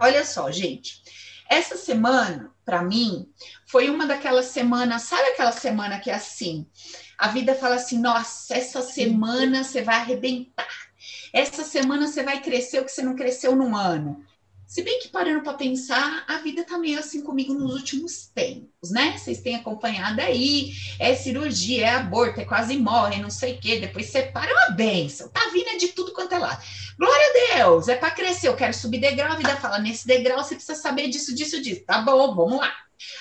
Olha 0.00 0.24
só, 0.24 0.50
gente. 0.50 1.02
Essa 1.48 1.76
semana, 1.76 2.50
para 2.64 2.82
mim, 2.82 3.28
foi 3.66 3.90
uma 3.90 4.06
daquelas 4.06 4.46
semanas, 4.46 5.02
sabe 5.02 5.28
aquela 5.28 5.52
semana 5.52 6.00
que 6.00 6.10
é 6.10 6.14
assim? 6.14 6.66
A 7.18 7.28
vida 7.28 7.54
fala 7.54 7.74
assim: 7.74 7.98
nossa, 7.98 8.54
essa 8.54 8.80
semana 8.80 9.62
você 9.62 9.82
vai 9.82 9.96
arrebentar. 9.96 10.66
Essa 11.32 11.62
semana 11.62 12.06
você 12.06 12.22
vai 12.22 12.40
crescer 12.40 12.80
o 12.80 12.84
que 12.84 12.90
você 12.90 13.02
não 13.02 13.14
cresceu 13.14 13.54
num 13.54 13.76
ano. 13.76 14.24
Se 14.70 14.84
bem 14.84 15.00
que 15.00 15.08
parando 15.08 15.42
para 15.42 15.54
pensar, 15.54 16.24
a 16.28 16.36
vida 16.38 16.62
tá 16.62 16.78
meio 16.78 16.96
assim 17.00 17.24
comigo 17.24 17.52
nos 17.52 17.74
últimos 17.74 18.28
tempos, 18.28 18.92
né? 18.92 19.18
Vocês 19.18 19.40
têm 19.40 19.56
acompanhado 19.56 20.20
aí, 20.20 20.70
é 20.96 21.12
cirurgia, 21.12 21.86
é 21.86 21.88
aborto, 21.88 22.40
é 22.40 22.44
quase 22.44 22.76
morre, 22.76 23.20
não 23.20 23.30
sei 23.30 23.54
o 23.54 23.60
quê, 23.60 23.80
depois 23.80 24.06
separa 24.06 24.48
é 24.48 24.54
uma 24.54 24.70
benção, 24.76 25.28
tá 25.28 25.40
vindo 25.52 25.76
de 25.76 25.88
tudo 25.88 26.12
quanto 26.12 26.36
é 26.36 26.38
lado. 26.38 26.62
Glória 26.96 27.26
a 27.26 27.56
Deus, 27.56 27.88
é 27.88 27.96
para 27.96 28.12
crescer, 28.12 28.46
eu 28.46 28.54
quero 28.54 28.72
subir 28.72 29.00
degrau, 29.00 29.32
a 29.32 29.34
vida 29.34 29.56
fala, 29.56 29.80
nesse 29.80 30.06
degrau 30.06 30.38
você 30.38 30.54
precisa 30.54 30.80
saber 30.80 31.08
disso, 31.08 31.34
disso, 31.34 31.60
disso. 31.60 31.84
Tá 31.84 32.02
bom, 32.02 32.32
vamos 32.32 32.60
lá. 32.60 32.72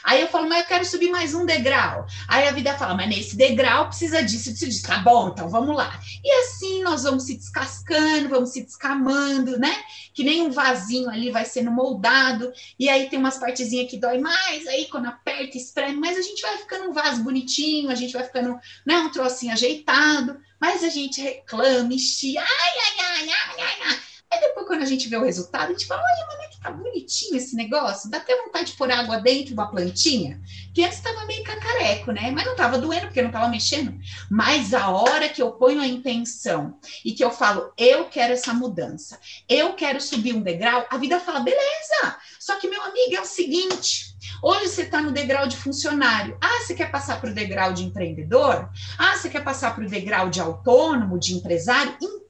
Aí 0.04 0.22
eu 0.22 0.28
falo, 0.28 0.48
mas 0.48 0.62
eu 0.62 0.68
quero 0.68 0.86
subir 0.86 1.10
mais 1.10 1.34
um 1.34 1.46
degrau. 1.46 2.06
Aí 2.28 2.48
a 2.48 2.52
vida 2.52 2.78
fala, 2.78 2.96
mas 2.96 3.10
nesse 3.10 3.36
degrau 3.36 3.88
precisa 3.88 4.24
disso, 4.24 4.52
disso, 4.52 4.66
disso. 4.66 4.88
Tá 4.88 5.00
bom, 5.00 5.30
então 5.30 5.50
vamos 5.50 5.76
lá. 5.76 6.00
E 6.24 6.32
assim 6.42 6.84
nós 6.84 7.04
vamos 7.04 7.24
se 7.24 7.36
descascando, 7.36 8.30
vamos 8.30 8.52
se 8.52 8.64
descamando, 8.64 9.58
né? 9.60 9.84
Que 10.14 10.24
nem 10.24 10.42
um 10.42 10.52
vasinho 10.52 11.10
ali 11.10 11.32
vai 11.32 11.46
sendo 11.46 11.72
moldado. 11.72 12.52
E 12.78 12.90
aí 12.90 13.10
tem 13.10 13.20
umas 13.20 13.38
partezinhas 13.38 13.90
que 13.90 13.98
dói 13.98 14.20
mais, 14.20 14.68
aí 14.68 14.86
quando 14.86 15.08
aperta, 15.08 15.58
espreme, 15.58 15.98
mas 15.98 16.18
a 16.18 16.22
gente 16.22 16.42
vai 16.42 16.58
ficando 16.58 16.90
um 16.90 16.94
vaso 16.94 17.24
bonitinho, 17.24 17.90
a 17.90 17.96
gente 17.96 18.14
vai 18.14 18.24
ficando, 18.24 18.60
né, 18.86 18.98
um 18.98 19.12
trocinho 19.12 19.54
ajeitado. 19.54 20.40
Mas 20.60 20.84
a 20.84 20.90
gente 20.90 21.22
reclama, 21.22 21.94
estia, 21.94 22.42
ai, 22.42 22.48
ai, 22.48 23.06
ai, 23.06 23.30
ai, 23.30 23.64
ai, 23.64 23.78
ai. 23.88 24.09
Aí 24.32 24.40
depois, 24.42 24.68
quando 24.68 24.84
a 24.84 24.86
gente 24.86 25.10
vê 25.10 25.18
o 25.18 25.24
resultado, 25.24 25.70
a 25.70 25.72
gente 25.72 25.88
fala: 25.88 26.04
olha, 26.04 26.28
mas 26.28 26.46
é 26.46 26.50
que 26.50 26.60
tá 26.60 26.72
bonitinho 26.72 27.36
esse 27.36 27.56
negócio. 27.56 28.10
Dá 28.12 28.18
até 28.18 28.36
vontade 28.36 28.72
de 28.72 28.78
pôr 28.78 28.92
água 28.92 29.18
dentro 29.18 29.46
de 29.46 29.54
uma 29.54 29.72
plantinha, 29.72 30.40
que 30.74 30.84
antes 30.84 30.98
estava 30.98 31.26
meio 31.26 31.44
cacareco, 31.44 32.12
né? 32.12 32.30
Mas 32.30 32.46
não 32.46 32.52
estava 32.52 32.78
doendo, 32.78 33.08
porque 33.08 33.22
não 33.22 33.30
estava 33.30 33.48
mexendo. 33.48 33.98
Mas 34.30 34.74
a 34.74 34.90
hora 34.90 35.30
que 35.30 35.42
eu 35.42 35.54
ponho 35.54 35.82
a 35.82 35.88
intenção 35.88 36.78
e 37.04 37.14
que 37.14 37.24
eu 37.24 37.32
falo, 37.32 37.74
eu 37.76 38.06
quero 38.06 38.34
essa 38.34 38.54
mudança, 38.54 39.20
eu 39.48 39.74
quero 39.74 40.00
subir 40.00 40.34
um 40.34 40.42
degrau, 40.42 40.86
a 40.90 40.98
vida 40.98 41.20
fala: 41.20 41.40
beleza. 41.40 42.18
Só 42.40 42.60
que, 42.60 42.68
meu 42.68 42.82
amigo, 42.84 43.16
é 43.16 43.22
o 43.22 43.26
seguinte. 43.26 44.16
Hoje 44.44 44.68
você 44.68 44.84
está 44.84 45.02
no 45.02 45.12
degrau 45.12 45.48
de 45.48 45.58
funcionário. 45.58 46.38
Ah, 46.40 46.62
você 46.62 46.74
quer 46.74 46.92
passar 46.92 47.20
para 47.20 47.32
o 47.32 47.34
degrau 47.34 47.74
de 47.74 47.84
empreendedor? 47.84 48.70
Ah, 48.98 49.18
você 49.18 49.30
quer 49.30 49.44
passar 49.44 49.74
para 49.74 49.84
o 49.84 49.90
degrau 49.90 50.30
de 50.30 50.40
autônomo, 50.40 51.20
de 51.20 51.34
empresário? 51.34 51.96
Então, 52.02 52.22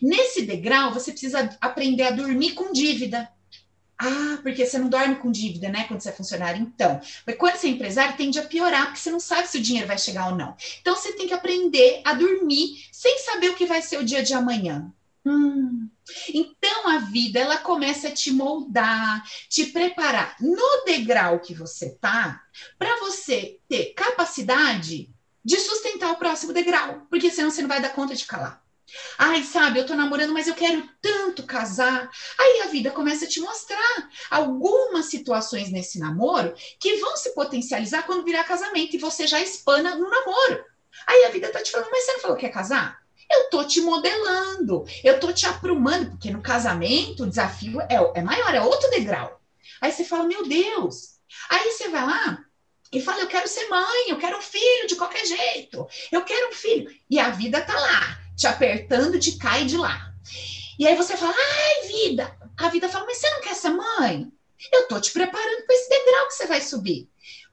nesse 0.00 0.42
degrau, 0.42 0.92
você 0.92 1.10
precisa 1.10 1.56
aprender 1.60 2.04
a 2.04 2.10
dormir 2.10 2.52
com 2.52 2.72
dívida. 2.72 3.28
Ah, 3.98 4.38
porque 4.42 4.66
você 4.66 4.78
não 4.78 4.88
dorme 4.88 5.16
com 5.16 5.30
dívida, 5.30 5.70
né? 5.70 5.84
Quando 5.84 6.00
você 6.00 6.10
é 6.10 6.12
funcionário. 6.12 6.60
Então, 6.60 7.00
mas 7.26 7.36
quando 7.36 7.56
você 7.56 7.68
é 7.68 7.70
empresário, 7.70 8.16
tende 8.16 8.38
a 8.38 8.44
piorar, 8.44 8.86
porque 8.86 9.00
você 9.00 9.10
não 9.10 9.20
sabe 9.20 9.48
se 9.48 9.56
o 9.56 9.62
dinheiro 9.62 9.88
vai 9.88 9.96
chegar 9.96 10.28
ou 10.28 10.36
não. 10.36 10.54
Então, 10.80 10.94
você 10.94 11.14
tem 11.14 11.26
que 11.26 11.32
aprender 11.32 12.02
a 12.04 12.12
dormir 12.12 12.86
sem 12.92 13.18
saber 13.20 13.50
o 13.50 13.54
que 13.54 13.64
vai 13.64 13.80
ser 13.80 13.98
o 13.98 14.04
dia 14.04 14.22
de 14.22 14.34
amanhã. 14.34 14.92
Hum. 15.24 15.88
Então, 16.32 16.88
a 16.88 16.98
vida, 16.98 17.40
ela 17.40 17.56
começa 17.56 18.08
a 18.08 18.12
te 18.12 18.30
moldar, 18.30 19.24
te 19.48 19.66
preparar 19.66 20.36
no 20.40 20.84
degrau 20.84 21.40
que 21.40 21.54
você 21.54 21.96
tá, 22.00 22.42
para 22.78 23.00
você 23.00 23.58
ter 23.68 23.94
capacidade 23.94 25.10
de 25.44 25.58
sustentar 25.58 26.12
o 26.12 26.16
próximo 26.16 26.52
degrau, 26.52 27.06
porque 27.08 27.30
senão 27.30 27.50
você 27.50 27.62
não 27.62 27.68
vai 27.68 27.80
dar 27.80 27.90
conta 27.90 28.14
de 28.14 28.24
calar. 28.24 28.65
Ai, 29.18 29.42
sabe, 29.42 29.78
eu 29.78 29.86
tô 29.86 29.94
namorando, 29.94 30.32
mas 30.32 30.46
eu 30.46 30.54
quero 30.54 30.88
tanto 31.00 31.42
casar. 31.42 32.08
Aí 32.38 32.62
a 32.62 32.66
vida 32.66 32.90
começa 32.90 33.24
a 33.24 33.28
te 33.28 33.40
mostrar 33.40 34.08
algumas 34.30 35.06
situações 35.06 35.70
nesse 35.70 35.98
namoro 35.98 36.54
que 36.78 36.96
vão 36.96 37.16
se 37.16 37.34
potencializar 37.34 38.04
quando 38.04 38.24
virar 38.24 38.44
casamento 38.44 38.94
e 38.94 38.98
você 38.98 39.26
já 39.26 39.40
espana 39.40 39.96
no 39.96 40.08
namoro. 40.08 40.64
Aí 41.06 41.24
a 41.24 41.30
vida 41.30 41.50
tá 41.50 41.62
te 41.62 41.70
falando, 41.70 41.90
mas 41.90 42.04
você 42.04 42.12
não 42.12 42.20
falou 42.20 42.36
que 42.36 42.46
quer 42.46 42.52
casar? 42.52 42.98
Eu 43.30 43.50
tô 43.50 43.64
te 43.64 43.80
modelando, 43.80 44.84
eu 45.02 45.18
tô 45.18 45.32
te 45.32 45.46
aprumando, 45.46 46.10
porque 46.10 46.30
no 46.30 46.40
casamento 46.40 47.24
o 47.24 47.28
desafio 47.28 47.80
é, 47.82 47.96
é 48.14 48.22
maior, 48.22 48.54
é 48.54 48.60
outro 48.60 48.88
degrau. 48.90 49.40
Aí 49.80 49.90
você 49.90 50.04
fala, 50.04 50.24
meu 50.24 50.46
Deus. 50.46 51.16
Aí 51.50 51.72
você 51.72 51.88
vai 51.88 52.06
lá 52.06 52.44
e 52.92 53.00
fala, 53.00 53.22
eu 53.22 53.26
quero 53.26 53.48
ser 53.48 53.68
mãe, 53.68 54.08
eu 54.08 54.18
quero 54.18 54.38
um 54.38 54.42
filho 54.42 54.86
de 54.86 54.94
qualquer 54.94 55.26
jeito, 55.26 55.88
eu 56.12 56.22
quero 56.22 56.50
um 56.50 56.52
filho. 56.52 56.88
E 57.10 57.18
a 57.18 57.30
vida 57.30 57.60
tá 57.60 57.74
lá 57.74 58.25
te 58.36 58.46
apertando 58.46 59.18
de 59.18 59.38
e 59.60 59.64
de 59.64 59.76
lá. 59.76 60.12
E 60.78 60.86
aí 60.86 60.94
você 60.94 61.16
fala, 61.16 61.34
ai, 61.34 61.88
vida. 61.88 62.36
A 62.58 62.68
vida 62.68 62.88
fala, 62.88 63.06
mas 63.06 63.18
você 63.18 63.30
não 63.30 63.40
quer 63.40 63.54
ser 63.54 63.70
mãe? 63.70 64.30
Eu 64.72 64.88
tô 64.88 65.00
te 65.00 65.12
preparando 65.12 65.66
para 65.66 65.74
esse 65.74 65.88
degrau 65.88 66.26
que 66.26 66.34
você 66.34 66.46
vai 66.46 66.60
subir. 66.60 67.08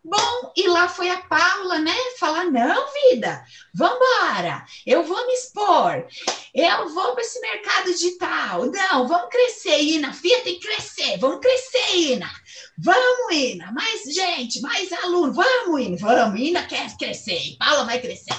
Bom, 0.06 0.52
e 0.58 0.68
lá 0.68 0.90
foi 0.90 1.10
a 1.10 1.22
Paula, 1.22 1.80
né? 1.80 1.96
Falar: 2.20 2.52
não, 2.52 2.86
vida, 3.10 3.42
vambora, 3.74 4.66
eu 4.86 5.02
vou 5.04 5.26
me 5.26 5.34
expor, 5.34 6.06
eu 6.54 6.90
vou 6.90 7.14
para 7.14 7.22
esse 7.22 7.40
mercado 7.40 7.86
digital. 7.86 8.66
Não, 8.66 9.08
vamos 9.08 9.30
crescer, 9.30 9.82
Ina. 9.82 10.12
Fia 10.12 10.42
tem 10.42 10.60
que 10.60 10.68
crescer, 10.68 11.18
vamos 11.20 11.40
crescer, 11.40 11.96
Ina. 11.96 12.30
Vamos, 12.78 13.34
Ina, 13.34 13.72
mais 13.72 14.04
gente, 14.14 14.60
mais 14.60 14.92
aluno, 14.92 15.32
vamos, 15.32 15.82
Ina, 15.82 15.96
vamos, 15.96 16.40
Ina 16.40 16.68
quer 16.68 16.98
crescer, 16.98 17.56
Paula 17.58 17.86
vai 17.86 18.02
crescer. 18.02 18.36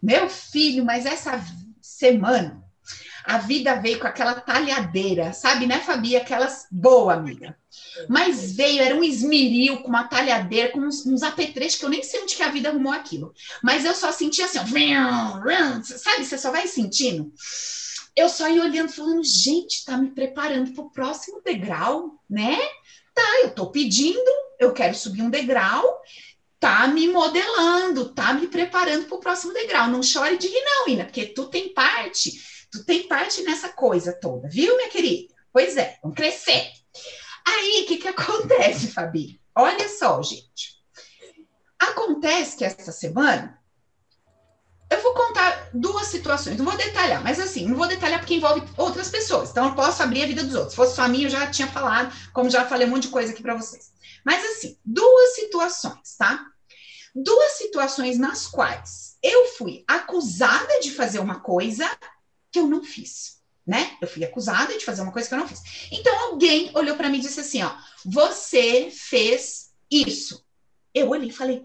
Meu 0.00 0.30
filho, 0.30 0.84
mas 0.84 1.06
essa 1.06 1.42
semana, 2.00 2.64
a 3.24 3.36
vida 3.36 3.74
veio 3.76 4.00
com 4.00 4.06
aquela 4.06 4.34
talhadeira, 4.40 5.34
sabe, 5.34 5.66
né, 5.66 5.80
Fabi? 5.80 6.16
Aquelas 6.16 6.66
boa, 6.70 7.12
amiga. 7.12 7.54
Mas 8.08 8.52
veio, 8.56 8.82
era 8.82 8.94
um 8.94 9.04
esmeril 9.04 9.82
com 9.82 9.88
uma 9.88 10.08
talhadeira, 10.08 10.70
com 10.70 10.80
uns, 10.80 11.04
uns 11.06 11.22
apetrechos 11.22 11.78
que 11.78 11.84
eu 11.84 11.90
nem 11.90 12.02
sei 12.02 12.22
onde 12.22 12.34
que 12.34 12.42
a 12.42 12.50
vida 12.50 12.70
arrumou 12.70 12.92
aquilo. 12.92 13.34
Mas 13.62 13.84
eu 13.84 13.94
só 13.94 14.10
sentia 14.10 14.46
assim, 14.46 14.58
ó, 14.58 15.82
sabe? 15.82 16.24
Você 16.24 16.38
só 16.38 16.50
vai 16.50 16.66
sentindo. 16.66 17.30
Eu 18.16 18.28
só 18.28 18.48
ia 18.48 18.64
olhando, 18.64 18.90
falando, 18.90 19.22
gente, 19.22 19.84
tá 19.84 19.96
me 19.96 20.10
preparando 20.10 20.72
para 20.72 20.84
o 20.84 20.90
próximo 20.90 21.42
degrau, 21.44 22.18
né? 22.28 22.58
Tá, 23.14 23.40
eu 23.42 23.54
tô 23.54 23.70
pedindo, 23.70 24.30
eu 24.58 24.72
quero 24.72 24.94
subir 24.94 25.22
um 25.22 25.30
degrau, 25.30 25.84
tá 26.60 26.86
me 26.86 27.08
modelando, 27.08 28.14
tá 28.14 28.34
me 28.34 28.46
preparando 28.46 29.06
para 29.06 29.16
o 29.16 29.20
próximo 29.20 29.54
degrau. 29.54 29.88
Não 29.88 30.02
chore 30.02 30.36
de 30.36 30.46
rir, 30.46 30.62
não, 30.62 30.88
Ina, 30.88 31.04
porque 31.06 31.26
tu 31.26 31.48
tem 31.48 31.72
parte, 31.72 32.32
tu 32.70 32.84
tem 32.84 33.08
parte 33.08 33.42
nessa 33.42 33.70
coisa 33.70 34.12
toda, 34.12 34.48
viu, 34.48 34.76
minha 34.76 34.90
querida? 34.90 35.34
Pois 35.52 35.76
é, 35.76 35.98
vamos 36.02 36.16
crescer. 36.16 36.70
Aí, 37.46 37.82
o 37.82 37.86
que, 37.86 37.96
que 37.96 38.08
acontece, 38.08 38.88
Fabi? 38.92 39.40
Olha 39.56 39.88
só, 39.88 40.22
gente. 40.22 40.78
Acontece 41.78 42.56
que 42.58 42.64
essa 42.64 42.92
semana 42.92 43.58
eu 44.90 45.00
vou 45.02 45.14
contar 45.14 45.70
duas 45.72 46.08
situações, 46.08 46.58
não 46.58 46.64
vou 46.64 46.76
detalhar, 46.76 47.22
mas 47.22 47.38
assim, 47.38 47.66
não 47.66 47.76
vou 47.76 47.86
detalhar 47.86 48.18
porque 48.18 48.34
envolve 48.34 48.62
outras 48.76 49.08
pessoas, 49.08 49.50
então 49.50 49.66
eu 49.66 49.74
posso 49.74 50.02
abrir 50.02 50.24
a 50.24 50.26
vida 50.26 50.42
dos 50.42 50.54
outros. 50.54 50.72
Se 50.72 50.76
fosse 50.76 50.96
só 50.96 51.02
a 51.02 51.08
minha, 51.08 51.26
eu 51.26 51.30
já 51.30 51.46
tinha 51.48 51.68
falado, 51.68 52.12
como 52.32 52.50
já 52.50 52.66
falei 52.66 52.86
um 52.86 52.90
monte 52.90 53.04
de 53.04 53.08
coisa 53.08 53.32
aqui 53.32 53.40
para 53.40 53.54
vocês. 53.54 53.92
Mas 54.26 54.44
assim, 54.44 54.76
duas 54.84 55.36
situações, 55.36 56.16
tá? 56.18 56.44
Duas 57.14 57.52
situações 57.52 58.18
nas 58.18 58.46
quais 58.46 59.16
eu 59.22 59.46
fui 59.56 59.84
acusada 59.86 60.80
de 60.80 60.90
fazer 60.92 61.18
uma 61.18 61.40
coisa 61.40 61.88
que 62.52 62.58
eu 62.58 62.66
não 62.66 62.82
fiz, 62.82 63.38
né? 63.66 63.96
Eu 64.00 64.08
fui 64.08 64.24
acusada 64.24 64.76
de 64.76 64.84
fazer 64.84 65.02
uma 65.02 65.12
coisa 65.12 65.28
que 65.28 65.34
eu 65.34 65.38
não 65.38 65.48
fiz. 65.48 65.62
Então 65.90 66.16
alguém 66.30 66.70
olhou 66.74 66.96
para 66.96 67.08
mim 67.08 67.18
e 67.18 67.22
disse 67.22 67.40
assim, 67.40 67.62
ó, 67.62 67.72
você 68.04 68.90
fez 68.90 69.70
isso. 69.90 70.44
Eu 70.94 71.10
olhei 71.10 71.28
e 71.28 71.32
falei, 71.32 71.62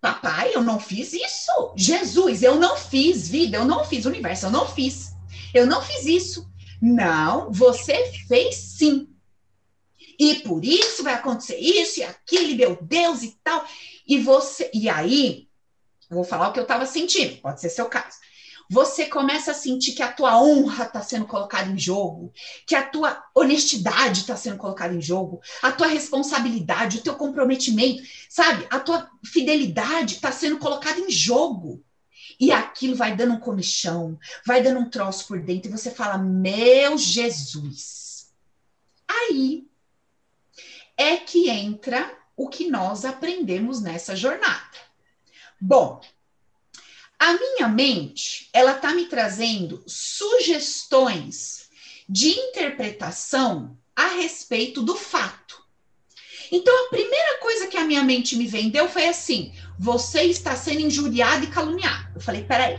papai, 0.00 0.54
eu 0.54 0.62
não 0.62 0.80
fiz 0.80 1.12
isso. 1.12 1.72
Jesus, 1.76 2.42
eu 2.42 2.56
não 2.56 2.76
fiz 2.76 3.28
vida, 3.28 3.58
eu 3.58 3.64
não 3.64 3.84
fiz 3.84 4.06
universo, 4.06 4.46
eu 4.46 4.50
não 4.50 4.66
fiz. 4.66 5.12
Eu 5.52 5.66
não 5.66 5.82
fiz 5.82 6.06
isso. 6.06 6.50
Não, 6.80 7.50
você 7.50 8.12
fez 8.28 8.54
sim 8.54 9.15
e 10.18 10.36
por 10.36 10.64
isso 10.64 11.02
vai 11.02 11.14
acontecer 11.14 11.58
isso 11.58 12.00
e 12.00 12.02
aquilo, 12.02 12.56
meu 12.56 12.78
Deus 12.80 13.22
e 13.22 13.36
tal. 13.42 13.64
E 14.06 14.18
você, 14.18 14.70
e 14.72 14.88
aí, 14.88 15.48
vou 16.08 16.24
falar 16.24 16.48
o 16.48 16.52
que 16.52 16.58
eu 16.58 16.64
estava 16.64 16.86
sentindo, 16.86 17.40
pode 17.40 17.60
ser 17.60 17.68
seu 17.68 17.86
caso. 17.86 18.16
Você 18.68 19.06
começa 19.06 19.52
a 19.52 19.54
sentir 19.54 19.92
que 19.92 20.02
a 20.02 20.12
tua 20.12 20.42
honra 20.42 20.84
está 20.84 21.00
sendo 21.00 21.24
colocada 21.24 21.70
em 21.70 21.78
jogo, 21.78 22.32
que 22.66 22.74
a 22.74 22.84
tua 22.84 23.22
honestidade 23.32 24.20
está 24.20 24.34
sendo 24.34 24.56
colocada 24.56 24.92
em 24.92 25.00
jogo, 25.00 25.40
a 25.62 25.70
tua 25.70 25.86
responsabilidade, 25.86 26.98
o 26.98 27.02
teu 27.02 27.14
comprometimento, 27.14 28.02
sabe? 28.28 28.66
A 28.68 28.80
tua 28.80 29.08
fidelidade 29.24 30.16
está 30.16 30.32
sendo 30.32 30.58
colocada 30.58 30.98
em 30.98 31.10
jogo. 31.10 31.82
E 32.40 32.50
aquilo 32.50 32.96
vai 32.96 33.16
dando 33.16 33.34
um 33.34 33.40
comichão, 33.40 34.18
vai 34.44 34.62
dando 34.62 34.80
um 34.80 34.90
troço 34.90 35.26
por 35.28 35.40
dentro, 35.40 35.70
e 35.70 35.72
você 35.72 35.90
fala: 35.90 36.18
Meu 36.18 36.98
Jesus. 36.98 38.32
Aí 39.08 39.66
é 40.96 41.16
que 41.16 41.48
entra 41.50 42.16
o 42.36 42.48
que 42.48 42.68
nós 42.68 43.04
aprendemos 43.04 43.80
nessa 43.80 44.14
jornada. 44.14 44.76
Bom, 45.60 46.00
a 47.18 47.32
minha 47.32 47.68
mente, 47.68 48.48
ela 48.52 48.74
tá 48.74 48.92
me 48.92 49.06
trazendo 49.06 49.82
sugestões 49.86 51.70
de 52.08 52.28
interpretação 52.28 53.76
a 53.94 54.08
respeito 54.08 54.82
do 54.82 54.94
fato. 54.94 55.64
Então, 56.52 56.86
a 56.86 56.90
primeira 56.90 57.38
coisa 57.38 57.66
que 57.66 57.76
a 57.76 57.84
minha 57.84 58.04
mente 58.04 58.36
me 58.36 58.46
vendeu 58.46 58.88
foi 58.88 59.08
assim: 59.08 59.52
você 59.78 60.22
está 60.24 60.54
sendo 60.54 60.80
injuriado 60.80 61.44
e 61.44 61.48
caluniado. 61.48 62.12
Eu 62.14 62.20
falei, 62.20 62.44
peraí. 62.44 62.78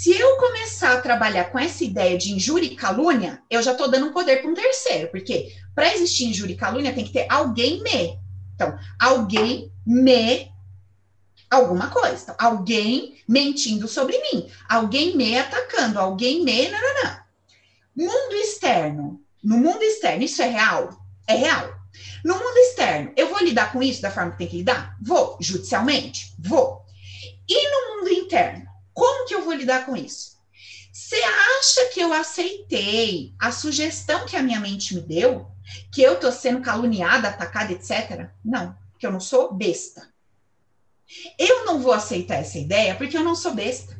Se 0.00 0.12
eu 0.12 0.36
começar 0.36 0.92
a 0.92 1.00
trabalhar 1.00 1.50
com 1.50 1.58
essa 1.58 1.82
ideia 1.82 2.16
de 2.16 2.32
injúria 2.32 2.68
e 2.68 2.76
calúnia, 2.76 3.42
eu 3.50 3.60
já 3.60 3.72
estou 3.72 3.90
dando 3.90 4.06
um 4.06 4.12
poder 4.12 4.40
para 4.40 4.48
um 4.48 4.54
terceiro, 4.54 5.10
porque 5.10 5.52
para 5.74 5.92
existir 5.92 6.26
injúria 6.26 6.54
e 6.54 6.56
calúnia 6.56 6.92
tem 6.92 7.04
que 7.04 7.12
ter 7.12 7.26
alguém 7.28 7.82
me. 7.82 8.16
Então, 8.54 8.78
alguém 8.96 9.72
me 9.84 10.52
alguma 11.50 11.88
coisa. 11.88 12.22
Então, 12.22 12.36
alguém 12.38 13.20
mentindo 13.26 13.88
sobre 13.88 14.16
mim, 14.18 14.48
alguém 14.68 15.16
me 15.16 15.36
atacando, 15.36 15.98
alguém 15.98 16.44
me. 16.44 16.68
Não, 16.68 16.80
não, 16.80 17.02
não. 17.02 18.06
Mundo 18.06 18.34
externo. 18.36 19.20
No 19.42 19.58
mundo 19.58 19.82
externo, 19.82 20.22
isso 20.22 20.40
é 20.40 20.48
real? 20.48 20.90
É 21.26 21.34
real. 21.34 21.74
No 22.24 22.34
mundo 22.34 22.56
externo, 22.58 23.12
eu 23.16 23.30
vou 23.30 23.40
lidar 23.40 23.72
com 23.72 23.82
isso 23.82 24.00
da 24.00 24.12
forma 24.12 24.30
que 24.30 24.38
tem 24.38 24.46
que 24.46 24.58
lidar? 24.58 24.96
Vou. 25.02 25.36
Judicialmente? 25.40 26.36
Vou. 26.38 26.86
E 27.48 27.68
no 27.68 27.96
mundo 27.96 28.10
interno? 28.10 28.67
Como 28.98 29.26
que 29.26 29.34
eu 29.34 29.44
vou 29.44 29.54
lidar 29.54 29.86
com 29.86 29.96
isso? 29.96 30.38
Você 30.92 31.14
acha 31.14 31.86
que 31.94 32.00
eu 32.00 32.12
aceitei 32.12 33.32
a 33.38 33.52
sugestão 33.52 34.26
que 34.26 34.34
a 34.34 34.42
minha 34.42 34.58
mente 34.58 34.92
me 34.92 35.00
deu? 35.00 35.46
Que 35.92 36.02
eu 36.02 36.18
tô 36.18 36.32
sendo 36.32 36.62
caluniada, 36.62 37.28
atacada, 37.28 37.72
etc? 37.72 38.28
Não, 38.44 38.76
que 38.98 39.06
eu 39.06 39.12
não 39.12 39.20
sou 39.20 39.54
besta. 39.54 40.12
Eu 41.38 41.64
não 41.64 41.80
vou 41.80 41.92
aceitar 41.92 42.38
essa 42.38 42.58
ideia 42.58 42.96
porque 42.96 43.16
eu 43.16 43.22
não 43.22 43.36
sou 43.36 43.54
besta. 43.54 43.96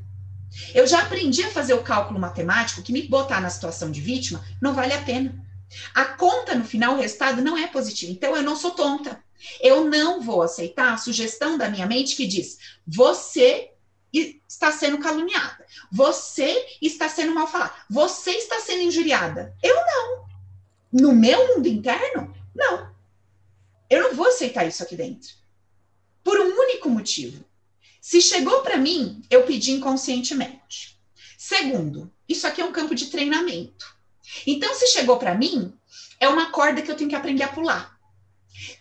Eu 0.75 0.85
já 0.85 1.03
aprendi 1.03 1.45
a 1.45 1.51
fazer 1.53 1.75
o 1.75 1.85
cálculo 1.85 2.19
matemático 2.19 2.83
que 2.83 2.93
me 2.93 3.07
botar 3.07 3.41
na 3.41 3.51
situação 3.51 3.93
de 3.93 4.01
vítima 4.01 4.45
não 4.61 4.75
vale 4.75 4.95
a 4.95 5.03
pena. 5.03 5.47
A 5.95 6.07
conta 6.07 6.57
no 6.57 6.65
final, 6.65 6.95
o 6.95 7.01
resultado 7.01 7.41
não 7.41 7.57
é 7.57 7.69
positivo. 7.69 8.11
Então 8.11 8.35
eu 8.35 8.43
não 8.43 8.57
sou 8.57 8.73
tonta. 8.73 9.23
Eu 9.61 9.85
não 9.85 10.21
vou 10.21 10.43
aceitar 10.43 10.93
a 10.93 10.97
sugestão 10.97 11.57
da 11.57 11.71
minha 11.71 11.87
mente 11.87 12.17
que 12.17 12.27
diz: 12.27 12.59
você 12.85 13.71
está 14.13 14.73
sendo 14.73 14.99
caluniada, 14.99 15.67
você 15.91 16.67
está 16.81 17.09
sendo 17.09 17.35
mal 17.35 17.47
falada, 17.47 17.75
você 17.89 18.31
está 18.33 18.61
sendo 18.61 18.83
injuriada. 18.83 19.55
Eu 19.63 19.75
não. 19.75 20.29
No 20.93 21.13
meu 21.15 21.49
mundo 21.49 21.69
interno, 21.69 22.35
não. 22.55 22.91
Eu 23.91 24.05
não 24.05 24.15
vou 24.15 24.29
aceitar 24.29 24.67
isso 24.67 24.83
aqui 24.83 24.97
dentro. 24.97 25.31
Por 26.23 26.39
um 26.41 26.59
único 26.61 26.89
motivo. 26.89 27.45
Se 28.01 28.21
chegou 28.23 28.63
para 28.63 28.77
mim, 28.77 29.23
eu 29.31 29.45
pedi 29.45 29.73
inconscientemente. 29.73 30.99
Segundo, 31.37 32.13
isso 32.29 32.47
aqui 32.47 32.61
é 32.61 32.65
um 32.65 32.73
campo 32.73 32.95
de 32.95 33.07
treinamento. 33.07 33.97
Então, 34.47 34.75
se 34.75 34.87
chegou 34.89 35.19
para 35.19 35.35
mim, 35.35 35.75
é 36.21 36.29
uma 36.29 36.51
corda 36.51 36.83
que 36.83 36.91
eu 36.91 36.97
tenho 36.97 37.11
que 37.11 37.17
aprender 37.17 37.43
a 37.43 37.49
pular. 37.49 37.98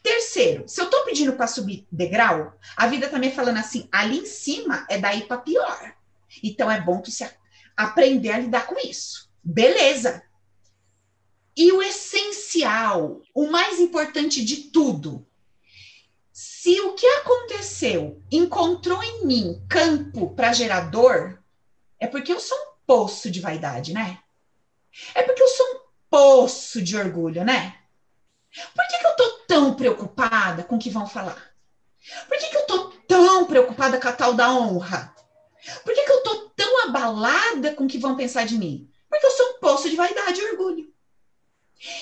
Terceiro, 0.02 0.68
se 0.68 0.81
eu 0.81 0.86
estou 0.86 1.04
pedindo 1.06 1.34
para 1.34 1.48
subir 1.48 1.88
degrau, 1.92 2.58
a 2.75 2.88
vida 2.88 3.10
também 3.10 3.30
tá 3.30 3.36
falando 3.36 3.58
assim, 3.58 3.88
ali 3.92 4.19
em 4.19 4.25
cima 4.25 4.86
é 4.90 4.98
daí 4.98 5.24
para 5.24 5.38
pior. 5.38 5.96
Então 6.44 6.72
é 6.72 6.81
bom 6.81 7.02
tu 7.02 7.12
se 7.12 7.30
aprender 7.75 8.31
a 8.31 8.40
lidar 8.40 8.66
com 8.66 8.75
isso. 8.80 9.30
Beleza. 9.44 10.24
E 11.56 11.72
o 11.72 11.81
essencial, 11.81 13.22
o 13.34 13.48
mais 13.48 13.80
importante 13.80 14.44
de 14.44 14.64
tudo, 14.69 15.28
se 16.31 16.80
o 16.81 16.94
que 16.94 17.06
aconteceu 17.06 18.22
encontrou 18.31 19.02
em 19.02 19.25
mim 19.25 19.66
campo 19.68 20.36
para 20.36 20.54
gerador, 20.54 21.40
é 22.00 22.06
porque 22.06 22.31
eu 22.31 22.40
sou 22.40 22.58
um 22.58 22.74
poço 22.86 23.31
de 23.31 23.40
vaidade, 23.40 23.94
né? 23.94 24.19
É 25.16 25.24
porque 25.24 25.42
eu 25.42 25.48
sou 25.48 25.66
um 25.66 25.80
poço 26.10 26.81
de 26.81 26.96
orgulho, 26.96 27.44
né? 27.44 27.75
Por 28.75 28.88
que, 28.88 28.98
que 28.98 29.07
eu 29.07 29.15
tô 29.15 29.30
tão 29.48 29.74
preocupada 29.75 30.63
com 30.63 30.75
o 30.75 30.80
que 30.80 30.89
vão 30.89 31.07
falar? 31.07 31.51
Por 32.27 32.38
que, 32.38 32.48
que 32.48 32.57
eu 32.57 32.65
tô 32.65 32.89
tão 33.07 33.45
preocupada 33.45 34.00
com 34.00 34.07
a 34.07 34.13
tal 34.13 34.33
da 34.33 34.51
honra? 34.51 35.13
Por 35.83 35.94
que, 35.94 36.04
que 36.04 36.12
eu 36.12 36.24
tô 36.24 36.50
tão 36.56 36.83
abalada 36.86 37.74
com 37.74 37.86
o 37.86 37.88
que 37.88 37.98
vão 37.98 38.15
pensar 38.15 38.45
de 38.45 38.57
mim? 38.57 38.89
Porque 39.09 39.25
eu 39.25 39.31
sou 39.31 39.50
um 39.51 39.59
poço 39.59 39.89
de 39.89 39.95
vaidade 39.95 40.39
e 40.39 40.51
orgulho. 40.51 40.88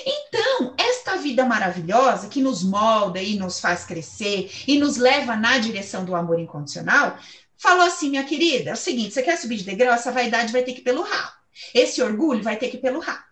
Então, 0.06 0.74
esta 0.78 1.18
vida 1.18 1.46
maravilhosa 1.46 2.30
que 2.30 2.42
nos 2.42 2.64
molda 2.64 3.22
e 3.22 3.38
nos 3.38 3.60
faz 3.60 3.84
crescer 3.84 4.50
e 4.68 4.80
nos 4.80 4.98
leva 4.98 5.36
na 5.36 5.58
direção 5.58 6.06
do 6.06 6.16
amor 6.16 6.40
incondicional, 6.40 7.18
falou 7.58 7.86
assim, 7.86 8.10
minha 8.10 8.24
querida, 8.24 8.72
é 8.72 8.74
o 8.74 8.78
seguinte, 8.78 9.14
você 9.14 9.22
quer 9.22 9.38
subir 9.38 9.58
de 9.58 9.66
degrau, 9.66 9.94
essa 9.94 10.12
vaidade 10.12 10.54
vai 10.54 10.64
ter 10.64 10.74
que 10.74 10.80
ir 10.80 10.84
pelo 10.84 11.02
rabo. 11.02 11.34
Esse 11.74 12.02
orgulho 12.02 12.44
vai 12.44 12.58
ter 12.58 12.70
que 12.70 12.78
ir 12.78 12.82
pelo 12.82 13.00
rabo. 13.00 13.24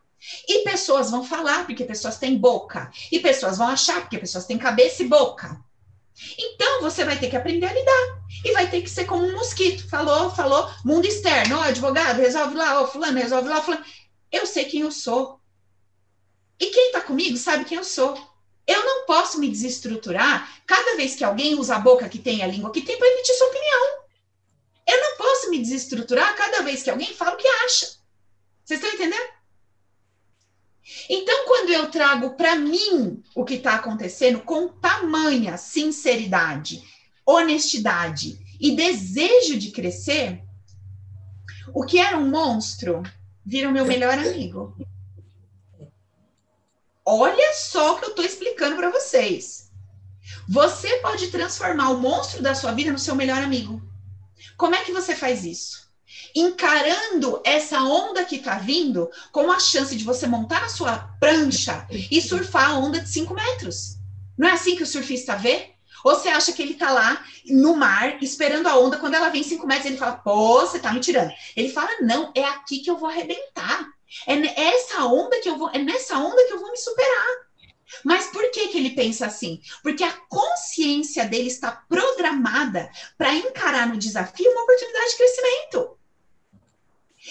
E 0.47 0.63
pessoas 0.63 1.11
vão 1.11 1.23
falar 1.23 1.65
porque 1.65 1.83
pessoas 1.83 2.17
têm 2.17 2.37
boca. 2.37 2.91
E 3.11 3.19
pessoas 3.19 3.57
vão 3.57 3.67
achar 3.67 4.01
porque 4.01 4.17
pessoas 4.17 4.45
têm 4.45 4.57
cabeça 4.57 5.03
e 5.03 5.07
boca. 5.07 5.59
Então 6.37 6.81
você 6.81 7.03
vai 7.03 7.17
ter 7.17 7.29
que 7.29 7.35
aprender 7.35 7.65
a 7.65 7.73
lidar. 7.73 8.23
E 8.45 8.51
vai 8.53 8.69
ter 8.69 8.81
que 8.81 8.89
ser 8.89 9.05
como 9.05 9.25
um 9.25 9.33
mosquito. 9.33 9.87
Falou, 9.89 10.31
falou, 10.31 10.69
mundo 10.85 11.05
externo, 11.05 11.57
ó, 11.57 11.63
advogado, 11.63 12.17
resolve 12.17 12.55
lá, 12.55 12.81
ó, 12.81 12.87
fulano, 12.87 13.17
resolve 13.17 13.49
lá, 13.49 13.61
fulano. 13.61 13.85
Eu 14.31 14.45
sei 14.45 14.65
quem 14.65 14.81
eu 14.81 14.91
sou. 14.91 15.39
E 16.59 16.67
quem 16.67 16.87
está 16.87 17.01
comigo 17.01 17.37
sabe 17.37 17.65
quem 17.65 17.77
eu 17.77 17.83
sou. 17.83 18.15
Eu 18.65 18.83
não 18.85 19.05
posso 19.05 19.39
me 19.39 19.49
desestruturar 19.49 20.61
cada 20.65 20.95
vez 20.95 21.15
que 21.15 21.23
alguém 21.23 21.55
usa 21.55 21.75
a 21.75 21.79
boca 21.79 22.07
que 22.07 22.19
tem 22.19 22.41
a 22.41 22.47
língua 22.47 22.71
que 22.71 22.81
tem 22.81 22.97
para 22.97 23.07
emitir 23.07 23.35
sua 23.35 23.47
opinião. 23.47 24.03
Eu 24.87 25.01
não 25.01 25.17
posso 25.17 25.49
me 25.49 25.59
desestruturar 25.59 26.35
cada 26.35 26.61
vez 26.61 26.81
que 26.81 26.89
alguém 26.89 27.13
fala 27.13 27.33
o 27.33 27.37
que 27.37 27.47
acha. 27.47 27.97
Vocês 28.63 28.81
estão 28.81 28.93
entendendo? 28.93 29.32
Então, 31.09 31.45
quando 31.45 31.69
eu 31.69 31.89
trago 31.89 32.31
para 32.31 32.55
mim 32.55 33.23
o 33.33 33.45
que 33.45 33.55
está 33.55 33.75
acontecendo 33.75 34.41
com 34.41 34.67
tamanha 34.67 35.57
sinceridade, 35.57 36.83
honestidade 37.25 38.37
e 38.59 38.75
desejo 38.75 39.57
de 39.57 39.71
crescer, 39.71 40.43
o 41.73 41.85
que 41.85 41.99
era 41.99 42.17
um 42.17 42.29
monstro 42.29 43.01
vira 43.45 43.69
o 43.69 43.71
meu 43.71 43.85
melhor 43.85 44.17
amigo. 44.17 44.75
Olha 47.05 47.53
só 47.53 47.93
o 47.93 47.99
que 47.99 48.05
eu 48.05 48.09
estou 48.09 48.25
explicando 48.25 48.75
para 48.75 48.89
vocês. 48.89 49.71
Você 50.47 50.99
pode 50.99 51.27
transformar 51.27 51.89
o 51.89 51.99
monstro 51.99 52.41
da 52.41 52.55
sua 52.55 52.71
vida 52.71 52.91
no 52.91 52.99
seu 52.99 53.15
melhor 53.15 53.41
amigo. 53.41 53.81
Como 54.57 54.75
é 54.75 54.83
que 54.83 54.91
você 54.91 55.15
faz 55.15 55.43
isso? 55.43 55.82
Encarando 56.35 57.41
essa 57.43 57.81
onda 57.81 58.25
que 58.25 58.37
está 58.37 58.57
vindo 58.57 59.09
com 59.31 59.51
a 59.51 59.59
chance 59.59 59.95
de 59.95 60.03
você 60.03 60.25
montar 60.25 60.63
a 60.63 60.69
sua 60.69 60.97
prancha 61.19 61.87
e 61.89 62.21
surfar 62.21 62.71
a 62.71 62.77
onda 62.77 62.99
de 62.99 63.09
5 63.09 63.33
metros. 63.33 63.97
Não 64.37 64.47
é 64.47 64.51
assim 64.51 64.75
que 64.75 64.83
o 64.83 64.87
surfista 64.87 65.35
vê? 65.35 65.73
Ou 66.03 66.15
você 66.15 66.27
acha 66.29 66.51
que 66.51 66.61
ele 66.61 66.73
está 66.73 66.91
lá 66.91 67.23
no 67.45 67.75
mar 67.75 68.21
esperando 68.21 68.67
a 68.67 68.77
onda, 68.77 68.97
quando 68.97 69.13
ela 69.13 69.29
vem 69.29 69.43
5 69.43 69.65
metros, 69.65 69.85
ele 69.85 69.97
fala, 69.97 70.17
pô, 70.17 70.59
você 70.61 70.77
está 70.77 70.91
me 70.91 70.99
tirando. 70.99 71.31
Ele 71.55 71.69
fala, 71.69 71.89
não, 72.01 72.31
é 72.35 72.43
aqui 72.43 72.79
que 72.79 72.89
eu 72.89 72.97
vou 72.97 73.09
arrebentar. 73.09 73.87
É 74.27 74.63
essa 74.75 75.05
onda 75.05 75.39
que 75.39 75.49
eu 75.49 75.57
vou, 75.57 75.69
é 75.69 75.77
nessa 75.77 76.17
onda 76.17 76.43
que 76.45 76.53
eu 76.53 76.59
vou 76.59 76.71
me 76.71 76.77
superar. 76.77 77.27
Mas 78.03 78.27
por 78.27 78.49
que, 78.51 78.69
que 78.69 78.77
ele 78.77 78.91
pensa 78.91 79.27
assim? 79.27 79.61
Porque 79.81 80.03
a 80.03 80.11
consciência 80.27 81.25
dele 81.25 81.47
está 81.47 81.71
programada 81.71 82.89
para 83.17 83.35
encarar 83.35 83.87
no 83.87 83.97
desafio 83.97 84.51
uma 84.51 84.63
oportunidade 84.63 85.11
de 85.11 85.17
crescimento. 85.17 85.97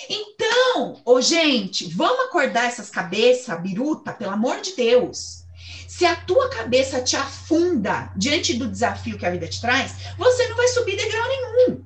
Então, 0.08 1.00
ô, 1.04 1.20
gente, 1.20 1.86
vamos 1.94 2.26
acordar 2.26 2.66
essas 2.66 2.88
cabeças, 2.88 3.60
biruta, 3.60 4.12
pelo 4.12 4.32
amor 4.32 4.60
de 4.60 4.74
Deus. 4.74 5.42
Se 5.86 6.06
a 6.06 6.16
tua 6.16 6.48
cabeça 6.48 7.02
te 7.02 7.16
afunda 7.16 8.10
diante 8.16 8.54
do 8.54 8.68
desafio 8.68 9.18
que 9.18 9.26
a 9.26 9.30
vida 9.30 9.46
te 9.46 9.60
traz, 9.60 9.92
você 10.16 10.48
não 10.48 10.56
vai 10.56 10.68
subir 10.68 10.96
degrau 10.96 11.28
nenhum. 11.28 11.84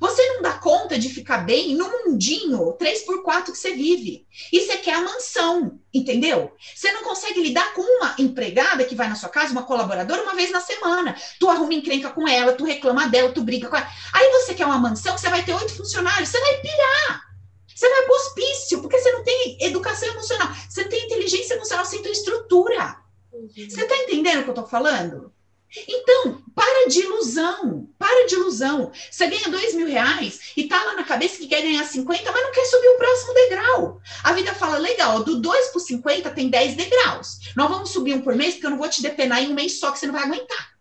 Você 0.00 0.24
não 0.28 0.42
dá 0.42 0.52
conta 0.52 0.96
de 0.96 1.08
ficar 1.08 1.38
bem 1.38 1.74
no 1.74 1.90
mundinho 1.90 2.76
3x4 2.78 3.46
que 3.46 3.56
você 3.56 3.74
vive. 3.74 4.26
E 4.52 4.60
você 4.60 4.76
quer 4.76 4.94
a 4.94 5.00
mansão, 5.00 5.80
entendeu? 5.92 6.52
Você 6.74 6.92
não 6.92 7.02
consegue 7.02 7.42
lidar 7.42 7.74
com 7.74 7.82
uma 7.82 8.14
empregada 8.18 8.84
que 8.84 8.94
vai 8.94 9.08
na 9.08 9.16
sua 9.16 9.28
casa, 9.28 9.50
uma 9.50 9.64
colaboradora, 9.64 10.22
uma 10.22 10.36
vez 10.36 10.52
na 10.52 10.60
semana. 10.60 11.16
Tu 11.40 11.48
arruma 11.48 11.74
encrenca 11.74 12.10
com 12.10 12.28
ela, 12.28 12.52
tu 12.52 12.64
reclama 12.64 13.08
dela, 13.08 13.32
tu 13.32 13.42
briga 13.42 13.68
com 13.68 13.76
ela. 13.76 13.88
Aí 14.12 14.30
você 14.30 14.54
quer 14.54 14.66
uma 14.66 14.78
mansão, 14.78 15.18
você 15.18 15.28
vai 15.28 15.44
ter 15.44 15.54
oito 15.54 15.74
funcionários, 15.74 16.28
você 16.28 16.38
vai 16.38 16.58
pirar. 16.58 17.27
Você 17.78 17.88
vai 17.88 18.02
para 18.02 18.12
o 18.12 18.16
hospício, 18.16 18.80
porque 18.80 18.98
você 18.98 19.12
não 19.12 19.22
tem 19.22 19.56
educação 19.60 20.08
emocional, 20.08 20.48
você 20.68 20.82
tem 20.82 21.04
inteligência 21.04 21.54
emocional, 21.54 21.84
você 21.84 22.00
tem 22.00 22.10
estrutura. 22.10 22.96
Uhum. 23.32 23.48
Você 23.54 23.82
está 23.82 23.96
entendendo 23.98 24.40
o 24.40 24.42
que 24.42 24.50
eu 24.50 24.54
estou 24.54 24.66
falando? 24.66 25.32
Então, 25.86 26.42
para 26.56 26.88
de 26.88 27.02
ilusão, 27.02 27.88
para 27.96 28.26
de 28.26 28.34
ilusão. 28.34 28.90
Você 29.08 29.28
ganha 29.28 29.48
dois 29.48 29.74
mil 29.74 29.86
reais 29.86 30.40
e 30.56 30.66
tá 30.66 30.82
lá 30.82 30.94
na 30.94 31.04
cabeça 31.04 31.38
que 31.38 31.46
quer 31.46 31.62
ganhar 31.62 31.84
50, 31.84 32.32
mas 32.32 32.42
não 32.42 32.50
quer 32.50 32.64
subir 32.64 32.88
o 32.88 32.96
próximo 32.96 33.34
degrau. 33.34 34.00
A 34.24 34.32
vida 34.32 34.52
fala, 34.54 34.78
legal, 34.78 35.22
do 35.22 35.38
2 35.40 35.68
para 35.68 35.80
50 35.80 36.30
tem 36.30 36.50
10 36.50 36.74
degraus. 36.74 37.38
Nós 37.54 37.70
vamos 37.70 37.90
subir 37.90 38.14
um 38.14 38.22
por 38.22 38.34
mês, 38.34 38.54
porque 38.54 38.66
eu 38.66 38.70
não 38.70 38.78
vou 38.78 38.88
te 38.88 39.02
depenar 39.02 39.40
em 39.40 39.52
um 39.52 39.54
mês 39.54 39.78
só, 39.78 39.92
que 39.92 40.00
você 40.00 40.06
não 40.08 40.14
vai 40.14 40.24
aguentar. 40.24 40.72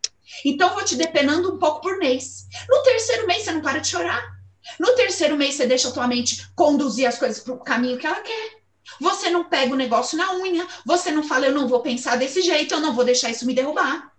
Então, 0.43 0.69
eu 0.69 0.73
vou 0.73 0.83
te 0.83 0.95
depenando 0.95 1.53
um 1.53 1.59
pouco 1.59 1.81
por 1.81 1.99
mês. 1.99 2.47
No 2.67 2.81
terceiro 2.81 3.27
mês, 3.27 3.43
você 3.43 3.51
não 3.51 3.61
para 3.61 3.77
de 3.77 3.87
chorar. 3.87 4.36
No 4.79 4.95
terceiro 4.95 5.37
mês, 5.37 5.55
você 5.55 5.65
deixa 5.65 5.89
a 5.89 5.91
tua 5.91 6.07
mente 6.07 6.47
conduzir 6.55 7.07
as 7.07 7.17
coisas 7.17 7.39
para 7.39 7.53
o 7.53 7.59
caminho 7.59 7.97
que 7.97 8.05
ela 8.05 8.21
quer. 8.21 8.57
Você 8.99 9.29
não 9.29 9.43
pega 9.43 9.73
o 9.73 9.77
negócio 9.77 10.17
na 10.17 10.33
unha, 10.35 10.65
você 10.85 11.11
não 11.11 11.23
fala, 11.23 11.47
eu 11.47 11.53
não 11.53 11.67
vou 11.67 11.81
pensar 11.81 12.17
desse 12.17 12.41
jeito, 12.41 12.73
eu 12.73 12.79
não 12.79 12.93
vou 12.93 13.03
deixar 13.03 13.29
isso 13.29 13.45
me 13.45 13.53
derrubar. 13.53 14.11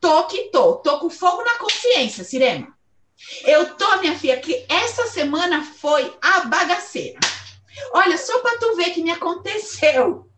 Tô 0.00 0.26
que 0.26 0.50
tô, 0.50 0.76
tô 0.76 0.98
com 1.00 1.10
fogo 1.10 1.42
na 1.42 1.58
consciência, 1.58 2.24
Sirema. 2.24 2.76
Eu 3.44 3.74
tô, 3.74 3.96
minha 3.98 4.18
filha, 4.18 4.38
que 4.38 4.66
essa 4.68 5.06
semana 5.06 5.62
foi 5.62 6.14
a 6.20 6.40
bagaceira. 6.40 7.18
Olha, 7.92 8.16
só 8.18 8.40
para 8.40 8.58
tu 8.58 8.76
ver 8.76 8.90
que 8.90 9.02
me 9.02 9.10
aconteceu. 9.10 10.30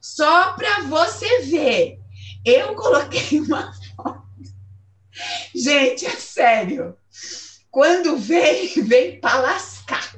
Só 0.00 0.52
para 0.54 0.80
você 0.82 1.42
ver. 1.42 2.00
Eu 2.44 2.74
coloquei 2.74 3.40
uma 3.40 3.72
foto. 3.72 4.22
Gente, 5.54 6.06
é 6.06 6.10
sério. 6.10 6.97
Quando 7.78 8.16
vem, 8.16 8.66
vem 8.82 9.20
para 9.20 9.38
lascar. 9.38 10.12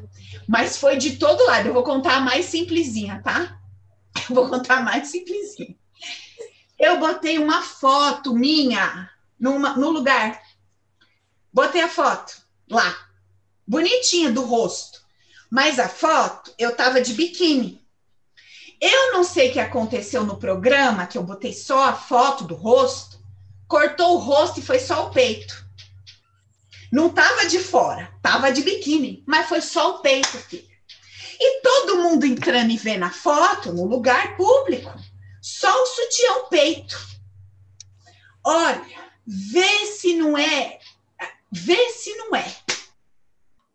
Mas 0.49 0.79
foi 0.79 0.97
de 0.97 1.19
todo 1.19 1.45
lado. 1.45 1.69
Eu 1.69 1.75
vou 1.75 1.83
contar 1.83 2.15
a 2.15 2.21
mais 2.21 2.47
simplesinha, 2.47 3.21
tá? 3.23 3.61
Eu 4.31 4.35
vou 4.35 4.49
contar 4.49 4.79
a 4.79 4.81
mais 4.81 5.09
simplesinha. 5.09 5.77
Eu 6.79 6.99
botei 6.99 7.39
uma 7.39 7.61
foto 7.61 8.33
minha 8.33 9.11
numa, 9.39 9.77
no 9.77 9.91
lugar. 9.91 10.41
Botei 11.53 11.83
a 11.83 11.89
foto 11.89 12.33
lá. 12.71 12.97
Bonitinha 13.67 14.33
do 14.33 14.41
rosto. 14.41 15.03
Mas 15.51 15.79
a 15.79 15.87
foto, 15.87 16.55
eu 16.57 16.75
tava 16.75 17.03
de 17.03 17.13
biquíni. 17.13 17.87
Eu 18.81 19.13
não 19.13 19.23
sei 19.23 19.51
o 19.51 19.53
que 19.53 19.61
aconteceu 19.61 20.25
no 20.25 20.39
programa, 20.39 21.07
que 21.07 21.19
eu 21.19 21.23
botei 21.23 21.53
só 21.53 21.91
a 21.91 21.93
foto 21.93 22.45
do 22.45 22.55
rosto, 22.55 23.23
cortou 23.69 24.15
o 24.15 24.19
rosto 24.19 24.61
e 24.61 24.63
foi 24.63 24.79
só 24.79 25.09
o 25.09 25.11
peito. 25.11 25.69
Não 26.91 27.09
tava 27.09 27.47
de 27.47 27.59
fora, 27.61 28.13
tava 28.21 28.51
de 28.51 28.63
biquíni, 28.63 29.23
mas 29.27 29.49
foi 29.49 29.61
só 29.61 29.97
o 29.97 29.99
peito, 30.01 30.39
filha. 30.39 30.69
E 31.39 31.63
todo 31.63 32.03
mundo 32.03 32.27
entrando 32.27 32.71
e 32.71 32.77
vendo 32.77 33.05
a 33.05 33.11
foto 33.11 33.73
no 33.73 33.87
lugar 33.87 34.37
público, 34.37 34.93
só 35.41 35.71
o 35.83 35.87
sutiã 35.87 36.45
peito. 36.51 36.99
Olha, 38.45 38.85
vê 39.27 39.87
se 39.87 40.17
não 40.17 40.37
é, 40.37 40.79
vê 41.51 41.91
se 41.91 42.15
não 42.17 42.35
é. 42.35 42.57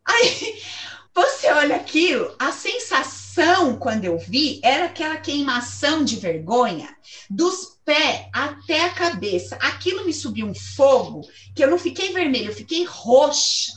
Aí 0.04 0.62
você 1.14 1.50
olha 1.50 1.76
aquilo, 1.76 2.36
a 2.38 2.52
sensação 2.52 3.76
quando 3.78 4.04
eu 4.04 4.18
vi, 4.18 4.60
era 4.62 4.84
aquela 4.84 5.16
queimação 5.16 6.04
de 6.04 6.16
vergonha 6.16 6.96
dos 7.28 7.75
pés 7.86 8.28
até 8.32 8.84
a 8.84 8.92
cabeça. 8.92 9.56
Aquilo 9.56 10.04
me 10.04 10.12
subiu 10.12 10.46
um 10.46 10.54
fogo 10.54 11.22
que 11.54 11.64
eu 11.64 11.70
não 11.70 11.78
fiquei 11.78 12.12
vermelha, 12.12 12.48
eu 12.48 12.54
fiquei 12.54 12.84
roxa. 12.84 13.72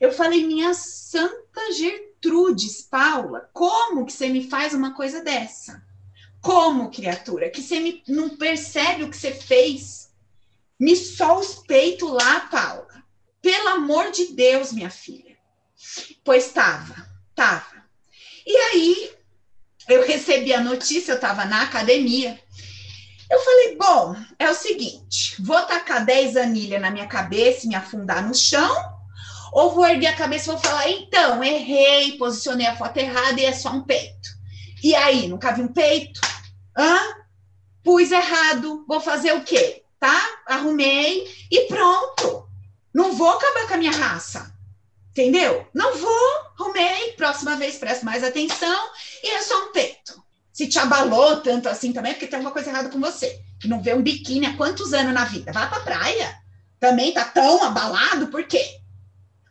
Eu 0.00 0.12
falei, 0.12 0.46
minha 0.46 0.72
santa 0.72 1.72
Gertrudes, 1.76 2.82
Paula, 2.82 3.50
como 3.52 4.06
que 4.06 4.12
você 4.12 4.28
me 4.28 4.48
faz 4.48 4.72
uma 4.72 4.94
coisa 4.94 5.22
dessa? 5.22 5.82
Como, 6.40 6.90
criatura? 6.90 7.50
Que 7.50 7.60
você 7.60 7.80
me, 7.80 8.02
não 8.06 8.36
percebe 8.36 9.02
o 9.02 9.10
que 9.10 9.16
você 9.16 9.32
fez? 9.32 10.08
Me 10.78 10.94
só 10.94 11.40
os 11.40 11.56
peitos 11.56 12.08
lá, 12.08 12.40
Paula. 12.48 13.04
Pelo 13.42 13.68
amor 13.70 14.12
de 14.12 14.26
Deus, 14.26 14.72
minha 14.72 14.90
filha. 14.90 15.36
Pois 16.22 16.46
estava, 16.46 17.08
estava. 17.30 17.84
E 18.46 18.56
aí 18.56 19.12
eu 19.88 20.06
recebi 20.06 20.52
a 20.52 20.60
notícia, 20.60 21.12
eu 21.12 21.16
estava 21.16 21.44
na 21.44 21.62
academia. 21.62 22.38
Eu 23.30 23.40
falei, 23.40 23.76
bom, 23.76 24.16
é 24.38 24.50
o 24.50 24.54
seguinte, 24.54 25.40
vou 25.42 25.60
tacar 25.62 26.04
10 26.04 26.36
anilhas 26.36 26.80
na 26.80 26.90
minha 26.90 27.06
cabeça 27.06 27.66
e 27.66 27.68
me 27.68 27.74
afundar 27.74 28.26
no 28.26 28.34
chão, 28.34 28.74
ou 29.52 29.74
vou 29.74 29.86
erguer 29.86 30.08
a 30.08 30.16
cabeça 30.16 30.50
e 30.50 30.52
vou 30.52 30.58
falar, 30.58 30.88
então, 30.90 31.44
errei, 31.44 32.16
posicionei 32.16 32.66
a 32.66 32.76
foto 32.76 32.96
errada 32.96 33.40
e 33.40 33.44
é 33.44 33.52
só 33.52 33.70
um 33.70 33.82
peito. 33.82 34.28
E 34.82 34.94
aí, 34.94 35.28
nunca 35.28 35.52
vi 35.52 35.62
um 35.62 35.68
peito? 35.68 36.20
Hã? 36.76 36.98
Pus 37.82 38.10
errado, 38.10 38.84
vou 38.86 39.00
fazer 39.00 39.32
o 39.34 39.42
quê? 39.42 39.82
Tá? 39.98 40.40
Arrumei 40.46 41.26
e 41.50 41.66
pronto. 41.66 42.48
Não 42.94 43.12
vou 43.12 43.30
acabar 43.30 43.66
com 43.66 43.74
a 43.74 43.78
minha 43.78 43.92
raça. 43.92 44.54
Entendeu? 45.10 45.66
Não 45.74 45.96
vou, 45.96 46.30
arrumei, 46.58 47.12
próxima 47.12 47.56
vez 47.56 47.76
preste 47.76 48.04
mais 48.04 48.22
atenção 48.22 48.90
e 49.22 49.30
é 49.30 49.42
só 49.42 49.64
um 49.64 49.72
peito. 49.72 50.22
Se 50.52 50.66
te 50.66 50.78
abalou 50.78 51.40
tanto 51.40 51.68
assim 51.68 51.92
também, 51.92 52.12
é 52.12 52.14
porque 52.14 52.26
tem 52.26 52.38
alguma 52.38 52.52
coisa 52.52 52.70
errada 52.70 52.88
com 52.88 53.00
você. 53.00 53.40
Que 53.60 53.68
não 53.68 53.82
vê 53.82 53.94
um 53.94 54.02
biquíni 54.02 54.46
há 54.46 54.56
quantos 54.56 54.92
anos 54.92 55.12
na 55.12 55.24
vida? 55.24 55.52
Vá 55.52 55.66
pra 55.66 55.80
praia. 55.80 56.36
Também 56.80 57.12
tá 57.12 57.24
tão 57.24 57.62
abalado, 57.62 58.28
por 58.28 58.44
quê? 58.44 58.64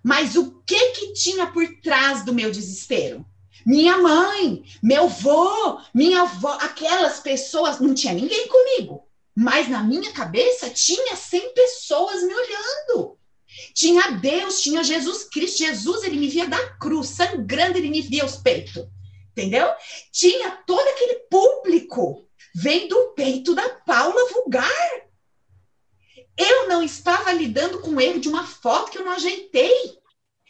Mas 0.03 0.35
o 0.35 0.61
que 0.65 0.91
que 0.91 1.13
tinha 1.13 1.47
por 1.47 1.65
trás 1.81 2.23
do 2.23 2.33
meu 2.33 2.51
desespero? 2.51 3.25
Minha 3.65 3.97
mãe, 3.97 4.63
meu 4.81 5.09
vô, 5.09 5.81
minha 5.93 6.21
avó, 6.21 6.57
aquelas 6.61 7.19
pessoas, 7.19 7.81
não 7.81 7.93
tinha 7.93 8.13
ninguém 8.13 8.47
comigo. 8.47 9.03
Mas 9.35 9.67
na 9.67 9.83
minha 9.83 10.11
cabeça 10.13 10.69
tinha 10.69 11.15
100 11.15 11.53
pessoas 11.53 12.23
me 12.23 12.33
olhando. 12.33 13.17
Tinha 13.73 14.11
Deus, 14.11 14.61
tinha 14.61 14.83
Jesus 14.83 15.25
Cristo. 15.25 15.59
Jesus, 15.59 16.03
ele 16.03 16.17
me 16.17 16.29
via 16.29 16.47
da 16.47 16.69
cruz, 16.77 17.09
sangrando, 17.09 17.77
ele 17.77 17.89
me 17.89 18.01
via 18.01 18.25
os 18.25 18.37
peitos. 18.37 18.85
Entendeu? 19.37 19.71
Tinha 20.11 20.49
todo 20.65 20.87
aquele 20.87 21.19
público 21.29 22.27
vendo 22.55 22.93
o 22.93 23.13
peito 23.13 23.53
da 23.53 23.69
Paula 23.69 24.33
vulgar. 24.33 24.67
Eu 26.35 26.67
não 26.67 26.81
estava 26.81 27.31
lidando 27.31 27.79
com 27.81 27.91
o 27.91 28.01
erro 28.01 28.19
de 28.19 28.29
uma 28.29 28.47
foto 28.47 28.89
que 28.89 28.97
eu 28.97 29.05
não 29.05 29.11
ajeitei. 29.11 29.95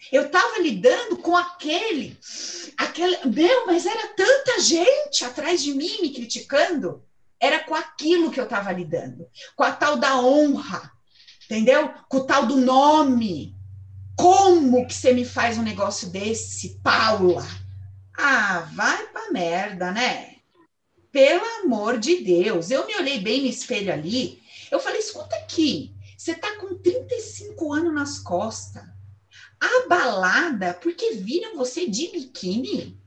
Eu 0.10 0.28
estava 0.28 0.60
lidando 0.60 1.18
com 1.18 1.36
aquele, 1.36 2.18
aquele, 2.78 3.18
meu, 3.26 3.66
mas 3.66 3.86
era 3.86 4.08
tanta 4.16 4.62
gente 4.62 5.26
atrás 5.26 5.62
de 5.62 5.74
mim 5.74 6.02
me 6.02 6.14
criticando. 6.14 7.04
Era 7.42 7.60
com 7.66 7.76
aquilo 7.76 8.32
que 8.32 8.40
eu 8.40 8.46
estava 8.46 8.72
lidando, 8.72 9.28
com 9.54 9.64
a 9.64 9.74
tal 9.74 9.98
da 9.98 10.18
honra, 10.18 10.92
entendeu? 11.44 11.94
Com 12.08 12.18
o 12.20 12.26
tal 12.26 12.46
do 12.46 12.56
nome. 12.56 13.54
Como 14.16 14.88
que 14.88 14.94
você 14.94 15.12
me 15.12 15.26
faz 15.26 15.58
um 15.58 15.64
negócio 15.64 16.10
desse, 16.10 16.80
Paula? 16.82 17.46
Ah, 18.18 18.68
vai 18.74 19.08
pra 19.08 19.32
merda, 19.32 19.92
né? 19.92 20.38
Pelo 21.12 21.46
amor 21.62 22.00
de 22.00 22.18
Deus. 22.18 22.72
Eu 22.72 22.88
me 22.88 22.96
olhei 22.96 23.20
bem 23.20 23.42
no 23.42 23.48
espelho 23.48 23.94
ali. 23.94 24.42
Eu 24.72 24.80
falei: 24.80 25.00
escuta 25.00 25.36
aqui, 25.36 25.96
você 26.18 26.34
tá 26.34 26.56
com 26.58 26.76
35 26.76 27.74
anos 27.74 27.94
nas 27.94 28.20
costas, 28.20 28.84
abalada 29.60 30.74
porque 30.82 31.12
viram 31.12 31.56
você 31.56 31.88
de 31.88 32.08
biquíni? 32.08 33.00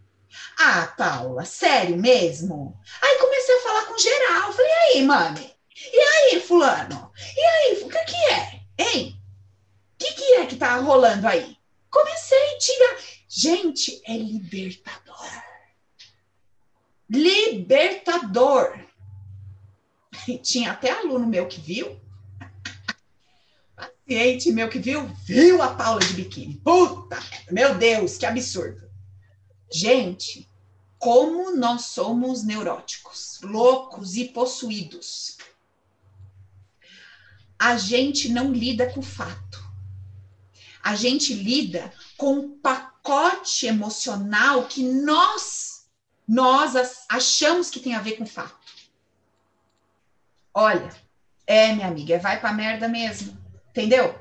Ah, 0.56 0.86
Paula, 0.96 1.44
sério 1.44 1.96
mesmo? 1.96 2.78
Aí 3.02 3.18
comecei 3.18 3.56
a 3.56 3.62
falar 3.62 3.86
com 3.86 3.98
geral. 3.98 4.52
Falei: 4.52 4.72
aí, 4.72 5.02
mami, 5.02 5.50
e 5.92 5.98
aí, 5.98 6.40
fulano? 6.40 7.10
E 7.36 7.40
aí, 7.40 7.82
o 7.82 7.88
que, 7.88 8.04
que 8.04 8.16
é? 8.32 8.60
Hein? 8.78 9.20
O 9.94 9.98
que, 9.98 10.12
que 10.12 10.34
é 10.34 10.46
que 10.46 10.56
tá 10.56 10.76
rolando 10.76 11.26
aí? 11.26 11.56
Comecei 11.90 12.54
a 12.54 12.58
tirar. 12.58 12.96
Gente, 13.32 14.02
é 14.04 14.16
libertador. 14.16 15.42
Libertador. 17.08 18.86
Tinha 20.42 20.72
até 20.72 20.90
aluno 20.90 21.26
meu 21.26 21.46
que 21.46 21.60
viu. 21.60 22.00
Paciente 23.76 24.50
meu 24.50 24.68
que 24.68 24.80
viu, 24.80 25.06
viu 25.24 25.62
a 25.62 25.74
Paula 25.74 26.00
de 26.00 26.14
biquíni. 26.14 26.56
Puta, 26.56 27.16
meu 27.50 27.78
Deus, 27.78 28.18
que 28.18 28.26
absurdo. 28.26 28.90
Gente, 29.72 30.48
como 30.98 31.56
nós 31.56 31.82
somos 31.86 32.42
neuróticos, 32.42 33.38
loucos 33.42 34.16
e 34.16 34.24
possuídos 34.26 35.38
a 37.60 37.76
gente 37.76 38.30
não 38.30 38.50
lida 38.50 38.90
com 38.90 39.00
o 39.00 39.02
fato. 39.02 39.62
A 40.82 40.96
gente 40.96 41.34
lida 41.34 41.92
com 42.16 42.32
um 42.32 42.58
pacote 42.58 42.89
emocional 43.66 44.66
que 44.66 44.82
nós 44.82 45.70
nós 46.26 46.76
achamos 47.08 47.68
que 47.70 47.80
tem 47.80 47.94
a 47.94 48.00
ver 48.00 48.12
com 48.12 48.24
fato. 48.24 48.56
Olha, 50.54 50.94
é, 51.44 51.72
minha 51.72 51.88
amiga, 51.88 52.20
vai 52.20 52.38
pra 52.38 52.52
merda 52.52 52.86
mesmo. 52.86 53.36
Entendeu? 53.70 54.16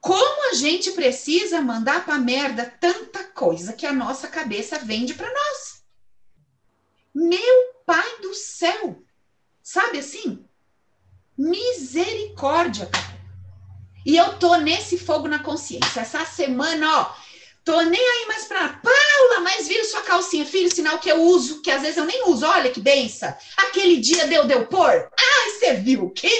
Como 0.00 0.50
a 0.50 0.54
gente 0.54 0.90
precisa 0.90 1.60
mandar 1.60 2.04
pra 2.04 2.18
merda 2.18 2.74
tanta 2.80 3.22
coisa 3.22 3.72
que 3.72 3.86
a 3.86 3.92
nossa 3.92 4.26
cabeça 4.26 4.80
vende 4.80 5.14
para 5.14 5.32
nós. 5.32 5.84
Meu 7.14 7.74
pai 7.86 8.20
do 8.20 8.34
céu. 8.34 9.00
Sabe 9.62 9.98
assim? 9.98 10.44
Misericórdia, 11.38 12.86
cara. 12.86 13.20
E 14.04 14.16
eu 14.16 14.36
tô 14.38 14.56
nesse 14.56 14.98
fogo 14.98 15.28
na 15.28 15.38
consciência. 15.38 16.00
Essa 16.00 16.24
semana, 16.24 17.00
ó, 17.00 17.14
tô 17.64 17.80
nem 17.82 18.00
aí 18.00 18.26
mais 18.26 18.44
pra 18.44 18.68
Paula, 18.68 19.40
mas 19.40 19.68
vira 19.68 19.84
sua 19.84 20.02
calcinha, 20.02 20.44
filho, 20.44 20.74
sinal 20.74 20.98
que 20.98 21.10
eu 21.10 21.22
uso, 21.22 21.62
que 21.62 21.70
às 21.70 21.82
vezes 21.82 21.96
eu 21.96 22.04
nem 22.04 22.28
uso. 22.28 22.46
Olha 22.46 22.70
que 22.70 22.80
benção. 22.80 23.34
Aquele 23.56 23.98
dia 23.98 24.26
deu, 24.26 24.46
deu 24.46 24.66
por. 24.66 24.90
Ai, 24.90 25.50
você 25.50 25.74
viu? 25.74 26.10
Que... 26.10 26.30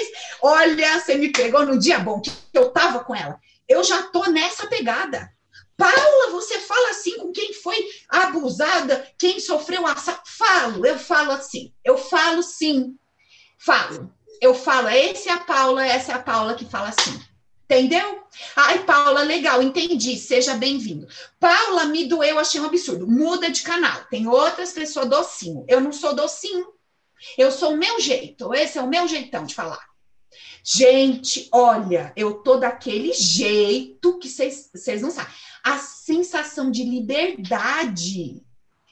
Olha, 0.41 0.99
você 0.99 1.15
me 1.15 1.31
pegou 1.31 1.65
no 1.65 1.77
dia 1.77 1.99
bom 1.99 2.21
que 2.21 2.31
eu 2.53 2.71
tava 2.71 3.03
com 3.03 3.15
ela. 3.15 3.39
Eu 3.67 3.83
já 3.83 4.03
tô 4.03 4.25
nessa 4.25 4.67
pegada. 4.67 5.31
Paula, 5.77 6.31
você 6.31 6.59
fala 6.59 6.89
assim 6.91 7.17
com 7.17 7.31
quem 7.31 7.53
foi 7.53 7.75
abusada, 8.07 9.07
quem 9.17 9.39
sofreu 9.39 9.87
assalto? 9.87 10.21
Falo, 10.25 10.85
eu 10.85 10.99
falo 10.99 11.31
assim. 11.31 11.73
Eu 11.83 11.97
falo 11.97 12.43
sim. 12.43 12.95
Falo. 13.57 14.13
Eu 14.39 14.53
falo, 14.53 14.89
esse 14.89 15.29
é 15.29 15.31
a 15.31 15.39
Paula, 15.39 15.85
essa 15.85 16.11
é 16.11 16.15
a 16.15 16.19
Paula 16.19 16.55
que 16.55 16.65
fala 16.65 16.89
assim. 16.89 17.19
Entendeu? 17.71 18.21
Ai, 18.53 18.83
Paula, 18.83 19.21
legal, 19.21 19.63
entendi. 19.63 20.17
Seja 20.17 20.55
bem-vindo. 20.55 21.07
Paula, 21.39 21.85
me 21.85 22.05
doeu, 22.05 22.37
achei 22.37 22.59
um 22.59 22.65
absurdo. 22.65 23.07
Muda 23.07 23.49
de 23.49 23.61
canal. 23.61 24.03
Tem 24.09 24.27
outras 24.27 24.73
pessoas 24.73 25.07
docinho. 25.07 25.63
Eu 25.69 25.79
não 25.79 25.93
sou 25.93 26.13
docinho. 26.13 26.67
Eu 27.37 27.49
sou 27.49 27.71
o 27.71 27.77
meu 27.77 27.97
jeito. 28.01 28.53
Esse 28.53 28.77
é 28.77 28.81
o 28.81 28.89
meu 28.89 29.07
jeitão 29.07 29.45
de 29.45 29.55
falar. 29.55 29.85
Gente, 30.61 31.47
olha, 31.49 32.11
eu 32.13 32.33
tô 32.43 32.57
daquele 32.57 33.13
jeito 33.13 34.19
que 34.19 34.27
vocês 34.27 35.01
não 35.01 35.09
sabem. 35.09 35.33
A 35.63 35.77
sensação 35.77 36.69
de 36.69 36.83
liberdade. 36.83 38.43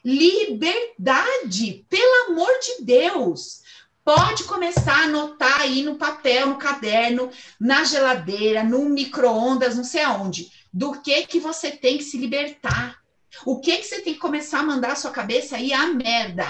Liberdade, 0.05 1.85
pelo 1.89 2.31
amor 2.31 2.51
de 2.59 2.85
Deus. 2.85 3.61
Pode 4.03 4.43
começar 4.45 4.93
a 4.93 5.03
anotar 5.03 5.61
aí 5.61 5.83
no 5.83 5.95
papel, 5.95 6.47
no 6.47 6.57
caderno, 6.57 7.29
na 7.59 7.83
geladeira, 7.83 8.63
no 8.63 8.85
micro-ondas, 8.85 9.75
não 9.75 9.83
sei 9.83 10.01
aonde. 10.01 10.49
Do 10.73 11.01
que 11.01 11.27
que 11.27 11.39
você 11.39 11.71
tem 11.71 11.97
que 11.97 12.03
se 12.03 12.17
libertar? 12.17 12.97
O 13.45 13.59
que 13.59 13.77
que 13.77 13.83
você 13.83 14.01
tem 14.01 14.13
que 14.13 14.19
começar 14.19 14.59
a 14.59 14.63
mandar 14.63 14.93
a 14.93 14.95
sua 14.95 15.11
cabeça 15.11 15.55
aí 15.55 15.73
a 15.73 15.87
merda? 15.87 16.45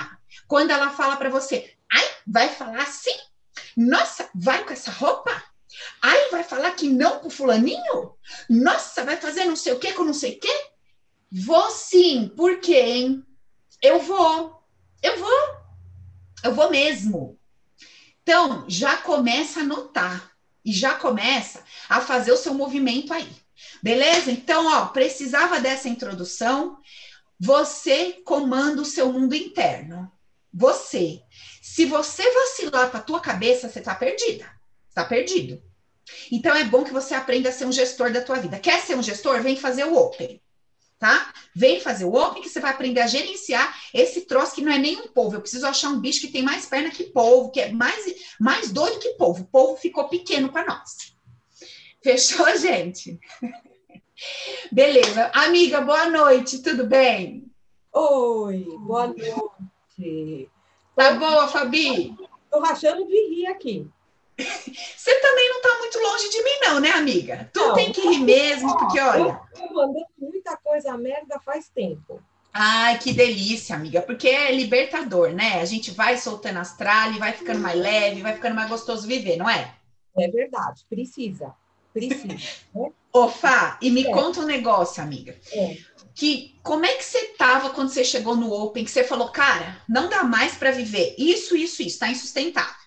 Quando 0.48 0.72
ela 0.72 0.90
fala 0.90 1.18
para 1.18 1.30
você, 1.30 1.74
ai, 1.92 2.06
vai 2.26 2.50
falar 2.50 2.84
assim? 2.84 3.16
Nossa, 3.76 4.30
vai 4.34 4.64
com 4.64 4.74
essa 4.74 4.92
roupa? 4.92 5.32
Ai, 6.02 6.30
vai 6.30 6.44
falar 6.44 6.72
que 6.72 6.90
não 6.90 7.20
com 7.20 7.30
fulaninho? 7.30 8.16
Nossa, 8.50 9.04
vai 9.04 9.18
fazer 9.18 9.46
não 9.46 9.56
sei 9.56 9.74
o 9.74 9.80
que 9.80 9.94
com 9.94 10.04
não 10.04 10.14
sei 10.14 10.36
o 10.36 10.40
que? 10.40 10.70
Vou 11.32 11.70
sim, 11.70 12.32
por 12.36 12.60
quê, 12.60 12.80
hein? 12.80 13.24
Eu 13.82 14.00
vou, 14.00 14.62
eu 15.02 15.18
vou, 15.20 15.58
eu 16.44 16.54
vou 16.54 16.70
mesmo. 16.70 17.39
Então, 18.30 18.64
já 18.68 18.96
começa 18.96 19.62
a 19.62 19.64
notar 19.64 20.32
e 20.64 20.72
já 20.72 20.94
começa 20.94 21.64
a 21.90 22.00
fazer 22.00 22.32
o 22.32 22.38
seu 22.38 22.54
movimento 22.54 23.12
aí. 23.12 23.28
Beleza? 23.82 24.30
Então, 24.30 24.68
ó, 24.68 24.86
precisava 24.86 25.60
dessa 25.60 25.90
introdução. 25.90 26.78
Você 27.40 28.22
comanda 28.24 28.84
o 28.84 28.86
seu 28.86 29.12
mundo 29.12 29.34
interno. 29.34 30.12
Você. 30.54 31.24
Se 31.60 31.86
você 31.86 32.22
vacilar 32.32 32.92
para 32.92 33.00
tua 33.00 33.20
cabeça, 33.20 33.68
você 33.68 33.82
tá 33.82 33.96
perdida. 33.96 34.46
Está 34.88 35.04
perdido. 35.04 35.60
Então 36.32 36.56
é 36.56 36.64
bom 36.64 36.84
que 36.84 36.94
você 36.94 37.16
aprenda 37.16 37.50
a 37.50 37.52
ser 37.52 37.66
um 37.66 37.72
gestor 37.72 38.12
da 38.12 38.22
tua 38.22 38.36
vida. 38.36 38.60
Quer 38.60 38.80
ser 38.82 38.96
um 38.96 39.02
gestor? 39.02 39.42
Vem 39.42 39.58
fazer 39.58 39.86
o 39.86 39.96
Open 39.98 40.40
tá? 41.00 41.34
Vem 41.56 41.80
fazer 41.80 42.04
o 42.04 42.14
Open 42.14 42.44
que 42.44 42.50
você 42.50 42.60
vai 42.60 42.72
aprender 42.72 43.00
a 43.00 43.08
gerenciar 43.08 43.74
esse 43.94 44.22
troço 44.22 44.54
que 44.54 44.62
não 44.62 44.72
é 44.72 44.78
nem 44.78 44.98
um 44.98 45.08
polvo. 45.08 45.38
Eu 45.38 45.42
preciso 45.42 45.66
achar 45.66 45.90
um 45.90 46.00
bicho 46.00 46.20
que 46.20 46.32
tem 46.32 46.44
mais 46.44 46.66
perna 46.66 46.92
que 46.92 47.06
polvo, 47.06 47.52
que 47.52 47.62
é 47.62 47.72
mais, 47.72 48.14
mais 48.40 48.72
doido 48.72 49.00
que 49.00 49.14
polvo. 49.14 49.44
O 49.44 49.48
polvo 49.48 49.78
ficou 49.78 50.10
pequeno 50.10 50.50
para 50.50 50.66
nós. 50.66 51.16
Fechou, 52.04 52.46
gente? 52.60 53.18
Beleza. 54.72 55.32
Amiga, 55.34 55.80
boa 55.80 56.10
noite, 56.10 56.62
tudo 56.62 56.86
bem? 56.86 57.50
Oi, 57.94 58.66
boa 58.80 59.08
noite. 59.08 60.50
Tá 60.96 61.14
boa, 61.14 61.48
Fabi? 61.48 62.14
Tô 62.52 62.60
rachando 62.60 63.08
de 63.08 63.30
rir 63.30 63.48
aqui. 63.48 63.90
Você 64.44 65.16
também 65.20 65.50
não 65.50 65.58
está 65.58 65.78
muito 65.80 66.00
longe 66.00 66.30
de 66.30 66.44
mim, 66.44 66.60
não, 66.62 66.80
né, 66.80 66.92
amiga? 66.92 67.50
Tu 67.54 67.60
não, 67.60 67.74
tem 67.74 67.92
que 67.92 68.02
rir 68.02 68.20
mesmo, 68.20 68.78
porque 68.78 69.00
olha. 69.00 69.40
Eu 69.58 69.74
mandando 69.74 70.06
muita 70.18 70.56
coisa 70.58 70.98
merda 70.98 71.40
faz 71.44 71.70
tempo. 71.70 72.22
Ai, 72.54 72.98
que 72.98 73.14
delícia, 73.14 73.76
amiga, 73.76 74.02
porque 74.02 74.28
é 74.28 74.52
libertador, 74.52 75.32
né? 75.32 75.62
A 75.62 75.66
gente 75.66 75.92
vai 75.92 76.18
soltando 76.18 76.58
as 76.58 76.76
tralhas, 76.76 77.18
vai 77.18 77.34
ficando 77.34 77.60
mais 77.60 77.78
leve, 77.78 78.22
vai 78.22 78.34
ficando 78.34 78.56
mais 78.56 78.70
gostoso 78.70 79.08
viver, 79.08 79.38
não 79.38 79.50
é? 79.50 79.76
É 80.18 80.28
verdade, 80.28 80.86
precisa. 80.90 81.54
Precisa. 81.94 82.28
Né? 82.74 82.92
Ô, 83.12 83.28
Fá, 83.28 83.80
e 83.82 83.90
me 83.90 84.06
é. 84.06 84.12
conta 84.12 84.42
um 84.42 84.46
negócio, 84.46 85.02
amiga. 85.02 85.36
É. 85.52 85.78
Que 86.14 86.60
como 86.62 86.86
é 86.86 86.94
que 86.94 87.04
você 87.04 87.30
tava 87.30 87.72
quando 87.72 87.90
você 87.90 88.04
chegou 88.04 88.36
no 88.36 88.54
Open, 88.54 88.86
que 88.86 88.92
você 88.92 89.04
falou, 89.04 89.30
cara, 89.30 89.82
não 89.90 90.08
dá 90.08 90.24
mais 90.24 90.56
para 90.56 90.70
viver 90.70 91.16
isso, 91.18 91.56
isso, 91.56 91.82
isso, 91.82 91.98
tá 91.98 92.10
insustentável 92.10 92.79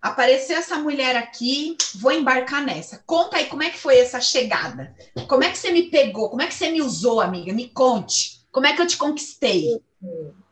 apareceu 0.00 0.56
essa 0.56 0.78
mulher 0.78 1.16
aqui, 1.16 1.76
vou 1.96 2.12
embarcar 2.12 2.64
nessa. 2.64 3.02
Conta 3.06 3.36
aí 3.36 3.46
como 3.46 3.62
é 3.62 3.70
que 3.70 3.78
foi 3.78 3.98
essa 3.98 4.20
chegada. 4.20 4.94
Como 5.28 5.44
é 5.44 5.50
que 5.50 5.58
você 5.58 5.70
me 5.70 5.90
pegou? 5.90 6.30
Como 6.30 6.42
é 6.42 6.46
que 6.46 6.54
você 6.54 6.70
me 6.70 6.80
usou, 6.80 7.20
amiga? 7.20 7.52
Me 7.52 7.68
conte. 7.68 8.40
Como 8.50 8.66
é 8.66 8.74
que 8.74 8.82
eu 8.82 8.86
te 8.86 8.96
conquistei? 8.96 9.80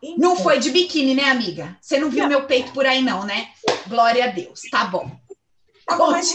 Então, 0.02 0.18
não 0.18 0.37
foi 0.37 0.58
de 0.58 0.70
biquíni, 0.70 1.14
né, 1.14 1.24
amiga? 1.24 1.76
Você 1.80 1.98
não 1.98 2.11
viu 2.11 2.24
não. 2.24 2.28
meu 2.28 2.46
peito 2.46 2.72
por 2.72 2.87
aí, 2.87 3.02
não, 3.02 3.24
né? 3.24 3.48
Glória 3.88 4.24
a 4.24 4.28
Deus. 4.28 4.61
Tá 4.70 4.84
bom. 4.84 5.11
Conte. 5.87 6.34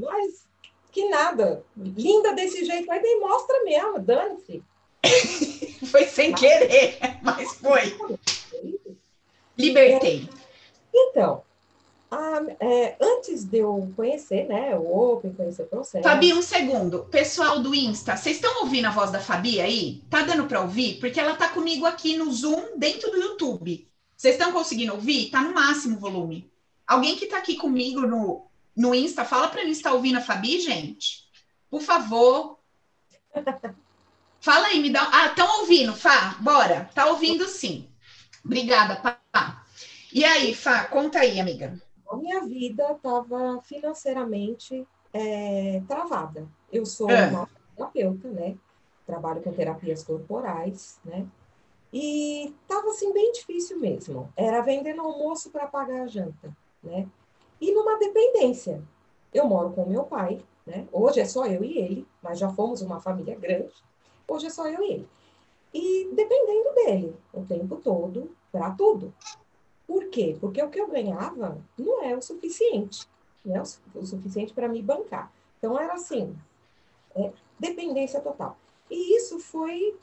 Mas 0.00 0.44
que 0.90 1.08
nada. 1.08 1.64
Linda 1.76 2.32
desse 2.34 2.64
jeito, 2.64 2.90
aí 2.90 3.00
nem 3.00 3.20
mostra 3.20 3.62
mesmo, 3.64 3.98
dane-se. 4.00 4.62
foi 5.90 6.04
sem 6.06 6.32
querer, 6.34 6.98
mas 7.22 7.54
foi. 7.54 7.96
Libertei. 9.56 10.28
Então, 10.92 11.42
ah, 12.10 12.40
é, 12.60 12.96
antes 13.00 13.44
de 13.44 13.58
eu 13.58 13.92
conhecer, 13.96 14.46
né, 14.46 14.76
o 14.76 15.12
Open, 15.12 15.32
conhecer 15.32 15.62
o 15.62 15.66
processo. 15.66 16.04
Fabi, 16.04 16.32
um 16.32 16.42
segundo. 16.42 17.04
Pessoal 17.06 17.60
do 17.60 17.74
Insta, 17.74 18.16
vocês 18.16 18.36
estão 18.36 18.62
ouvindo 18.62 18.86
a 18.86 18.90
voz 18.90 19.10
da 19.10 19.20
Fabi 19.20 19.60
aí? 19.60 20.02
Tá 20.08 20.22
dando 20.22 20.46
para 20.46 20.60
ouvir? 20.60 21.00
Porque 21.00 21.18
ela 21.18 21.34
tá 21.34 21.48
comigo 21.48 21.86
aqui 21.86 22.16
no 22.16 22.30
Zoom, 22.30 22.76
dentro 22.76 23.10
do 23.10 23.16
YouTube. 23.16 23.88
Vocês 24.16 24.36
estão 24.36 24.52
conseguindo 24.52 24.94
ouvir? 24.94 25.30
Tá 25.30 25.42
no 25.42 25.54
máximo 25.54 25.98
volume. 25.98 26.50
Alguém 26.86 27.16
que 27.16 27.26
tá 27.26 27.38
aqui 27.38 27.56
comigo 27.56 28.02
no, 28.02 28.46
no 28.76 28.94
Insta, 28.94 29.24
fala 29.24 29.48
para 29.48 29.64
mim 29.64 29.74
se 29.74 29.82
tá 29.82 29.92
ouvindo 29.92 30.18
a 30.18 30.22
Fabi, 30.22 30.60
gente. 30.60 31.24
Por 31.70 31.82
favor. 31.82 32.58
Fala 34.40 34.66
aí, 34.66 34.78
me 34.78 34.90
dá. 34.90 35.08
Ah, 35.10 35.26
estão 35.28 35.60
ouvindo, 35.60 35.94
Fá? 35.94 36.36
Bora. 36.38 36.90
Tá 36.94 37.06
ouvindo 37.06 37.48
sim. 37.48 37.88
Obrigada, 38.44 38.96
Pá. 38.96 39.64
E 40.12 40.22
aí, 40.22 40.54
Fá, 40.54 40.84
conta 40.84 41.20
aí, 41.20 41.40
amiga 41.40 41.82
a 42.14 42.16
minha 42.16 42.40
vida 42.44 42.92
estava 42.92 43.60
financeiramente 43.62 44.86
é, 45.12 45.82
travada. 45.86 46.46
Eu 46.72 46.86
sou 46.86 47.10
é. 47.10 47.28
uma 47.28 47.48
terapeuta, 47.76 48.28
né? 48.28 48.56
Trabalho 49.06 49.42
com 49.42 49.52
terapias 49.52 50.02
corporais, 50.02 50.98
né? 51.04 51.26
E 51.92 52.54
estava 52.62 52.88
assim 52.88 53.12
bem 53.12 53.32
difícil 53.32 53.78
mesmo. 53.78 54.32
Era 54.36 54.60
vendendo 54.60 55.02
almoço 55.02 55.50
para 55.50 55.66
pagar 55.66 56.02
a 56.02 56.06
janta, 56.06 56.56
né? 56.82 57.06
E 57.60 57.72
numa 57.72 57.98
dependência. 57.98 58.82
Eu 59.32 59.46
moro 59.46 59.70
com 59.70 59.84
meu 59.84 60.04
pai, 60.04 60.40
né? 60.64 60.86
Hoje 60.92 61.20
é 61.20 61.24
só 61.24 61.46
eu 61.46 61.64
e 61.64 61.78
ele, 61.78 62.06
mas 62.22 62.38
já 62.38 62.48
fomos 62.48 62.82
uma 62.82 63.00
família 63.00 63.36
grande. 63.36 63.74
Hoje 64.26 64.46
é 64.46 64.50
só 64.50 64.68
eu 64.68 64.82
e 64.82 64.92
ele. 64.92 65.08
E 65.72 66.10
dependendo 66.14 66.74
dele 66.74 67.16
o 67.32 67.42
tempo 67.42 67.76
todo 67.76 68.30
para 68.52 68.70
tudo, 68.70 69.12
por 69.86 70.06
quê? 70.08 70.36
Porque 70.40 70.62
o 70.62 70.70
que 70.70 70.80
eu 70.80 70.88
ganhava 70.88 71.58
não 71.78 72.02
é 72.02 72.16
o 72.16 72.22
suficiente, 72.22 73.06
não 73.44 73.56
é 73.56 73.62
o, 73.62 74.06
suficiente 74.06 74.52
para 74.52 74.68
me 74.68 74.82
bancar. 74.82 75.30
Então, 75.58 75.78
era 75.78 75.94
assim, 75.94 76.34
é, 77.14 77.30
dependência 77.58 78.20
total. 78.20 78.56
E 78.90 79.16
isso 79.16 79.38
foi 79.38 79.96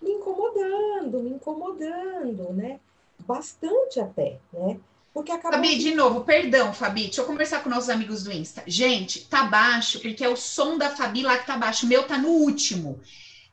me 0.00 0.10
incomodando, 0.10 1.20
me 1.20 1.30
incomodando, 1.30 2.52
né? 2.52 2.80
Bastante 3.26 4.00
até, 4.00 4.38
né? 4.52 4.78
Porque 5.12 5.30
acabou... 5.30 5.58
Fabi, 5.58 5.78
de 5.78 5.94
novo, 5.94 6.24
perdão, 6.24 6.74
Fabi, 6.74 7.04
deixa 7.04 7.20
eu 7.20 7.26
conversar 7.26 7.62
com 7.62 7.70
nossos 7.70 7.88
amigos 7.88 8.24
do 8.24 8.32
Insta. 8.32 8.64
Gente, 8.66 9.28
tá 9.28 9.44
baixo, 9.44 10.00
porque 10.00 10.24
é 10.24 10.28
o 10.28 10.36
som 10.36 10.76
da 10.76 10.90
Fabi 10.90 11.22
lá 11.22 11.38
que 11.38 11.46
tá 11.46 11.56
baixo. 11.56 11.86
O 11.86 11.88
meu 11.88 12.04
tá 12.06 12.18
no 12.18 12.30
último. 12.30 13.00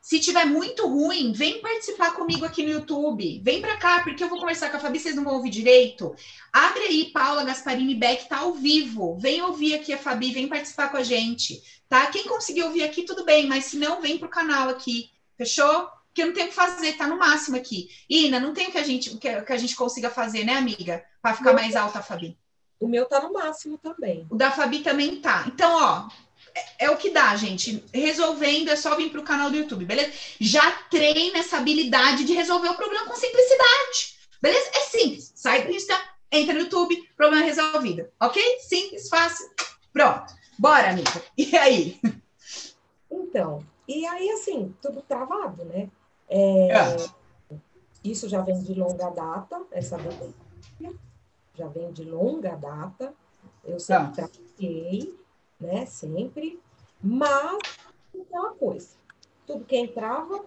Se 0.01 0.19
tiver 0.19 0.45
muito 0.45 0.87
ruim, 0.87 1.31
vem 1.31 1.61
participar 1.61 2.15
comigo 2.15 2.43
aqui 2.43 2.63
no 2.63 2.71
YouTube. 2.71 3.39
Vem 3.43 3.61
para 3.61 3.77
cá, 3.77 4.01
porque 4.01 4.23
eu 4.23 4.27
vou 4.27 4.39
conversar 4.39 4.71
com 4.71 4.77
a 4.77 4.79
Fabi, 4.79 4.99
vocês 4.99 5.15
não 5.15 5.23
vão 5.23 5.35
ouvir 5.35 5.51
direito. 5.51 6.15
Abre 6.51 6.81
aí, 6.81 7.11
Paula 7.13 7.43
Gasparini 7.43 7.93
Beck 7.93 8.27
tá 8.27 8.39
ao 8.39 8.55
vivo. 8.55 9.15
Vem 9.19 9.43
ouvir 9.43 9.75
aqui 9.75 9.93
a 9.93 9.99
Fabi, 9.99 10.31
vem 10.31 10.47
participar 10.47 10.89
com 10.89 10.97
a 10.97 11.03
gente, 11.03 11.61
tá? 11.87 12.07
Quem 12.07 12.23
conseguir 12.23 12.63
ouvir 12.63 12.81
aqui, 12.81 13.03
tudo 13.03 13.23
bem, 13.23 13.45
mas 13.45 13.65
se 13.65 13.77
não, 13.77 14.01
vem 14.01 14.17
pro 14.17 14.27
canal 14.27 14.69
aqui. 14.69 15.11
Fechou? 15.37 15.87
Porque 16.07 16.25
não 16.25 16.33
tenho 16.33 16.47
o 16.47 16.49
que 16.49 16.55
fazer, 16.55 16.93
tá 16.93 17.05
no 17.05 17.19
máximo 17.19 17.55
aqui. 17.55 17.87
Ina, 18.09 18.39
não 18.39 18.55
tem 18.55 18.69
o 18.69 18.71
que 18.71 18.79
a 18.79 18.83
gente, 18.83 19.15
que, 19.17 19.29
a 19.29 19.57
gente 19.57 19.75
consiga 19.75 20.09
fazer, 20.09 20.43
né, 20.43 20.55
amiga? 20.55 21.05
Para 21.21 21.35
ficar 21.35 21.53
mais 21.53 21.75
alta, 21.75 22.01
Fabi. 22.01 22.35
O 22.79 22.87
meu 22.87 23.05
tá 23.05 23.21
no 23.21 23.31
máximo 23.31 23.77
também. 23.77 24.25
O 24.31 24.35
da 24.35 24.51
Fabi 24.51 24.79
também 24.79 25.21
tá. 25.21 25.45
Então, 25.47 25.71
ó, 25.71 26.09
é, 26.55 26.85
é, 26.85 26.89
o 26.89 26.97
que 26.97 27.09
dá, 27.09 27.35
gente. 27.35 27.83
Resolvendo 27.93 28.69
é 28.69 28.75
só 28.75 28.95
vir 28.95 29.09
para 29.09 29.19
o 29.19 29.23
canal 29.23 29.49
do 29.49 29.57
YouTube, 29.57 29.85
beleza? 29.85 30.11
Já 30.39 30.71
treina 30.89 31.39
essa 31.39 31.57
habilidade 31.57 32.23
de 32.23 32.33
resolver 32.33 32.69
o 32.69 32.75
problema 32.75 33.07
com 33.07 33.15
simplicidade, 33.15 34.17
beleza? 34.41 34.69
É 34.73 34.79
simples. 34.81 35.31
Sai 35.35 35.65
do 35.65 35.71
Insta, 35.71 35.99
entra 36.31 36.53
no 36.53 36.61
YouTube, 36.61 36.95
problema 37.15 37.45
resolvido, 37.45 38.07
ok? 38.19 38.59
Simples, 38.59 39.09
fácil. 39.09 39.49
Pronto. 39.93 40.33
Bora, 40.57 40.91
amiga. 40.91 41.11
E 41.37 41.55
aí? 41.57 41.99
Então, 43.09 43.65
E 43.87 44.05
aí, 44.05 44.29
assim, 44.31 44.75
tudo 44.81 45.01
travado, 45.01 45.65
né? 45.65 45.89
É, 46.29 46.69
é. 46.69 47.11
Isso 48.03 48.27
já 48.29 48.41
vem 48.41 48.61
de 48.63 48.73
longa 48.73 49.09
data, 49.09 49.61
essa 49.71 49.97
já 51.55 51.67
vem 51.67 51.91
de 51.91 52.03
longa 52.03 52.55
data. 52.55 53.13
Eu 53.63 53.79
sempre 53.79 54.21
ah. 54.21 54.27
trabalhei, 54.27 55.20
né? 55.61 55.85
Sempre. 55.85 56.59
Mas, 57.01 57.57
uma 58.13 58.51
coisa, 58.51 58.89
tudo 59.47 59.65
que 59.65 59.77
entrava 59.77 60.43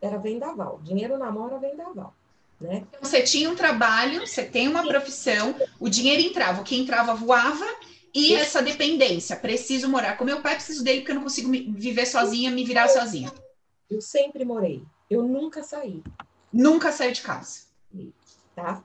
era 0.00 0.18
vendaval. 0.18 0.80
Dinheiro 0.82 1.16
na 1.18 1.30
mão 1.30 1.46
era 1.46 1.58
vendaval. 1.58 2.14
Né? 2.60 2.84
Então, 2.88 3.00
você 3.02 3.22
tinha 3.22 3.50
um 3.50 3.56
trabalho, 3.56 4.26
você 4.26 4.44
tem 4.44 4.68
uma 4.68 4.86
profissão, 4.86 5.54
o 5.80 5.88
dinheiro 5.88 6.22
entrava, 6.22 6.60
o 6.60 6.64
que 6.64 6.76
entrava 6.76 7.14
voava, 7.14 7.66
e 8.14 8.34
essa 8.34 8.62
dependência. 8.62 9.36
Preciso 9.36 9.88
morar 9.88 10.16
com 10.16 10.24
meu 10.24 10.40
pai, 10.42 10.54
preciso 10.54 10.84
dele, 10.84 11.00
porque 11.00 11.12
eu 11.12 11.16
não 11.16 11.22
consigo 11.22 11.50
viver 11.50 12.06
sozinha, 12.06 12.50
me 12.50 12.64
virar 12.64 12.88
sozinha. 12.88 13.32
Eu 13.90 14.00
sempre 14.00 14.44
morei. 14.44 14.84
Eu 15.10 15.22
nunca 15.22 15.62
saí. 15.62 16.02
Nunca 16.52 16.92
saí 16.92 17.12
de 17.12 17.22
casa. 17.22 17.62
Tá? 18.54 18.82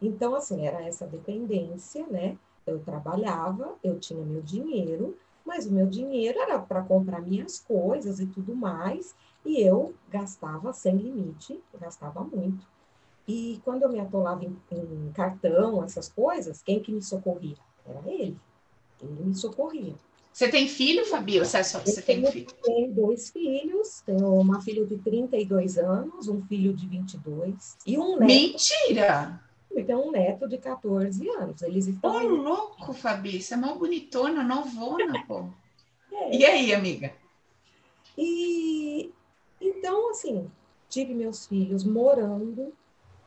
Então, 0.00 0.34
assim, 0.34 0.66
era 0.66 0.82
essa 0.82 1.06
dependência, 1.06 2.06
né? 2.06 2.36
Eu 2.66 2.78
trabalhava, 2.80 3.74
eu 3.82 3.98
tinha 3.98 4.24
meu 4.24 4.42
dinheiro, 4.42 5.16
mas 5.44 5.66
o 5.66 5.72
meu 5.72 5.86
dinheiro 5.86 6.38
era 6.38 6.58
para 6.58 6.82
comprar 6.82 7.20
minhas 7.20 7.60
coisas 7.60 8.20
e 8.20 8.26
tudo 8.26 8.54
mais, 8.54 9.14
e 9.44 9.60
eu 9.60 9.94
gastava 10.08 10.72
sem 10.72 10.96
limite, 10.96 11.60
gastava 11.78 12.24
muito. 12.24 12.66
E 13.28 13.60
quando 13.64 13.82
eu 13.82 13.88
me 13.88 14.00
atolava 14.00 14.44
em, 14.44 14.56
em 14.72 15.12
cartão, 15.12 15.82
essas 15.82 16.08
coisas, 16.08 16.62
quem 16.62 16.80
que 16.80 16.92
me 16.92 17.02
socorria? 17.02 17.56
Era 17.86 18.02
ele. 18.06 18.36
Ele 19.02 19.24
me 19.24 19.34
socorria. 19.34 19.94
Você 20.32 20.48
tem 20.48 20.66
filho, 20.66 21.06
Fabi? 21.06 21.38
Você, 21.38 21.58
é 21.58 21.62
só, 21.62 21.78
você 21.78 22.02
tem 22.02 22.26
filho? 22.26 22.46
Tenho 22.62 22.92
dois 22.92 23.30
filhos. 23.30 24.02
Tenho 24.04 24.34
uma 24.34 24.60
filha 24.60 24.84
de 24.84 24.98
32 24.98 25.78
anos, 25.78 26.26
um 26.28 26.42
filho 26.42 26.74
de 26.74 26.88
22 26.88 27.76
e 27.86 27.96
um 27.96 28.18
neto. 28.18 28.26
Mentira! 28.26 29.40
E 29.74 29.82
tem 29.82 29.94
um 29.94 30.10
neto 30.10 30.48
de 30.48 30.58
14 30.58 31.28
anos. 31.30 31.62
Eles 31.62 31.86
estão. 31.86 32.14
Ô, 32.14 32.20
louco, 32.28 32.92
Fabi. 32.92 33.42
Você 33.42 33.54
é 33.54 33.56
mó 33.56 33.74
bonitona, 33.74 34.42
novona, 34.44 35.22
pô. 35.26 35.48
É. 36.12 36.36
E 36.36 36.44
aí, 36.46 36.72
amiga? 36.72 37.12
E 38.16 39.12
então, 39.60 40.10
assim, 40.10 40.50
tive 40.88 41.14
meus 41.14 41.46
filhos 41.46 41.84
morando 41.84 42.72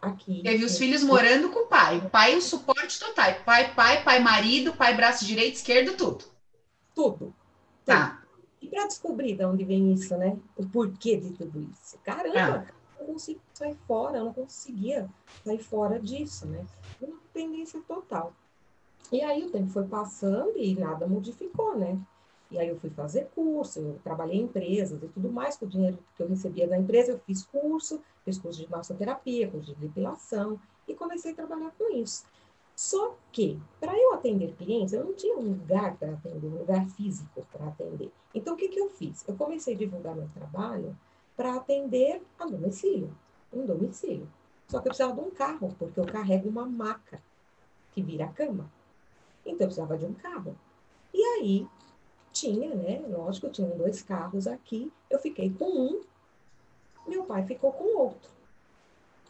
aqui. 0.01 0.41
Teve 0.43 0.63
os 0.63 0.77
filhos 0.77 1.03
morando 1.03 1.49
com 1.49 1.65
o 1.65 1.67
pai. 1.67 1.97
O 1.97 2.09
pai, 2.09 2.35
o 2.35 2.41
suporte 2.41 2.99
total. 2.99 3.33
Pai, 3.45 3.73
pai, 3.73 4.03
pai, 4.03 4.19
marido, 4.19 4.73
pai, 4.73 4.95
braço 4.95 5.25
direito, 5.25 5.55
esquerdo, 5.55 5.97
tudo. 5.97 6.25
Tudo. 6.95 7.35
Tá. 7.85 8.23
E 8.61 8.67
para 8.67 8.87
descobrir 8.87 9.35
de 9.35 9.45
onde 9.45 9.63
vem 9.63 9.93
isso, 9.93 10.15
né? 10.17 10.37
O 10.55 10.65
porquê 10.67 11.17
de 11.17 11.31
tudo 11.31 11.67
isso. 11.71 11.97
Caramba, 12.03 12.65
ah. 12.67 12.76
Consigo 13.07 13.39
sair 13.53 13.75
fora, 13.87 14.17
eu 14.17 14.25
não 14.25 14.33
conseguia 14.33 15.09
sair 15.43 15.63
fora 15.63 15.99
disso, 15.99 16.45
né? 16.45 16.65
Uma 17.01 17.17
dependência 17.33 17.81
total. 17.87 18.33
E 19.11 19.21
aí 19.21 19.45
o 19.45 19.49
tempo 19.49 19.69
foi 19.69 19.85
passando 19.85 20.57
e 20.57 20.75
nada 20.75 21.07
modificou, 21.07 21.77
né? 21.77 21.97
E 22.51 22.57
aí 22.57 22.67
eu 22.67 22.79
fui 22.79 22.89
fazer 22.89 23.29
curso, 23.33 23.79
eu 23.79 23.99
trabalhei 24.03 24.37
em 24.37 24.43
empresas 24.43 25.01
e 25.01 25.07
tudo 25.07 25.29
mais, 25.31 25.57
com 25.57 25.65
o 25.65 25.69
dinheiro 25.69 25.97
que 26.15 26.23
eu 26.23 26.27
recebia 26.27 26.67
da 26.67 26.77
empresa, 26.77 27.11
eu 27.11 27.19
fiz 27.19 27.45
curso, 27.45 28.01
fiz 28.23 28.37
curso 28.37 28.59
de 28.59 28.69
massoterapia, 28.69 29.49
curso 29.49 29.73
de 29.73 29.81
depilação, 29.81 30.59
e 30.87 30.93
comecei 30.93 31.31
a 31.31 31.35
trabalhar 31.35 31.71
com 31.77 31.93
isso. 31.93 32.25
Só 32.75 33.15
que, 33.31 33.59
para 33.79 33.97
eu 33.97 34.13
atender 34.13 34.53
clientes, 34.53 34.93
eu 34.93 35.03
não 35.03 35.13
tinha 35.13 35.35
um 35.35 35.41
lugar 35.41 35.97
para 35.97 36.13
atender, 36.13 36.47
um 36.47 36.59
lugar 36.59 36.87
físico 36.89 37.45
para 37.51 37.67
atender. 37.67 38.11
Então, 38.33 38.53
o 38.53 38.57
que, 38.57 38.69
que 38.69 38.79
eu 38.79 38.89
fiz? 38.89 39.27
Eu 39.27 39.35
comecei 39.35 39.73
a 39.73 39.77
divulgar 39.77 40.15
meu 40.15 40.29
trabalho 40.33 40.95
para 41.37 41.55
atender 41.55 42.21
a 42.39 42.45
domicílio, 42.45 43.15
um 43.53 43.65
domicílio. 43.65 44.27
Só 44.67 44.79
que 44.79 44.87
eu 44.87 44.91
precisava 44.91 45.13
de 45.13 45.27
um 45.27 45.31
carro, 45.31 45.73
porque 45.79 45.99
eu 45.99 46.05
carrego 46.05 46.49
uma 46.49 46.65
maca 46.65 47.21
que 47.93 48.01
vira 48.01 48.27
cama. 48.27 48.69
Então, 49.45 49.65
eu 49.65 49.67
precisava 49.67 49.97
de 49.97 50.05
um 50.05 50.13
carro. 50.13 50.57
E 51.13 51.23
aí, 51.23 51.67
tinha, 52.33 52.75
né? 52.75 53.01
Lógico, 53.07 53.49
tinham 53.49 53.77
dois 53.77 54.01
carros 54.01 54.45
aqui. 54.47 54.91
Eu 55.09 55.19
fiquei 55.19 55.49
com 55.51 55.69
um, 55.69 56.01
meu 57.07 57.23
pai 57.23 57.45
ficou 57.45 57.71
com 57.71 57.83
o 57.83 57.97
outro. 57.99 58.29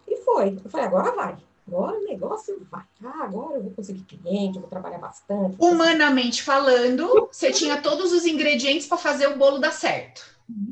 E 0.08 0.18
foi. 0.18 0.60
Eu 0.64 0.70
falei, 0.70 0.88
agora 0.88 1.12
vai. 1.12 1.38
Agora 1.68 2.00
o 2.00 2.04
negócio 2.04 2.66
vai. 2.72 2.86
Ah, 3.04 3.26
agora 3.26 3.58
eu 3.58 3.64
vou 3.64 3.72
conseguir 3.72 4.04
cliente, 4.04 4.56
eu 4.56 4.62
vou 4.62 4.70
trabalhar 4.70 5.00
bastante. 5.00 5.58
Humanamente 5.60 6.42
falando, 6.42 7.28
você 7.30 7.52
tinha 7.52 7.82
todos 7.82 8.14
os 8.14 8.26
ingredientes 8.26 8.88
para 8.88 8.98
fazer 8.98 9.28
o 9.28 9.38
bolo 9.38 9.60
dar 9.60 9.74
certo. 9.74 10.26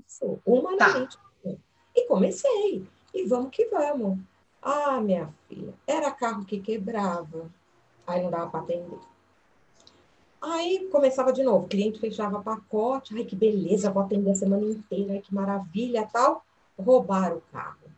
Isso, 0.08 0.39
humanamente. 0.45 1.17
Tá. 1.17 1.25
Comecei. 2.08 2.86
E 3.13 3.26
vamos 3.26 3.50
que 3.52 3.65
vamos. 3.68 4.20
Ah, 4.62 5.00
minha 5.00 5.34
filha, 5.48 5.74
era 5.86 6.12
carro 6.12 6.44
que 6.44 6.60
quebrava. 6.60 7.50
Aí 8.06 8.22
não 8.24 8.32
dava 8.32 8.50
para 8.50 8.62
atender. 8.62 9.00
Aí 10.41 10.88
começava 10.91 11.34
de 11.34 11.44
novo, 11.44 11.65
o 11.65 11.68
cliente 11.68 12.00
fechava 12.00 12.41
pacote, 12.41 13.15
ai 13.15 13.26
que 13.26 13.36
beleza, 13.36 13.89
vou 13.89 14.04
atender 14.04 14.32
a 14.32 14.36
semana 14.36 14.65
inteira, 14.65 15.13
ai 15.13 15.22
que 15.22 15.34
maravilha, 15.34 16.08
tal. 16.12 16.46
Roubaram 16.78 17.38
o 17.38 17.41
carro. 17.52 17.89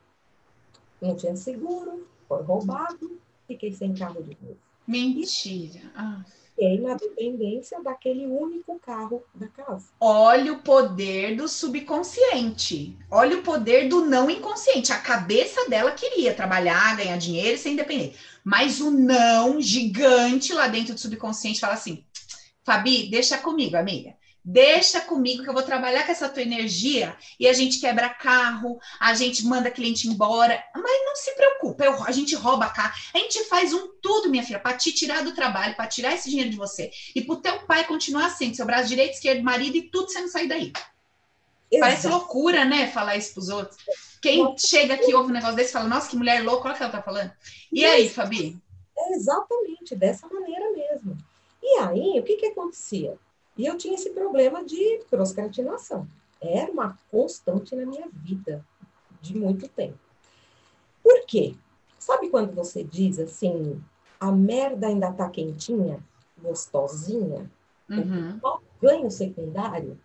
Não 1.02 1.16
tinha 1.16 1.36
seguro, 1.36 2.08
foi 2.28 2.42
roubado, 2.44 3.20
fiquei 3.48 3.74
sem 3.74 3.94
carro 3.94 4.24
de 4.24 4.38
novo. 4.42 4.67
Mentira. 4.88 5.82
Ah. 5.96 6.24
Fiquei 6.58 6.82
na 6.82 6.96
dependência 6.96 7.80
daquele 7.84 8.26
único 8.26 8.80
carro 8.80 9.24
da 9.36 9.48
casa. 9.48 9.90
Olha 10.00 10.54
o 10.54 10.60
poder 10.64 11.36
do 11.36 11.48
subconsciente. 11.48 12.98
Olha 13.12 13.38
o 13.38 13.44
poder 13.44 13.88
do 13.88 14.06
não 14.06 14.28
inconsciente. 14.28 14.92
A 14.92 14.98
cabeça 14.98 15.70
dela 15.70 15.92
queria 15.92 16.34
trabalhar, 16.34 16.98
ganhar 16.98 17.18
dinheiro 17.18 17.54
e 17.54 17.58
ser 17.60 17.70
independente. 17.70 18.18
Mas 18.44 18.82
o 18.82 18.90
não 18.90 19.62
gigante 19.62 20.52
lá 20.52 20.68
dentro 20.68 20.96
do 20.96 21.00
subconsciente 21.00 21.60
fala 21.60 21.74
assim: 21.74 22.04
Fabi, 22.64 23.08
deixa 23.08 23.38
comigo, 23.38 23.78
amiga. 23.78 24.17
Deixa 24.50 25.02
comigo 25.02 25.44
que 25.44 25.50
eu 25.50 25.54
vou 25.54 25.62
trabalhar 25.62 26.06
com 26.06 26.12
essa 26.14 26.30
tua 26.30 26.42
energia 26.42 27.18
e 27.38 27.50
a 27.50 27.52
gente 27.52 27.82
quebra 27.82 28.08
carro, 28.08 28.80
a 28.98 29.14
gente 29.14 29.46
manda 29.46 29.70
cliente 29.70 30.08
embora. 30.08 30.64
Mas 30.74 31.06
não 31.06 31.18
se 31.18 31.36
preocupa, 31.36 31.84
eu, 31.84 32.02
a 32.06 32.14
gente 32.14 32.34
rouba 32.34 32.70
carro, 32.70 32.94
a 33.14 33.18
gente 33.18 33.44
faz 33.44 33.74
um 33.74 33.90
tudo, 34.02 34.30
minha 34.30 34.42
filha, 34.42 34.58
para 34.58 34.78
te 34.78 34.94
tirar 34.94 35.22
do 35.22 35.36
trabalho, 35.36 35.76
para 35.76 35.86
tirar 35.88 36.14
esse 36.14 36.30
dinheiro 36.30 36.50
de 36.50 36.56
você 36.56 36.90
e 37.14 37.22
para 37.22 37.34
o 37.34 37.42
teu 37.42 37.60
pai 37.64 37.84
continuar 37.84 38.28
assim, 38.28 38.54
seu 38.54 38.66
braço 38.66 38.88
direito, 38.88 39.16
esquerdo, 39.16 39.44
marido 39.44 39.76
e 39.76 39.82
tudo 39.82 40.10
você 40.10 40.22
não 40.22 40.30
sair 40.30 40.48
daí. 40.48 40.72
Exato. 41.70 41.82
Parece 41.82 42.08
loucura, 42.08 42.64
né? 42.64 42.88
Falar 42.88 43.18
isso 43.18 43.34
para 43.34 43.42
os 43.42 43.50
outros. 43.50 43.78
Quem 44.22 44.56
chega 44.58 44.94
aqui 44.94 45.14
ouve 45.14 45.30
um 45.30 45.34
negócio 45.34 45.58
desse 45.58 45.74
fala, 45.74 45.90
nossa, 45.90 46.10
que 46.10 46.16
mulher 46.16 46.42
louca, 46.42 46.70
olha 46.70 46.74
o 46.74 46.78
que 46.78 46.84
ela 46.84 46.92
tá 46.94 47.02
falando. 47.02 47.34
E 47.70 47.84
aí, 47.84 48.08
Fabi? 48.08 48.58
É 48.98 49.14
exatamente 49.14 49.94
dessa 49.94 50.26
maneira 50.28 50.72
mesmo. 50.72 51.18
E 51.62 51.80
aí, 51.80 52.18
o 52.18 52.24
que, 52.24 52.38
que 52.38 52.46
acontecia? 52.46 53.18
E 53.58 53.66
eu 53.66 53.78
tinha 53.78 53.96
esse 53.96 54.12
problema 54.12 54.64
de 54.64 55.02
procrastinação. 55.10 56.08
Era 56.40 56.72
uma 56.72 56.98
constante 57.10 57.76
na 57.76 57.86
minha 57.86 58.08
vida, 58.12 58.64
de 59.22 59.36
muito 59.38 59.68
tempo. 59.68 59.98
Por 61.02 61.26
quê? 61.26 61.56
Sabe 61.98 62.30
quando 62.30 62.54
você 62.54 62.84
diz 62.84 63.18
assim, 63.18 63.82
a 64.20 64.32
merda 64.32 64.88
ainda 64.88 65.12
tá 65.12 65.30
quentinha, 65.30 66.00
gostosinha? 66.38 67.50
Uhum. 67.90 68.40
O 68.44 68.60
ganho 68.82 69.10
secundário? 69.10 70.00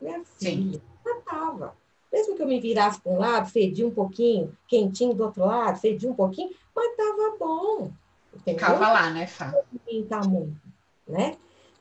Minha 0.00 0.24
filha, 0.24 0.80
já 1.04 1.20
tava. 1.20 1.76
Mesmo 2.12 2.34
que 2.34 2.42
eu 2.42 2.46
me 2.46 2.60
virasse 2.60 3.00
para 3.00 3.12
um 3.12 3.18
lado, 3.18 3.50
fedia 3.50 3.86
um 3.86 3.90
pouquinho, 3.90 4.56
quentinho 4.66 5.14
do 5.14 5.24
outro 5.24 5.44
lado, 5.44 5.78
fedia 5.78 6.10
um 6.10 6.14
pouquinho, 6.14 6.50
mas 6.74 6.96
tava 6.96 7.36
bom. 7.38 7.92
Entendeu? 8.34 8.54
Ficava 8.54 8.92
lá, 8.92 9.10
né, 9.10 9.26
Fá? 9.26 9.52
Não 9.52 9.62
muito 9.72 10.58
né? 11.06 11.36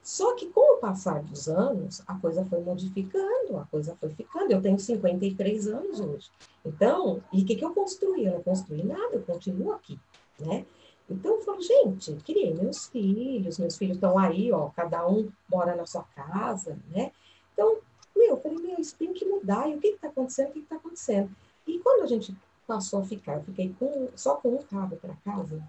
Só 0.08 0.36
que 0.36 0.48
com 0.48 0.76
o 0.76 0.78
passar 0.78 1.22
dos 1.22 1.50
anos, 1.50 2.02
a 2.08 2.15
coisa 2.15 2.46
foi 2.46 2.62
modificando, 2.62 3.58
a 3.58 3.65
coisa 3.65 3.93
foi 4.00 4.08
ficando. 4.08 4.50
Eu 4.50 4.62
tenho 4.62 4.80
53 4.80 5.67
anos 5.67 6.00
hoje. 6.00 6.32
Então, 6.65 7.22
e 7.34 7.41
o 7.41 7.46
que, 7.46 7.58
que 7.58 7.65
eu 7.65 7.74
construí? 7.74 8.26
Eu 8.26 8.36
não 8.36 8.41
construí 8.41 8.86
nada, 8.86 9.15
eu 9.15 9.22
continuo 9.24 9.74
aqui, 9.74 10.00
né? 10.39 10.65
Então, 11.10 11.36
eu 11.36 11.41
falo, 11.41 11.62
gente, 11.62 12.13
criei 12.24 12.54
meus 12.54 12.88
filhos, 12.88 13.60
meus 13.60 13.78
filhos 13.78 13.98
estão 13.98 14.17
aí, 14.17 14.50
ó, 14.50 14.70
cada 14.70 15.06
um 15.06 15.30
mora 15.52 15.76
na 15.76 15.86
sua 15.86 16.04
casa, 16.04 16.80
né? 16.89 17.12
Então, 17.52 17.80
meu, 18.15 18.30
eu 18.30 18.38
falei, 18.38 18.60
meu, 18.60 18.80
isso 18.80 18.96
tem 18.96 19.12
que 19.12 19.26
mudar. 19.26 19.70
E 19.70 19.76
o 19.76 19.82
que 19.82 19.88
está 19.88 20.08
acontecendo? 20.08 20.52
O 20.52 20.54
que 20.54 20.60
está 20.60 20.78
acontecendo? 20.78 21.30
E 21.67 21.80
quando 21.80 22.04
a 22.04 22.08
gente 22.08 22.34
passou 22.65 23.02
a 23.02 23.04
ficar, 23.04 23.34
eu 23.34 23.43
fiquei 23.43 23.76
com, 23.78 24.08
só 24.15 24.36
com 24.36 24.56
um 24.56 24.63
carro 24.63 24.96
para 24.96 25.17
casa, 25.26 25.62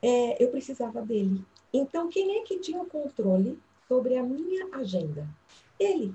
é, 0.00 0.40
eu 0.40 0.48
precisava 0.52 1.02
dele. 1.02 1.44
Então, 1.76 2.08
quem 2.08 2.38
é 2.38 2.42
que 2.42 2.60
tinha 2.60 2.80
o 2.80 2.86
controle 2.86 3.58
sobre 3.88 4.16
a 4.16 4.22
minha 4.22 4.68
agenda? 4.72 5.26
Ele. 5.76 6.14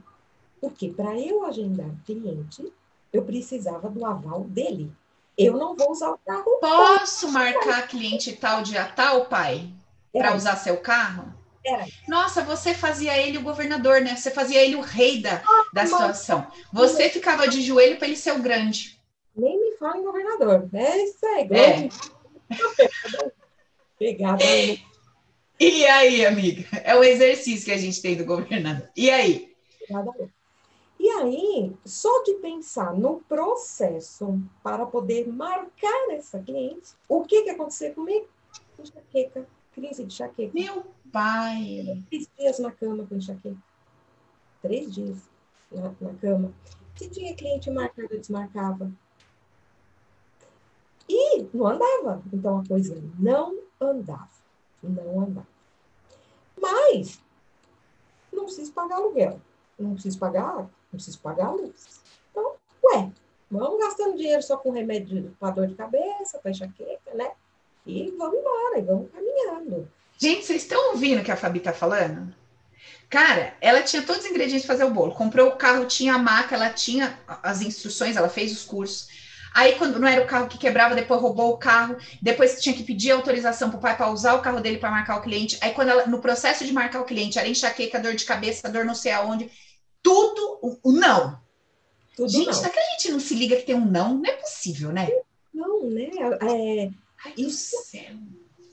Porque 0.61 0.87
para 0.87 1.19
eu 1.19 1.45
agendar 1.45 1.91
cliente, 2.05 2.71
eu 3.11 3.25
precisava 3.25 3.89
do 3.89 4.05
aval 4.05 4.45
dele. 4.45 4.89
Eu 5.37 5.57
não 5.57 5.75
vou 5.75 5.91
usar 5.91 6.11
o 6.11 6.17
carro. 6.25 6.59
Posso 6.61 7.29
marcar 7.29 7.89
cliente 7.89 8.31
tal 8.33 8.63
dia 8.63 8.85
tal, 8.85 9.25
pai? 9.25 9.69
Para 10.13 10.31
é. 10.31 10.35
usar 10.35 10.55
seu 10.55 10.77
carro? 10.77 11.33
Era. 11.65 11.85
Nossa, 12.07 12.41
você 12.41 12.73
fazia 12.73 13.17
ele 13.17 13.37
o 13.37 13.43
governador, 13.43 13.99
né? 13.99 14.15
Você 14.15 14.31
fazia 14.31 14.61
ele 14.61 14.77
o 14.77 14.81
rei 14.81 15.21
da, 15.21 15.43
ah, 15.45 15.65
da 15.73 15.85
situação. 15.85 16.47
Você 16.71 17.09
ficava 17.09 17.49
de 17.49 17.61
joelho 17.61 17.97
para 17.97 18.07
ele 18.07 18.15
ser 18.15 18.31
o 18.31 18.41
grande. 18.41 18.97
Nem 19.35 19.59
me 19.59 19.75
fala 19.75 19.97
em 19.97 20.03
governador. 20.03 20.69
É 20.71 21.03
isso 21.03 21.25
aí, 21.27 21.43
grande. 21.45 21.89
É. 22.49 23.31
Pegada. 23.97 24.41
E 25.59 25.85
aí, 25.85 26.25
amiga? 26.25 26.65
É 26.85 26.95
o 26.95 27.03
exercício 27.03 27.65
que 27.65 27.71
a 27.73 27.77
gente 27.77 28.01
tem 28.01 28.15
do 28.15 28.23
governador. 28.23 28.89
E 28.95 29.09
aí? 29.09 29.53
E 30.97 31.09
aí, 31.09 31.75
só 31.85 32.23
de 32.23 32.35
pensar 32.35 32.93
no 32.93 33.19
processo 33.27 34.41
para 34.63 34.85
poder 34.85 35.27
marcar 35.27 36.11
essa 36.11 36.39
cliente, 36.39 36.93
o 37.09 37.25
que 37.25 37.41
que 37.41 37.49
aconteceu 37.49 37.93
comigo? 37.93 38.25
Enxaqueca, 38.79 39.45
crise 39.73 40.05
de 40.05 40.13
enxaqueca. 40.13 40.53
Meu 40.53 40.85
pai! 41.11 42.03
Três 42.09 42.29
dias 42.37 42.59
na 42.59 42.71
cama 42.71 43.05
com 43.05 43.15
enxaqueca. 43.15 43.57
Três 44.61 44.93
dias 44.93 45.17
na, 45.69 45.93
na 45.99 46.13
cama. 46.21 46.53
Se 46.95 47.09
tinha 47.09 47.35
cliente 47.35 47.69
marcado, 47.69 48.07
eu 48.11 48.19
desmarcava. 48.19 48.89
E 51.09 51.41
não 51.53 51.67
andava. 51.67 52.23
Então 52.31 52.59
a 52.59 52.65
coisa 52.65 53.01
não 53.17 53.57
andava. 53.81 54.29
Não 54.83 55.21
andava. 55.21 55.47
Mas 56.71 57.19
não 58.31 58.45
preciso 58.45 58.71
pagar 58.71 58.97
aluguel. 58.97 59.39
Não 59.77 59.93
preciso 59.93 60.19
pagar 60.19 60.43
água. 60.43 60.71
Não 60.91 60.97
preciso 60.97 61.19
pagar 61.19 61.51
luz. 61.51 62.01
Então, 62.31 62.55
ué, 62.83 63.09
vamos 63.49 63.79
gastando 63.79 64.17
dinheiro 64.17 64.41
só 64.41 64.57
com 64.57 64.71
remédio 64.71 65.35
para 65.39 65.53
dor 65.53 65.67
de 65.67 65.75
cabeça, 65.75 66.39
para 66.39 66.51
enxaqueca, 66.51 67.13
né? 67.13 67.31
E 67.85 68.13
vamos 68.17 68.39
embora, 68.39 68.79
e 68.79 68.81
vamos 68.81 69.09
caminhando. 69.11 69.89
Gente, 70.17 70.45
vocês 70.45 70.63
estão 70.63 70.91
ouvindo 70.91 71.21
o 71.21 71.23
que 71.23 71.31
a 71.31 71.37
Fabi 71.37 71.59
está 71.59 71.71
falando? 71.73 72.33
Cara, 73.09 73.55
ela 73.59 73.81
tinha 73.81 74.03
todos 74.03 74.23
os 74.23 74.29
ingredientes 74.29 74.65
para 74.65 74.75
fazer 74.75 74.89
o 74.89 74.93
bolo. 74.93 75.15
Comprou 75.15 75.49
o 75.49 75.55
carro, 75.55 75.85
tinha 75.85 76.13
a 76.13 76.19
maca, 76.19 76.55
ela 76.55 76.69
tinha 76.69 77.17
as 77.41 77.61
instruções, 77.61 78.15
ela 78.15 78.29
fez 78.29 78.51
os 78.51 78.63
cursos. 78.63 79.07
Aí, 79.53 79.75
quando 79.75 79.99
não 79.99 80.07
era 80.07 80.23
o 80.23 80.27
carro 80.27 80.47
que 80.47 80.57
quebrava, 80.57 80.95
depois 80.95 81.21
roubou 81.21 81.51
o 81.51 81.57
carro. 81.57 81.97
Depois 82.21 82.61
tinha 82.61 82.75
que 82.75 82.83
pedir 82.83 83.11
autorização 83.11 83.69
para 83.69 83.77
o 83.77 83.81
pai 83.81 83.97
para 83.97 84.11
usar 84.11 84.35
o 84.35 84.41
carro 84.41 84.59
dele 84.59 84.77
para 84.77 84.91
marcar 84.91 85.17
o 85.17 85.21
cliente. 85.21 85.57
Aí, 85.61 85.73
quando 85.73 85.89
ela, 85.89 86.05
no 86.07 86.19
processo 86.19 86.65
de 86.65 86.73
marcar 86.73 87.01
o 87.01 87.05
cliente, 87.05 87.39
era 87.39 87.47
enxaqueca, 87.47 87.99
dor 87.99 88.15
de 88.15 88.25
cabeça, 88.25 88.69
dor 88.69 88.85
não 88.85 88.95
sei 88.95 89.11
aonde. 89.11 89.49
Tudo 90.01 90.59
o, 90.61 90.79
o 90.83 90.91
não. 90.91 91.39
Tudo 92.15 92.29
gente, 92.29 92.45
não. 92.47 92.69
que 92.69 92.79
a 92.79 92.91
gente 92.91 93.11
não 93.11 93.19
se 93.19 93.33
liga 93.35 93.55
que 93.55 93.65
tem 93.65 93.75
um 93.75 93.85
não? 93.85 94.15
Não 94.15 94.29
é 94.29 94.33
possível, 94.33 94.91
né? 94.91 95.09
Não, 95.53 95.89
né? 95.89 96.09
É, 96.41 96.89
Ai, 97.25 97.33
isso 97.37 97.75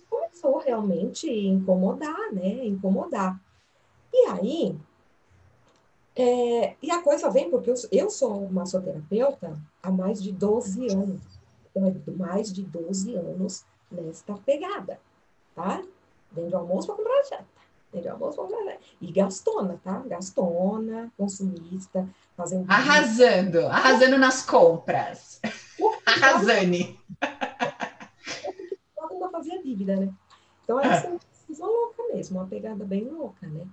começou 0.09 0.59
realmente 0.59 1.29
a 1.29 1.33
incomodar, 1.33 2.33
né? 2.33 2.65
Incomodar. 2.65 3.41
E 4.13 4.27
aí, 4.29 4.77
é, 6.15 6.75
e 6.83 6.91
a 6.91 7.03
coisa 7.03 7.31
vem 7.31 7.51
porque 7.51 7.71
eu, 7.71 7.75
eu 7.93 8.11
sou 8.11 8.49
massoterapeuta 8.51 9.59
há 9.87 9.91
mais 9.91 10.23
de 10.23 10.33
12 10.33 10.93
anos. 10.93 11.21
Então, 11.71 11.87
é 11.87 12.11
mais 12.11 12.53
de 12.53 12.63
12 12.63 13.15
anos 13.15 13.65
nesta 13.91 14.35
pegada, 14.35 14.99
tá? 15.55 15.83
Vende 16.33 16.55
almoço 16.55 16.87
para 16.87 16.97
comprar 16.97 17.23
janta. 17.25 17.47
Vende 17.93 18.09
almoço 18.09 18.37
para 18.37 18.45
comprar 18.45 18.65
janta. 18.65 18.81
E 19.01 19.13
gastona, 19.13 19.81
tá? 19.85 20.03
Gastona, 20.07 21.13
consumista, 21.17 22.09
fazendo... 22.37 22.71
Arrasando, 22.71 23.67
arrasando 23.67 24.19
nas 24.19 24.45
compras. 24.45 25.41
Arrasane 26.05 26.99
fazia 29.37 29.63
dívida, 29.63 29.97
né? 29.97 30.13
Então 30.65 30.79
assim, 30.79 31.19
uma 31.51 31.67
louca 31.67 32.03
mesmo, 32.13 32.39
uma 32.39 32.47
pegada 32.47 32.85
bem 32.85 33.05
louca, 33.05 33.47
né? 33.47 33.67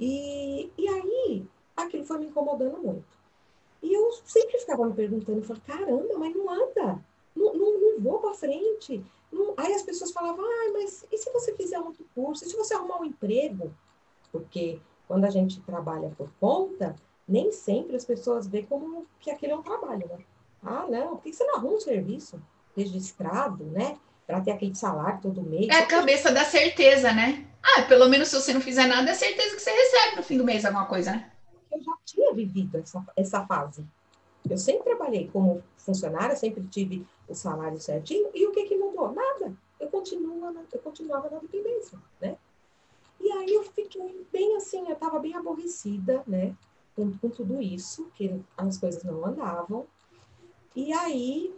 E, 0.00 0.70
e 0.76 0.88
aí, 0.88 1.46
aquilo 1.76 2.04
foi 2.04 2.18
me 2.18 2.26
incomodando 2.26 2.78
muito. 2.78 3.15
E 3.86 3.94
eu 3.94 4.10
sempre 4.24 4.58
ficava 4.58 4.84
me 4.84 4.94
perguntando, 4.94 5.42
falei, 5.42 5.62
caramba, 5.64 6.18
mas 6.18 6.34
não 6.34 6.50
anda, 6.50 7.00
não, 7.36 7.54
não, 7.54 7.80
não 7.80 8.00
vou 8.00 8.18
para 8.18 8.34
frente. 8.34 9.00
Não... 9.30 9.54
Aí 9.56 9.72
as 9.72 9.82
pessoas 9.82 10.10
falavam, 10.10 10.44
ah, 10.44 10.72
mas 10.72 11.06
e 11.12 11.16
se 11.16 11.30
você 11.30 11.54
fizer 11.54 11.78
outro 11.78 12.04
curso? 12.12 12.44
E 12.44 12.48
se 12.48 12.56
você 12.56 12.74
arrumar 12.74 13.00
um 13.00 13.04
emprego? 13.04 13.72
Porque 14.32 14.80
quando 15.06 15.24
a 15.24 15.30
gente 15.30 15.60
trabalha 15.60 16.10
por 16.18 16.28
conta, 16.40 16.96
nem 17.28 17.52
sempre 17.52 17.94
as 17.94 18.04
pessoas 18.04 18.48
veem 18.48 18.66
como 18.66 19.06
que 19.20 19.30
aquele 19.30 19.52
é 19.52 19.56
um 19.56 19.62
trabalho, 19.62 20.08
né? 20.08 20.18
Ah, 20.64 20.86
não, 20.88 21.10
por 21.10 21.22
que 21.22 21.32
você 21.32 21.44
não 21.44 21.54
arruma 21.54 21.76
um 21.76 21.80
serviço 21.80 22.42
registrado, 22.74 23.62
né? 23.66 24.00
para 24.26 24.40
ter 24.40 24.50
aquele 24.50 24.74
salário 24.74 25.20
todo 25.22 25.40
mês. 25.40 25.68
É 25.68 25.78
a 25.78 25.86
cabeça 25.86 26.32
da 26.32 26.44
certeza, 26.44 27.12
né? 27.12 27.46
Ah, 27.62 27.82
pelo 27.82 28.08
menos 28.08 28.26
se 28.26 28.34
você 28.34 28.52
não 28.52 28.60
fizer 28.60 28.88
nada, 28.88 29.08
é 29.08 29.14
certeza 29.14 29.54
que 29.54 29.62
você 29.62 29.70
recebe 29.70 30.16
no 30.16 30.22
fim 30.24 30.36
do 30.36 30.44
mês 30.44 30.64
alguma 30.64 30.86
coisa, 30.86 31.12
né? 31.12 31.30
Eu 31.76 31.82
já 31.82 31.96
tinha 32.04 32.32
vivido 32.32 32.78
essa, 32.78 33.04
essa 33.14 33.46
fase. 33.46 33.84
Eu 34.48 34.56
sempre 34.56 34.84
trabalhei 34.84 35.28
como 35.28 35.62
funcionária, 35.76 36.34
sempre 36.34 36.64
tive 36.68 37.06
o 37.28 37.34
salário 37.34 37.78
certinho, 37.78 38.30
e 38.34 38.46
o 38.46 38.52
que, 38.52 38.64
que 38.64 38.76
mudou? 38.76 39.12
Nada. 39.12 39.54
Eu, 39.78 39.88
continuo 39.88 40.42
eu 40.72 40.80
continuava 40.80 41.28
na 41.28 41.38
dependência, 41.38 41.98
né? 42.20 42.38
E 43.20 43.30
aí 43.30 43.54
eu 43.54 43.62
fiquei 43.64 44.26
bem 44.32 44.56
assim, 44.56 44.86
eu 44.86 44.94
estava 44.94 45.18
bem 45.18 45.34
aborrecida, 45.34 46.22
né? 46.26 46.56
Com, 46.94 47.12
com 47.18 47.28
tudo 47.28 47.60
isso, 47.60 48.10
que 48.14 48.40
as 48.56 48.78
coisas 48.78 49.02
não 49.04 49.26
andavam. 49.26 49.86
E 50.74 50.92
aí 50.94 51.54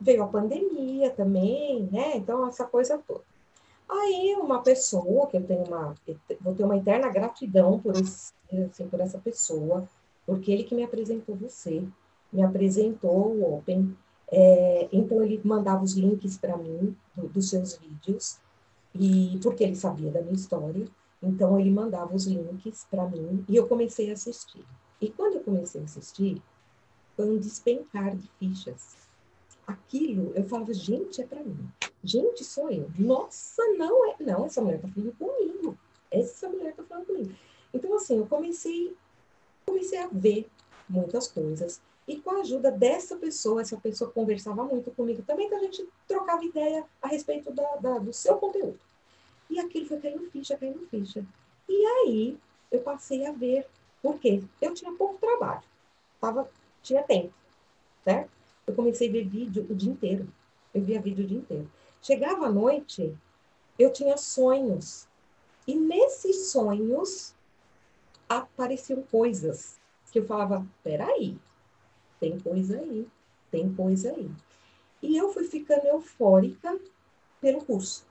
veio 0.00 0.22
a 0.22 0.28
pandemia 0.28 1.10
também, 1.10 1.88
né? 1.90 2.16
Então, 2.16 2.46
essa 2.46 2.64
coisa 2.64 2.98
toda. 2.98 3.24
Aí, 3.88 4.36
uma 4.40 4.62
pessoa, 4.62 5.28
que 5.28 5.36
eu 5.36 5.44
tenho 5.44 5.64
uma, 5.64 5.94
vou 6.40 6.54
ter 6.54 6.64
uma 6.64 6.76
eterna 6.76 7.08
gratidão 7.08 7.78
por, 7.78 7.94
esse, 7.96 8.32
assim, 8.52 8.88
por 8.88 9.00
essa 9.00 9.18
pessoa, 9.18 9.88
porque 10.24 10.50
ele 10.50 10.64
que 10.64 10.74
me 10.74 10.82
apresentou 10.82 11.36
você, 11.36 11.84
me 12.32 12.42
apresentou 12.42 13.32
o 13.32 13.54
Open, 13.56 13.96
é, 14.28 14.88
então 14.92 15.22
ele 15.22 15.40
mandava 15.44 15.84
os 15.84 15.94
links 15.94 16.36
para 16.36 16.56
mim 16.56 16.96
do, 17.14 17.28
dos 17.28 17.48
seus 17.48 17.76
vídeos, 17.76 18.38
e 18.92 19.38
porque 19.40 19.62
ele 19.62 19.76
sabia 19.76 20.10
da 20.10 20.20
minha 20.20 20.34
história, 20.34 20.88
então 21.22 21.58
ele 21.58 21.70
mandava 21.70 22.14
os 22.14 22.26
links 22.26 22.86
para 22.90 23.06
mim, 23.06 23.44
e 23.48 23.54
eu 23.54 23.68
comecei 23.68 24.10
a 24.10 24.14
assistir. 24.14 24.64
E 25.00 25.10
quando 25.10 25.34
eu 25.36 25.42
comecei 25.42 25.80
a 25.80 25.84
assistir, 25.84 26.42
foi 27.14 27.30
um 27.30 27.38
despencar 27.38 28.16
de 28.16 28.28
fichas 28.38 29.06
aquilo, 29.66 30.32
eu 30.34 30.44
falava, 30.44 30.72
gente, 30.72 31.20
é 31.20 31.26
para 31.26 31.42
mim. 31.42 31.68
Gente, 32.06 32.44
sou 32.44 32.70
eu. 32.70 32.88
Nossa, 32.98 33.62
não 33.76 34.10
é. 34.10 34.16
Não, 34.20 34.46
essa 34.46 34.60
mulher 34.60 34.80
tá 34.80 34.88
falando 34.88 35.12
comigo. 35.16 35.78
Essa 36.10 36.48
mulher 36.48 36.74
tá 36.74 36.84
falando 36.84 37.06
comigo. 37.06 37.34
Então, 37.74 37.94
assim, 37.96 38.18
eu 38.18 38.26
comecei, 38.26 38.94
comecei 39.66 39.98
a 39.98 40.06
ver 40.06 40.48
muitas 40.88 41.26
coisas. 41.28 41.80
E 42.06 42.16
com 42.16 42.30
a 42.30 42.40
ajuda 42.40 42.70
dessa 42.70 43.16
pessoa, 43.16 43.60
essa 43.60 43.76
pessoa 43.76 44.10
conversava 44.10 44.62
muito 44.62 44.92
comigo 44.92 45.22
também, 45.22 45.46
então 45.46 45.58
a 45.58 45.62
gente 45.62 45.88
trocava 46.06 46.44
ideia 46.44 46.84
a 47.02 47.08
respeito 47.08 47.52
da, 47.52 47.76
da, 47.76 47.98
do 47.98 48.12
seu 48.12 48.36
conteúdo. 48.36 48.78
E 49.50 49.58
aquilo 49.58 49.86
foi 49.86 49.98
caindo 49.98 50.30
ficha, 50.30 50.56
caindo 50.56 50.86
ficha. 50.88 51.26
E 51.68 51.84
aí 51.84 52.38
eu 52.70 52.80
passei 52.80 53.26
a 53.26 53.32
ver, 53.32 53.66
porque 54.00 54.40
eu 54.62 54.72
tinha 54.72 54.92
pouco 54.92 55.18
trabalho, 55.18 55.62
tava, 56.20 56.48
tinha 56.80 57.02
tempo, 57.02 57.32
certo? 58.04 58.30
eu 58.66 58.74
comecei 58.74 59.08
a 59.08 59.12
ver 59.12 59.24
vídeo 59.24 59.66
o 59.70 59.74
dia 59.74 59.90
inteiro. 59.90 60.28
Eu 60.74 60.82
via 60.82 61.00
vídeo 61.00 61.24
o 61.24 61.28
dia 61.28 61.38
inteiro. 61.38 61.70
Chegava 62.06 62.46
à 62.46 62.52
noite, 62.52 63.18
eu 63.76 63.92
tinha 63.92 64.16
sonhos. 64.16 65.08
E 65.66 65.74
nesses 65.74 66.52
sonhos 66.52 67.34
apareciam 68.28 69.02
coisas 69.02 69.80
que 70.12 70.20
eu 70.20 70.24
falava: 70.24 70.64
peraí, 70.84 71.36
tem 72.20 72.38
coisa 72.38 72.78
aí, 72.78 73.08
tem 73.50 73.74
coisa 73.74 74.12
aí. 74.12 74.30
E 75.02 75.16
eu 75.16 75.32
fui 75.32 75.48
ficando 75.48 75.84
eufórica 75.84 76.78
pelo 77.40 77.64
curso. 77.64 78.06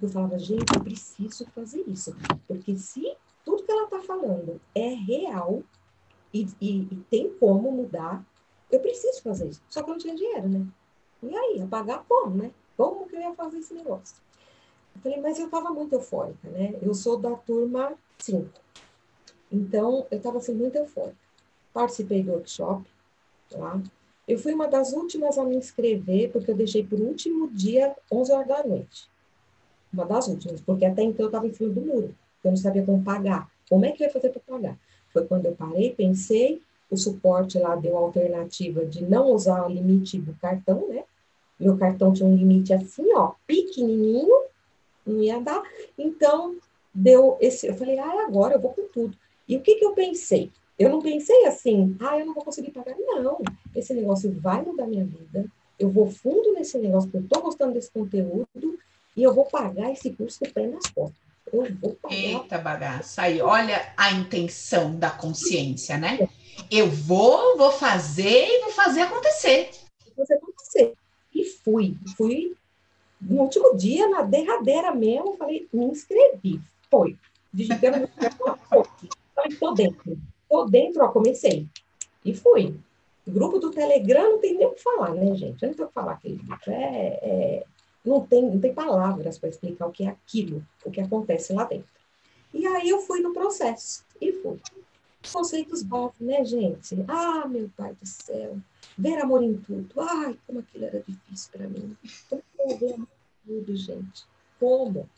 Eu 0.00 0.08
falava, 0.08 0.38
gente, 0.38 0.74
eu 0.74 0.82
preciso 0.82 1.44
fazer 1.54 1.84
isso. 1.86 2.16
Porque 2.48 2.78
se 2.78 3.14
tudo 3.44 3.62
que 3.62 3.70
ela 3.70 3.84
está 3.84 4.00
falando 4.00 4.58
é 4.74 4.88
real 4.88 5.62
e, 6.32 6.48
e, 6.58 6.78
e 6.90 6.96
tem 7.10 7.30
como 7.34 7.70
mudar, 7.70 8.24
eu 8.70 8.80
preciso 8.80 9.20
fazer 9.20 9.50
isso. 9.50 9.62
Só 9.68 9.82
que 9.82 9.90
eu 9.90 9.92
não 9.92 10.00
tinha 10.00 10.16
dinheiro, 10.16 10.48
né? 10.48 10.66
E 11.22 11.36
aí, 11.36 11.58
ia 11.58 11.66
pagar 11.66 12.06
como, 12.08 12.36
né? 12.36 12.50
Como 12.82 13.06
que 13.06 13.14
eu 13.14 13.20
ia 13.20 13.32
fazer 13.32 13.58
esse 13.58 13.72
negócio? 13.74 14.16
Eu 14.96 15.02
falei, 15.02 15.20
mas 15.20 15.38
eu 15.38 15.44
estava 15.44 15.70
muito 15.70 15.92
eufórica, 15.92 16.48
né? 16.48 16.74
Eu 16.82 16.92
sou 16.94 17.16
da 17.16 17.30
turma 17.36 17.92
5. 18.18 18.48
Então, 19.52 20.04
eu 20.10 20.18
estava 20.18 20.38
assim, 20.38 20.52
muito 20.52 20.74
eufórica. 20.74 21.16
Participei 21.72 22.24
do 22.24 22.32
workshop 22.32 22.84
lá. 23.52 23.80
Eu 24.26 24.36
fui 24.36 24.52
uma 24.52 24.66
das 24.66 24.92
últimas 24.92 25.38
a 25.38 25.44
me 25.44 25.54
inscrever, 25.54 26.32
porque 26.32 26.50
eu 26.50 26.56
deixei 26.56 26.84
por 26.84 26.98
último 26.98 27.48
dia, 27.52 27.94
11 28.10 28.32
horas 28.32 28.48
da 28.48 28.64
noite. 28.64 29.08
Uma 29.92 30.04
das 30.04 30.26
últimas, 30.26 30.60
porque 30.60 30.84
até 30.84 31.04
então 31.04 31.26
eu 31.26 31.28
estava 31.28 31.46
em 31.46 31.52
cima 31.52 31.70
do 31.70 31.82
muro. 31.82 32.12
Eu 32.42 32.50
não 32.50 32.56
sabia 32.56 32.84
como 32.84 33.00
pagar. 33.04 33.48
Como 33.68 33.84
é 33.84 33.92
que 33.92 34.02
eu 34.02 34.08
ia 34.08 34.12
fazer 34.12 34.30
para 34.30 34.40
pagar? 34.40 34.76
Foi 35.12 35.24
quando 35.24 35.46
eu 35.46 35.54
parei, 35.54 35.94
pensei, 35.94 36.60
o 36.90 36.96
suporte 36.96 37.60
lá 37.60 37.76
deu 37.76 37.96
a 37.96 38.00
alternativa 38.00 38.84
de 38.84 39.04
não 39.04 39.30
usar 39.30 39.66
o 39.66 39.68
limite 39.68 40.18
do 40.18 40.34
cartão, 40.34 40.88
né? 40.88 41.04
Meu 41.62 41.76
cartão 41.76 42.12
tinha 42.12 42.28
um 42.28 42.36
limite 42.36 42.72
assim, 42.72 43.12
ó, 43.14 43.32
pequenininho, 43.46 44.36
não 45.06 45.22
ia 45.22 45.40
dar. 45.40 45.62
Então, 45.96 46.56
deu 46.92 47.36
esse. 47.40 47.66
Eu 47.66 47.74
falei, 47.74 47.98
ah, 47.98 48.26
agora 48.26 48.54
eu 48.54 48.60
vou 48.60 48.72
com 48.72 48.82
tudo. 48.88 49.16
E 49.48 49.56
o 49.56 49.60
que, 49.60 49.76
que 49.76 49.84
eu 49.84 49.92
pensei? 49.92 50.50
Eu 50.78 50.90
não 50.90 51.00
pensei 51.00 51.46
assim, 51.46 51.96
ah, 52.00 52.18
eu 52.18 52.26
não 52.26 52.34
vou 52.34 52.44
conseguir 52.44 52.72
pagar. 52.72 52.96
Não, 52.98 53.40
esse 53.76 53.94
negócio 53.94 54.32
vai 54.40 54.62
mudar 54.62 54.86
minha 54.86 55.04
vida. 55.04 55.46
Eu 55.78 55.90
vou 55.90 56.10
fundo 56.10 56.52
nesse 56.52 56.78
negócio, 56.78 57.08
porque 57.08 57.24
eu 57.24 57.26
estou 57.28 57.42
gostando 57.42 57.74
desse 57.74 57.90
conteúdo 57.90 58.78
e 59.16 59.22
eu 59.22 59.32
vou 59.34 59.44
pagar 59.44 59.92
esse 59.92 60.10
curso 60.10 60.44
o 60.44 60.52
pé 60.52 60.66
nas 60.66 60.86
costas. 60.88 61.16
Eu 61.52 61.66
vou 61.80 61.94
pagar. 61.94 62.16
Eita 62.16 62.58
bagaça. 62.58 63.22
Aí, 63.22 63.40
olha 63.40 63.92
a 63.96 64.12
intenção 64.12 64.96
da 64.96 65.10
consciência, 65.10 65.98
né? 65.98 66.28
Eu 66.70 66.88
vou, 66.88 67.56
vou 67.56 67.72
fazer 67.72 68.46
e 68.46 68.60
vou 68.62 68.72
fazer 68.72 69.02
acontecer. 69.02 69.70
Vou 70.16 70.26
fazer 70.26 70.34
acontecer. 70.34 70.94
E 71.42 71.44
fui. 71.44 71.96
Fui 72.16 72.56
no 73.20 73.42
último 73.42 73.76
dia, 73.76 74.08
na 74.08 74.22
derradeira 74.22 74.94
mesmo, 74.94 75.36
falei, 75.36 75.68
me 75.72 75.86
inscrevi. 75.86 76.60
Foi. 76.88 77.16
Digitei 77.52 77.90
no 77.90 78.08
Falei, 79.34 79.56
tô 79.58 79.72
dentro. 79.72 80.18
Tô 80.48 80.64
dentro, 80.66 81.04
ó, 81.04 81.08
comecei. 81.08 81.66
E 82.24 82.32
fui. 82.32 82.76
O 83.26 83.30
grupo 83.30 83.58
do 83.58 83.70
Telegram 83.70 84.32
não 84.32 84.38
tem 84.38 84.56
nem 84.56 84.66
o 84.66 84.72
que 84.72 84.82
falar, 84.82 85.14
né, 85.14 85.34
gente? 85.34 85.62
Eu 85.62 85.68
não 85.68 85.74
tenho 85.74 85.86
o 85.86 85.88
que 85.88 85.94
falar 85.94 86.12
aquele 86.12 86.36
grupo. 86.36 86.70
É, 86.70 87.18
é, 87.22 87.64
não, 88.04 88.24
tem, 88.24 88.42
não 88.42 88.60
tem 88.60 88.74
palavras 88.74 89.38
para 89.38 89.48
explicar 89.48 89.86
o 89.86 89.92
que 89.92 90.04
é 90.04 90.08
aquilo, 90.08 90.64
o 90.84 90.90
que 90.90 91.00
acontece 91.00 91.52
lá 91.52 91.64
dentro. 91.64 91.90
E 92.54 92.66
aí 92.66 92.88
eu 92.88 93.00
fui 93.00 93.20
no 93.20 93.32
processo. 93.32 94.04
E 94.20 94.32
fui. 94.32 94.60
Conceitos 95.32 95.82
básicos, 95.82 96.26
né, 96.26 96.44
gente? 96.44 97.04
Ah, 97.08 97.46
meu 97.48 97.70
pai 97.76 97.94
do 97.94 98.06
céu. 98.06 98.56
Ver 98.96 99.18
amor 99.18 99.42
em 99.42 99.54
tudo. 99.54 100.00
Ai, 100.00 100.36
como 100.46 100.60
aquilo 100.60 100.84
era 100.84 101.02
difícil 101.06 101.50
para 101.52 101.66
mim. 101.66 101.96
Como 102.28 102.78
ver 102.78 102.94
amor 102.94 103.08
em 103.46 103.60
tudo, 103.60 103.76
gente? 103.76 104.24
Como? 104.58 105.08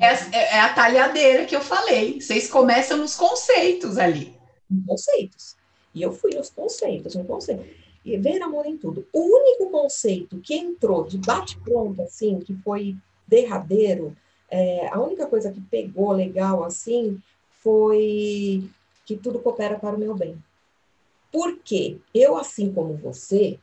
É, 0.00 0.36
é, 0.36 0.56
é, 0.56 0.60
a 0.60 0.72
talhadeira 0.72 1.44
que 1.46 1.56
eu 1.56 1.60
falei. 1.60 2.20
Vocês 2.20 2.48
começam 2.48 2.98
nos 2.98 3.16
conceitos 3.16 3.98
ali. 3.98 4.36
Conceitos. 4.86 5.56
E 5.94 6.02
eu 6.02 6.12
fui 6.12 6.34
nos 6.34 6.50
conceitos, 6.50 7.14
no 7.14 7.24
conceito. 7.24 7.64
E 8.04 8.16
ver 8.16 8.42
amor 8.42 8.66
em 8.66 8.76
tudo. 8.76 9.06
O 9.12 9.20
único 9.20 9.70
conceito 9.70 10.38
que 10.38 10.54
entrou 10.54 11.04
de 11.04 11.18
bate-pronto, 11.18 12.00
assim, 12.02 12.38
que 12.38 12.54
foi 12.54 12.96
derradeiro, 13.26 14.16
é, 14.48 14.88
a 14.88 15.00
única 15.00 15.26
coisa 15.26 15.52
que 15.52 15.60
pegou 15.60 16.12
legal, 16.12 16.64
assim, 16.64 17.20
foi 17.62 18.68
que 19.04 19.16
tudo 19.16 19.38
coopera 19.38 19.78
para 19.78 19.96
o 19.96 19.98
meu 19.98 20.14
bem. 20.14 20.36
Porque 21.32 21.98
eu, 22.14 22.36
assim 22.36 22.72
como 22.72 22.94
você, 22.96 23.58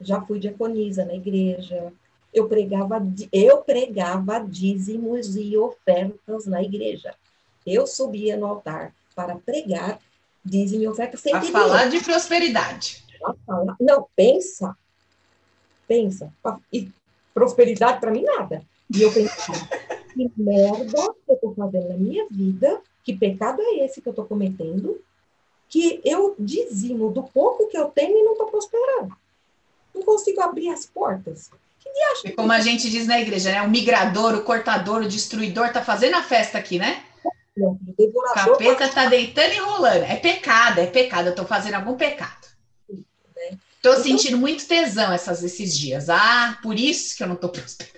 já 0.00 0.20
fui 0.20 0.38
diaconisa 0.38 1.04
na 1.04 1.14
igreja, 1.14 1.92
eu 2.32 2.48
pregava, 2.48 3.00
eu 3.32 3.58
pregava 3.62 4.38
dízimos 4.40 5.36
e 5.36 5.56
ofertas 5.56 6.46
na 6.46 6.62
igreja. 6.62 7.14
Eu 7.66 7.86
subia 7.86 8.36
no 8.36 8.46
altar 8.46 8.94
para 9.14 9.36
pregar 9.36 9.98
dízimo 10.44 10.82
e 10.82 10.88
oferta 10.88 11.16
sem 11.16 11.32
Para 11.32 11.42
falar 11.42 11.86
de 11.86 12.00
prosperidade. 12.04 13.04
Não, 13.80 14.06
pensa. 14.14 14.76
Pensa. 15.88 16.32
E 16.72 16.90
prosperidade 17.32 18.00
para 18.00 18.10
mim 18.10 18.22
nada. 18.22 18.62
E 18.94 19.02
eu 19.02 19.12
pensava, 19.12 19.66
que 20.12 20.30
merda 20.36 21.14
que 21.24 21.30
eu 21.30 21.34
estou 21.34 21.54
fazendo 21.54 21.88
na 21.88 21.96
minha 21.96 22.26
vida, 22.30 22.80
que 23.02 23.16
pecado 23.16 23.60
é 23.60 23.84
esse 23.84 24.00
que 24.00 24.08
eu 24.08 24.12
estou 24.12 24.24
cometendo, 24.24 25.00
que 25.68 26.00
eu 26.04 26.34
dizimo 26.38 27.10
do 27.10 27.22
pouco 27.22 27.68
que 27.68 27.76
eu 27.76 27.86
tenho 27.86 28.18
e 28.18 28.22
não 28.22 28.32
estou 28.32 28.46
prosperando. 28.46 29.16
Não 29.94 30.02
consigo 30.02 30.40
abrir 30.40 30.68
as 30.68 30.86
portas. 30.86 31.50
E 32.24 32.32
como 32.32 32.52
a 32.52 32.60
gente 32.60 32.90
diz 32.90 33.06
na 33.06 33.20
igreja, 33.20 33.50
né? 33.50 33.62
O 33.62 33.70
migrador, 33.70 34.34
o 34.34 34.42
cortador, 34.42 35.02
o 35.02 35.08
destruidor 35.08 35.72
tá 35.72 35.82
fazendo 35.82 36.16
a 36.16 36.22
festa 36.22 36.58
aqui, 36.58 36.78
né? 36.78 37.02
O 37.56 37.78
capeta 38.34 38.88
tá 38.88 39.06
deitando 39.06 39.52
e 39.52 39.58
rolando. 39.58 40.04
É 40.04 40.16
pecado, 40.16 40.80
é 40.80 40.86
pecado. 40.86 41.28
Eu 41.28 41.34
tô 41.34 41.44
fazendo 41.44 41.74
algum 41.74 41.96
pecado. 41.96 42.46
Né? 42.88 43.58
Tô 43.80 43.92
então 43.92 44.02
sentindo 44.02 44.36
muito 44.36 44.66
tesão 44.66 45.12
essas, 45.12 45.42
esses 45.42 45.76
dias. 45.76 46.10
Ah, 46.10 46.58
por 46.62 46.78
isso 46.78 47.16
que 47.16 47.22
eu 47.22 47.28
não 47.28 47.36
tô 47.36 47.48
prosperando. 47.48 47.96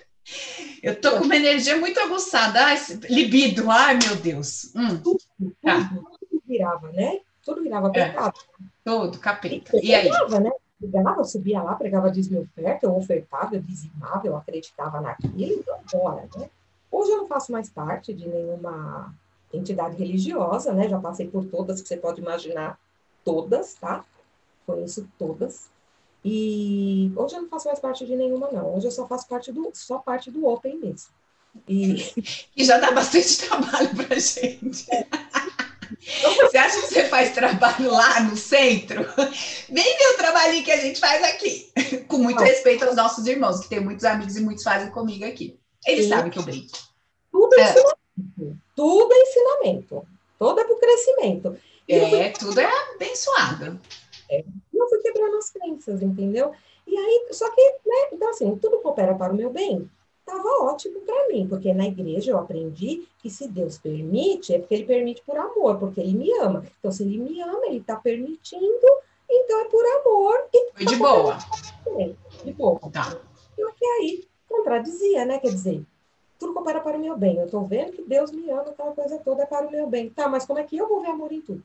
Eu 0.81 0.99
tô 0.99 1.17
com 1.17 1.25
uma 1.25 1.35
energia 1.35 1.75
muito 1.77 1.99
aguçada. 1.99 2.67
Ah, 2.67 2.75
libido. 3.09 3.69
Ai, 3.69 3.97
meu 4.01 4.15
Deus. 4.15 4.71
Hum. 4.75 4.97
Tudo, 4.97 5.19
tá. 5.61 5.89
tudo, 5.89 6.43
virava, 6.47 6.89
né? 6.91 7.19
Tudo 7.49 7.63
virava 7.63 7.87
é. 7.87 7.91
pecado. 7.91 8.37
É, 8.37 8.63
tudo, 8.83 9.17
capeta. 9.17 9.77
E, 9.77 9.87
e 9.87 9.95
aí? 9.95 10.09
Né? 10.39 10.51
pregava, 10.79 11.19
eu 11.19 11.25
subia 11.25 11.61
lá, 11.61 11.75
pregava 11.75 12.11
dízimo 12.11 12.41
oferta, 12.41 12.85
eu 12.85 12.95
ofertava, 12.95 13.55
eu 13.55 13.61
dizimava, 13.61 14.25
eu 14.25 14.37
acreditava 14.37 15.01
naquilo, 15.01 15.59
então 15.59 15.79
bora, 15.91 16.29
né? 16.37 16.49
Hoje 16.91 17.11
eu 17.11 17.17
não 17.17 17.27
faço 17.27 17.51
mais 17.51 17.69
parte 17.69 18.13
de 18.13 18.27
nenhuma 18.27 19.13
entidade 19.53 19.97
religiosa, 19.97 20.71
né? 20.71 20.87
Já 20.87 20.99
passei 20.99 21.27
por 21.27 21.43
todas 21.45 21.81
que 21.81 21.87
você 21.87 21.97
pode 21.97 22.21
imaginar, 22.21 22.79
todas, 23.25 23.73
tá? 23.73 24.05
Conheço 24.65 25.07
todas. 25.17 25.69
E 26.23 27.11
hoje 27.15 27.35
eu 27.35 27.41
não 27.41 27.49
faço 27.49 27.67
mais 27.67 27.79
parte 27.79 28.05
de 28.05 28.15
nenhuma, 28.15 28.49
não. 28.51 28.75
Hoje 28.75 28.87
eu 28.87 28.91
só 28.91 29.07
faço 29.07 29.27
parte 29.27 29.51
do, 29.51 29.71
só 29.73 29.97
parte 29.97 30.31
do 30.31 30.45
Open 30.45 30.77
mesmo. 30.77 31.09
E, 31.67 32.13
e 32.55 32.63
já 32.63 32.77
dá 32.77 32.91
bastante 32.91 33.39
trabalho 33.47 33.95
pra 33.95 34.15
gente. 34.17 34.85
É. 34.91 35.07
Você 36.41 36.57
acha 36.57 36.81
que 36.81 36.87
você 36.87 37.05
faz 37.05 37.33
trabalho 37.33 37.91
lá 37.91 38.21
no 38.21 38.37
centro? 38.37 39.03
Vem 39.69 39.97
ver 39.97 40.07
o 40.13 40.17
trabalhinho 40.17 40.63
que 40.63 40.71
a 40.71 40.77
gente 40.77 40.99
faz 40.99 41.23
aqui. 41.23 41.71
Com 42.07 42.17
muito 42.19 42.41
respeito 42.41 42.85
aos 42.85 42.95
nossos 42.95 43.25
irmãos, 43.25 43.59
que 43.61 43.69
tem 43.69 43.79
muitos 43.79 44.05
amigos 44.05 44.35
e 44.35 44.41
muitos 44.41 44.63
fazem 44.63 44.91
comigo 44.91 45.25
aqui. 45.25 45.59
Eles 45.85 46.05
Sim. 46.05 46.09
sabem 46.09 46.31
que 46.31 46.39
eu 46.39 46.43
brinco. 46.43 46.77
Tudo 47.31 47.53
é, 47.55 47.63
ensinamento. 47.63 48.59
Tudo 48.75 49.13
é 49.13 49.19
ensinamento. 49.19 50.07
Tudo 50.37 50.59
é 50.59 50.63
para 50.63 50.73
o 50.73 50.79
crescimento. 50.79 51.57
E 51.87 51.93
é, 51.93 52.09
fui... 52.09 52.47
tudo 52.47 52.59
é 52.59 52.69
abençoado. 52.95 53.79
É. 54.29 54.43
Eu 54.73 54.89
fui 54.89 54.99
quebrando 54.99 55.37
as 55.37 55.49
crenças, 55.49 56.01
entendeu? 56.01 56.53
E 56.85 56.97
aí, 56.97 57.27
só 57.31 57.49
que, 57.51 57.61
né? 57.85 58.09
Então, 58.11 58.29
assim, 58.29 58.55
tudo 58.57 58.79
coopera 58.79 59.13
para 59.15 59.33
o 59.33 59.35
meu 59.35 59.49
bem 59.49 59.89
estava 60.29 60.63
ótimo 60.63 61.01
para 61.01 61.27
mim, 61.27 61.47
porque 61.47 61.73
na 61.73 61.87
igreja 61.87 62.31
eu 62.31 62.37
aprendi 62.37 63.07
que 63.19 63.29
se 63.29 63.47
Deus 63.47 63.77
permite, 63.77 64.53
é 64.53 64.59
porque 64.59 64.75
ele 64.75 64.85
permite 64.85 65.21
por 65.23 65.37
amor, 65.37 65.77
porque 65.79 65.99
ele 65.99 66.13
me 66.13 66.31
ama. 66.39 66.63
Então, 66.79 66.91
se 66.91 67.03
ele 67.03 67.17
me 67.17 67.41
ama, 67.41 67.65
ele 67.65 67.77
está 67.77 67.95
permitindo, 67.95 68.87
então 69.29 69.59
é 69.61 69.65
por 69.65 69.85
amor. 69.85 70.47
E 70.53 70.71
Foi 70.73 70.85
de 70.85 70.95
boa. 70.95 71.37
De 72.43 72.53
boa. 72.53 72.79
Tá. 72.91 73.17
E 73.57 73.71
que 73.73 73.85
aí 73.85 74.27
contradizia, 74.47 75.25
né? 75.25 75.39
Quer 75.39 75.49
dizer, 75.49 75.85
tudo 76.37 76.53
coopera 76.53 76.79
para 76.79 76.97
o 76.97 76.99
meu 76.99 77.17
bem. 77.17 77.37
Eu 77.37 77.45
estou 77.45 77.65
vendo 77.65 77.91
que 77.91 78.01
Deus 78.01 78.31
me 78.31 78.49
ama, 78.49 78.69
aquela 78.69 78.93
coisa 78.93 79.17
toda 79.19 79.43
é 79.43 79.45
para 79.45 79.67
o 79.67 79.71
meu 79.71 79.87
bem. 79.87 80.09
Tá, 80.09 80.27
mas 80.27 80.45
como 80.45 80.59
é 80.59 80.63
que 80.63 80.77
eu 80.77 80.87
vou 80.87 81.01
ver 81.01 81.09
amor 81.09 81.31
em 81.31 81.41
tudo? 81.41 81.63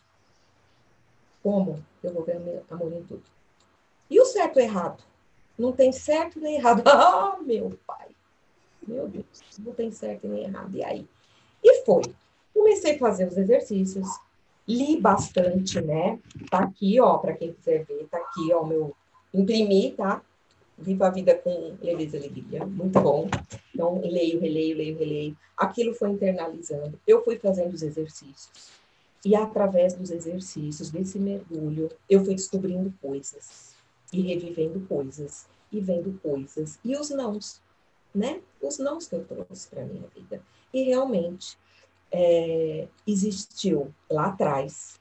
Como 1.43 1.83
eu 2.03 2.13
vou 2.13 2.25
ver 2.25 2.63
amor 2.71 2.93
em 2.93 3.03
tudo? 3.05 3.23
E 4.11 4.21
o 4.21 4.25
certo 4.25 4.59
e 4.59 4.63
o 4.63 4.65
errado? 4.65 5.03
Não 5.59 5.73
tem 5.73 5.93
certo 5.93 6.41
nem 6.41 6.57
errado. 6.57 6.83
Ah, 6.89 7.39
meu 7.41 7.79
pai. 7.87 8.04
Meu 8.87 9.09
Deus, 9.09 9.25
não 9.59 9.73
tem 9.73 9.91
certo 9.91 10.29
nem 10.29 10.45
errado. 10.45 10.77
E 10.77 10.85
aí? 10.85 11.07
E 11.63 11.85
foi. 11.85 12.03
Comecei 12.53 12.95
a 12.95 12.99
fazer 12.99 13.27
os 13.27 13.37
exercícios, 13.37 14.07
li 14.67 15.01
bastante, 15.01 15.81
né? 15.81 16.19
Tá 16.51 16.61
aqui, 16.61 17.01
ó, 17.01 17.19
para 17.19 17.35
quem 17.35 17.53
quiser 17.53 17.85
ver, 17.85 18.07
tá 18.11 18.19
aqui, 18.19 18.53
ó, 18.53 18.65
meu. 18.65 18.95
Imprimi, 19.33 19.93
tá? 19.93 20.23
Viva 20.79 21.07
a 21.07 21.11
vida 21.11 21.35
com 21.35 21.77
leveza 21.83 22.17
alegria. 22.17 22.65
Muito 22.65 23.01
bom. 23.01 23.29
Então, 23.73 24.01
leio, 24.01 24.41
releio, 24.41 24.77
leio, 24.77 24.99
releio. 24.99 25.37
Aquilo 25.57 25.95
foi 25.95 26.11
internalizando. 26.11 26.99
Eu 27.07 27.25
fui 27.25 27.37
fazendo 27.39 27.75
os 27.75 27.83
exercícios. 27.83 28.71
E 29.25 29.35
através 29.35 29.95
dos 29.95 30.11
exercícios, 30.11 30.91
desse 30.91 31.19
mergulho, 31.19 31.91
eu 32.11 32.25
fui 32.25 32.35
descobrindo 32.35 32.93
coisas. 33.01 33.75
E 34.13 34.21
revivendo 34.21 34.81
coisas. 34.87 35.47
E 35.73 35.81
vendo 35.81 36.19
coisas. 36.23 36.79
E 36.85 36.97
os 36.97 37.11
nãos 37.11 37.61
né? 38.15 38.41
Os 38.61 38.79
nãos 38.79 39.07
que 39.07 39.15
eu 39.15 39.25
trouxe 39.25 39.69
para 39.69 39.85
minha 39.85 40.07
vida. 40.15 40.41
E 40.73 40.85
realmente 40.85 41.59
é, 42.13 42.87
existiu 43.07 43.93
lá 44.09 44.27
atrás, 44.27 45.01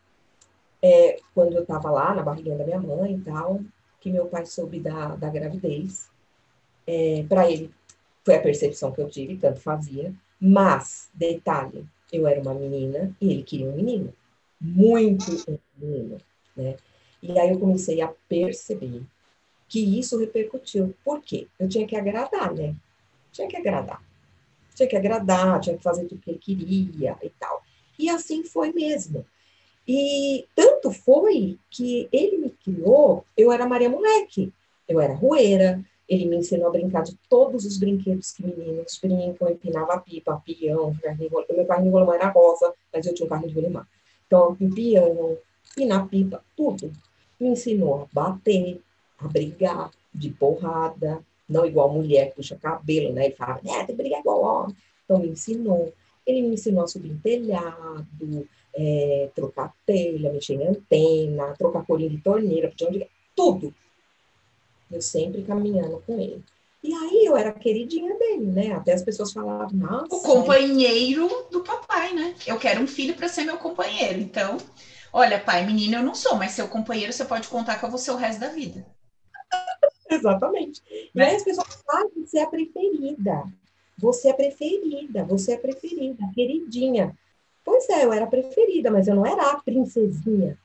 é, 0.82 1.19
quando 1.34 1.54
eu 1.54 1.62
estava 1.62 1.89
lá 1.91 2.13
na 2.13 2.23
barriguinha 2.23 2.58
da 2.58 2.65
minha 2.65 2.80
mãe 2.80 3.15
e 3.15 3.21
tal, 3.21 3.62
que 4.02 4.12
meu 4.12 4.25
pai 4.25 4.46
soube 4.46 4.79
da, 4.79 5.15
da 5.15 5.29
gravidez. 5.29 6.10
É, 6.85 7.23
para 7.29 7.50
ele, 7.50 7.71
foi 8.25 8.35
a 8.35 8.42
percepção 8.42 8.92
que 8.92 9.00
eu 9.00 9.10
tive, 9.10 9.38
tanto 9.38 9.60
fazia. 9.60 10.13
Mas, 10.40 11.10
detalhe, 11.13 11.85
eu 12.12 12.27
era 12.27 12.42
uma 12.42 12.54
menina 12.54 13.15
e 13.21 13.31
ele 13.31 13.44
queria 13.44 13.69
um 13.69 13.75
menino. 13.75 14.13
Muito 14.60 15.31
um 15.48 15.58
menino, 15.77 16.17
né? 16.56 16.75
E 17.21 17.40
aí 17.40 17.52
eu 17.52 17.60
comecei 17.60 18.02
a 18.02 18.13
perceber 18.27 19.04
que 19.69 19.79
isso 19.98 20.19
repercutiu. 20.19 20.94
Por 21.06 21.21
quê? 21.21 21.48
Eu 21.58 21.69
tinha 21.69 21.88
que 21.88 21.96
agradar, 21.96 22.54
né? 22.54 22.75
Tinha 23.34 23.48
que 23.48 23.58
agradar. 23.58 24.02
Tinha 24.73 24.88
que 24.88 24.96
agradar, 24.96 25.60
tinha 25.60 25.75
que 25.75 25.84
fazer 25.84 26.06
tudo 26.06 26.21
que 26.21 26.31
ele 26.31 26.40
queria 26.40 27.17
e 27.21 27.29
tal. 27.31 27.62
E 28.00 28.10
assim 28.10 28.44
foi 28.44 28.71
mesmo. 28.71 29.25
E 29.88 30.48
tanto 30.56 30.92
foi 30.92 31.60
que 31.69 32.08
ele 32.12 32.38
me 32.38 32.50
criou, 32.50 33.25
eu 33.36 33.52
era 33.52 33.67
Maria 33.67 33.90
Moleque, 33.90 34.54
eu 34.88 35.02
era 35.02 35.13
rueira, 35.13 35.84
Ele 36.08 36.25
me 36.25 36.38
ensinou 36.38 36.67
a 36.67 36.71
brincar 36.71 37.02
de 37.04 37.17
todos 37.29 37.65
os 37.65 37.77
brinquedos 37.77 38.31
que 38.31 38.46
meninos 38.46 39.00
brincam, 39.02 39.50
empinava 39.50 40.00
pipa, 40.00 40.42
peão, 40.46 40.96
carrinho 41.02 41.31
Meu 41.50 41.65
carrinho 41.65 41.88
de 41.88 41.94
rolimã 41.94 42.15
era 42.15 42.29
rosa, 42.29 42.73
mas 42.94 43.06
eu 43.06 43.13
tinha 43.13 43.25
um 43.25 43.29
carrinho 43.29 43.50
de 43.50 43.56
rolimã. 43.56 43.88
Então, 44.27 44.56
peão, 44.56 45.38
pinar 45.75 46.08
pipa, 46.08 46.44
tudo. 46.56 46.92
Me 47.40 47.48
ensinou 47.50 48.04
a 48.04 48.08
bater, 48.13 48.81
a 49.17 49.27
brigar, 49.27 49.92
de 50.13 50.29
porrada, 50.29 51.23
não 51.54 51.65
igual 51.65 51.89
mulher 51.89 52.29
que 52.29 52.37
puxa 52.37 52.58
cabelo, 52.58 53.13
né? 53.13 53.25
Ele 53.25 53.35
fala, 53.35 53.60
né, 53.63 53.85
tem 53.85 53.95
brigar 53.95 54.19
igual 54.19 54.41
homem. 54.41 54.75
Então, 55.06 55.19
me 55.19 55.27
ensinou. 55.27 55.93
Ele 56.25 56.41
me 56.41 56.56
ensinou 56.56 56.83
a 56.83 56.87
subir 56.87 57.12
em 57.12 57.17
telhado, 57.17 58.47
é, 58.75 59.29
trocar 59.35 59.73
telha, 59.85 60.31
mexer 60.31 60.56
em 60.56 60.67
antena, 60.67 61.54
trocar 61.58 61.85
colinho 61.85 62.10
de 62.10 62.17
torneira, 62.17 62.73
tudo. 63.35 63.73
Eu 64.91 65.01
sempre 65.01 65.43
caminhando 65.43 66.01
com 66.06 66.19
ele. 66.19 66.43
E 66.83 66.93
aí 66.93 67.25
eu 67.25 67.37
era 67.37 67.51
queridinha 67.54 68.17
dele, 68.17 68.45
né? 68.45 68.73
Até 68.73 68.93
as 68.93 69.01
pessoas 69.01 69.31
falavam, 69.31 69.71
nossa. 69.73 70.13
O 70.13 70.21
companheiro 70.21 71.29
do 71.49 71.62
papai, 71.62 72.13
né? 72.13 72.35
Eu 72.45 72.58
quero 72.58 72.81
um 72.81 72.87
filho 72.87 73.15
para 73.15 73.29
ser 73.29 73.45
meu 73.45 73.58
companheiro. 73.58 74.19
Então, 74.19 74.58
olha, 75.12 75.39
pai, 75.39 75.65
menino 75.65 75.97
eu 75.97 76.04
não 76.04 76.13
sou, 76.13 76.35
mas 76.35 76.51
seu 76.51 76.67
companheiro 76.67 77.13
você 77.13 77.23
pode 77.23 77.47
contar 77.47 77.79
que 77.79 77.85
eu 77.85 77.89
vou 77.89 77.97
ser 77.97 78.12
o 78.12 78.17
resto 78.17 78.39
da 78.41 78.49
vida. 78.49 78.85
Exatamente. 80.14 80.82
E 81.14 81.22
aí 81.22 81.36
as 81.36 81.44
pessoas 81.44 81.84
falam 81.86 82.10
que 82.10 82.22
você 82.22 82.40
é 82.40 82.44
a 82.44 82.48
preferida. 82.48 83.44
Você 83.98 84.30
é 84.30 84.34
preferida, 84.34 85.24
você 85.24 85.54
é 85.54 85.58
preferida, 85.58 86.24
queridinha. 86.34 87.18
Pois 87.64 87.88
é, 87.90 88.04
eu 88.04 88.12
era 88.12 88.28
preferida, 88.28 88.92
mas 88.92 89.08
eu 89.08 89.16
não 89.16 89.26
era 89.26 89.52
a 89.52 89.62
princesinha 89.62 90.58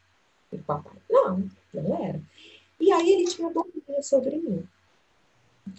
do 0.50 0.58
papai. 0.58 0.96
Não, 1.08 1.44
não 1.72 2.04
era. 2.04 2.20
E 2.80 2.90
aí 2.90 3.12
ele 3.12 3.26
tinha 3.26 3.50
domínio 3.50 4.02
sobre 4.02 4.36
mim. 4.36 4.66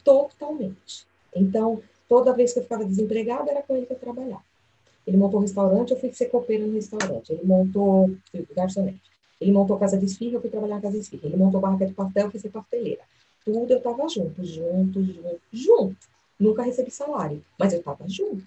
Totalmente. 0.04 1.08
Então, 1.36 1.82
toda 2.08 2.34
vez 2.34 2.54
que 2.54 2.60
eu 2.60 2.64
ficava 2.64 2.86
desempregada, 2.86 3.50
era 3.50 3.62
com 3.64 3.76
ele 3.76 3.86
que 3.86 3.94
eu 3.94 4.00
trabalhava. 4.00 4.44
Ele 5.06 5.18
montou 5.18 5.40
um 5.40 5.44
restaurante, 5.44 5.92
eu 5.92 6.00
fui 6.00 6.14
ser 6.14 6.28
copeira 6.28 6.66
no 6.66 6.74
restaurante. 6.74 7.32
Ele 7.32 7.44
montou 7.44 8.12
garçonete. 8.56 9.10
Ele 9.42 9.52
montou 9.52 9.78
casa 9.80 9.98
de 9.98 10.06
esfirra, 10.06 10.36
eu 10.36 10.42
fui 10.42 10.50
trabalhar 10.50 10.76
na 10.76 10.82
casa 10.82 10.96
de 10.96 11.02
esfirra. 11.02 11.26
Ele 11.26 11.38
montou 11.38 11.60
barraca 11.60 11.86
de 11.86 11.94
pastel, 11.94 12.26
eu 12.26 12.32
fui 12.32 12.40
ser 12.40 12.50
pasteleira. 12.50 13.02
Tudo 13.52 13.72
eu 13.72 13.78
estava 13.80 14.08
junto, 14.08 14.46
junto, 14.46 15.04
junto, 15.04 15.42
junto. 15.52 15.98
Nunca 16.40 16.62
recebi 16.62 16.92
salário, 16.92 17.44
mas 17.58 17.74
eu 17.74 17.80
estava 17.80 18.08
junto. 18.08 18.46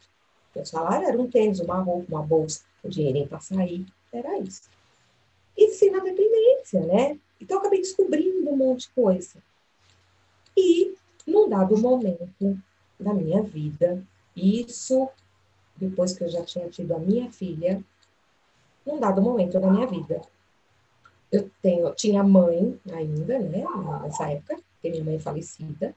Meu 0.55 0.64
salário 0.64 1.09
era 1.09 1.20
um 1.20 1.28
tênis, 1.28 1.59
uma 1.59 1.80
roupa, 1.80 2.07
uma 2.09 2.22
bolsa, 2.22 2.62
um 2.84 2.88
dinheirinho 2.88 3.26
para 3.26 3.40
sair, 3.40 3.84
era 4.12 4.38
isso. 4.38 4.62
E 5.59 5.70
sim 5.72 5.90
na 5.90 5.98
dependência, 5.98 6.86
né? 6.86 7.18
Então 7.40 7.57
eu 7.57 7.61
acabei 7.61 7.80
descobrindo 7.80 8.48
um 8.48 8.57
monte 8.57 8.82
de 8.82 8.90
coisa. 8.90 9.42
E, 10.57 10.94
num 11.26 11.48
dado 11.48 11.76
momento 11.76 12.57
da 13.00 13.12
minha 13.12 13.42
vida, 13.42 14.00
isso 14.36 15.09
depois 15.74 16.16
que 16.16 16.22
eu 16.22 16.28
já 16.28 16.44
tinha 16.44 16.68
tido 16.68 16.94
a 16.94 16.98
minha 17.00 17.28
filha, 17.28 17.82
num 18.86 19.00
dado 19.00 19.20
momento 19.20 19.59
da 19.59 19.68
minha 19.68 19.86
vida, 19.88 20.22
eu 21.32 21.50
tenho, 21.61 21.92
tinha 21.94 22.22
mãe 22.22 22.78
ainda, 22.92 23.40
né, 23.40 23.64
nessa 24.03 24.30
época, 24.30 24.61
que 24.83 24.91
minha 24.91 25.05
mãe 25.05 25.14
é 25.14 25.20
falecida, 25.20 25.95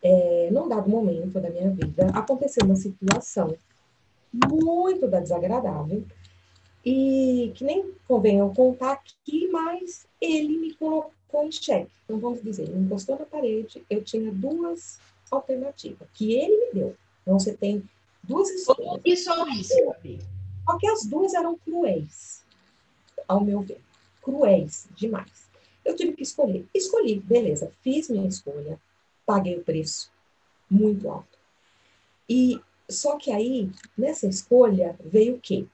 é, 0.00 0.48
num 0.52 0.68
dado 0.68 0.88
momento 0.88 1.40
da 1.40 1.50
minha 1.50 1.70
vida, 1.70 2.06
aconteceu 2.14 2.64
uma 2.64 2.76
situação 2.76 3.54
muito 4.32 5.08
desagradável, 5.08 6.04
e 6.84 7.52
que 7.54 7.64
nem 7.64 7.92
convém 8.06 8.38
eu 8.38 8.50
contar 8.50 8.92
aqui, 8.92 9.48
mas 9.48 10.06
ele 10.20 10.56
me 10.56 10.74
colocou 10.74 11.44
em 11.44 11.50
xeque. 11.52 11.90
Então, 12.04 12.18
vamos 12.18 12.42
dizer, 12.42 12.62
ele 12.62 12.78
encostou 12.78 13.18
na 13.18 13.26
parede, 13.26 13.84
eu 13.90 14.02
tinha 14.02 14.32
duas 14.32 14.98
alternativas, 15.30 16.08
que 16.14 16.32
ele 16.32 16.66
me 16.66 16.72
deu. 16.72 16.96
Então, 17.22 17.38
você 17.38 17.52
tem 17.52 17.82
duas 18.22 18.48
escolhas. 18.50 19.02
Isso 19.04 19.30
ou 19.30 19.48
isso, 19.48 19.74
Só 20.64 20.78
que 20.78 20.88
as 20.88 21.04
duas 21.04 21.34
eram 21.34 21.58
cruéis, 21.58 22.42
ao 23.26 23.40
meu 23.40 23.60
ver. 23.60 23.80
Cruéis 24.22 24.88
demais. 24.94 25.47
Eu 25.88 25.96
tive 25.96 26.12
que 26.12 26.22
escolher. 26.22 26.66
Escolhi, 26.74 27.18
beleza, 27.18 27.72
fiz 27.80 28.10
minha 28.10 28.28
escolha, 28.28 28.78
paguei 29.24 29.56
o 29.56 29.64
preço 29.64 30.12
muito 30.70 31.08
alto. 31.08 31.38
E 32.28 32.60
só 32.90 33.16
que 33.16 33.30
aí, 33.30 33.70
nessa 33.96 34.26
escolha, 34.26 34.94
veio 35.02 35.36
o 35.36 35.40
quê? 35.40 35.66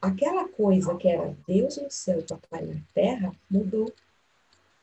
Aquela 0.00 0.48
coisa 0.48 0.94
que 0.94 1.08
era 1.08 1.36
Deus 1.48 1.78
no 1.78 1.90
céu 1.90 2.20
e 2.20 2.22
papai 2.22 2.64
na 2.64 2.80
terra 2.94 3.34
mudou. 3.50 3.92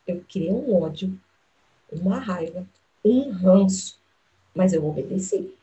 Eu 0.05 0.21
criei 0.27 0.51
um 0.51 0.81
ódio, 0.81 1.17
uma 1.89 2.19
raiva, 2.19 2.67
um 3.05 3.31
ranço, 3.31 3.97
mas 4.53 4.73
eu 4.73 4.85
obedeci. 4.85 5.55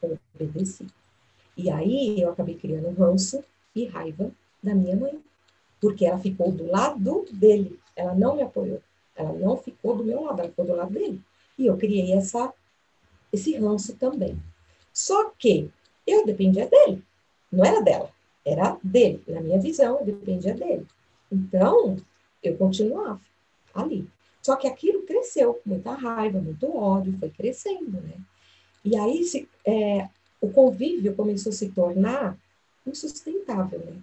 Eu 0.00 0.16
obedeci. 0.36 0.86
E 1.56 1.68
aí 1.68 2.20
eu 2.20 2.30
acabei 2.30 2.54
criando 2.54 2.96
ranço 2.96 3.42
e 3.74 3.86
raiva 3.86 4.30
da 4.62 4.72
minha 4.72 4.94
mãe, 4.94 5.20
porque 5.82 6.06
ela 6.06 6.18
ficou 6.18 6.52
do 6.52 6.70
lado 6.70 7.26
dele, 7.32 7.76
ela 7.96 8.14
não 8.14 8.36
me 8.36 8.42
apoiou, 8.42 8.80
ela 9.16 9.32
não 9.32 9.56
ficou 9.56 9.96
do 9.96 10.04
meu 10.04 10.22
lado, 10.22 10.38
ela 10.38 10.48
ficou 10.48 10.64
do 10.64 10.76
lado 10.76 10.92
dele. 10.92 11.20
E 11.58 11.66
eu 11.66 11.76
criei 11.76 12.12
essa, 12.12 12.54
esse 13.32 13.56
ranço 13.56 13.96
também. 13.96 14.40
Só 14.92 15.30
que 15.30 15.68
eu 16.06 16.24
dependia 16.24 16.68
dele, 16.68 17.02
não 17.50 17.64
era 17.64 17.82
dela, 17.82 18.10
era 18.46 18.78
dele. 18.80 19.24
Na 19.26 19.40
minha 19.40 19.58
visão, 19.58 19.98
eu 19.98 20.06
dependia 20.06 20.54
dele. 20.54 20.86
Então, 21.30 21.96
eu 22.40 22.56
continuava 22.56 23.20
ali. 23.74 24.08
Só 24.40 24.54
que 24.54 24.68
aquilo 24.68 25.02
cresceu, 25.02 25.60
muita 25.66 25.94
raiva, 25.94 26.40
muito 26.40 26.76
ódio, 26.76 27.18
foi 27.18 27.30
crescendo, 27.30 28.00
né? 28.00 28.14
E 28.84 28.96
aí 28.96 29.24
se, 29.24 29.48
é, 29.64 30.08
o 30.40 30.48
convívio 30.48 31.14
começou 31.14 31.50
a 31.50 31.54
se 31.54 31.70
tornar 31.70 32.38
insustentável, 32.86 33.80
né? 33.80 34.00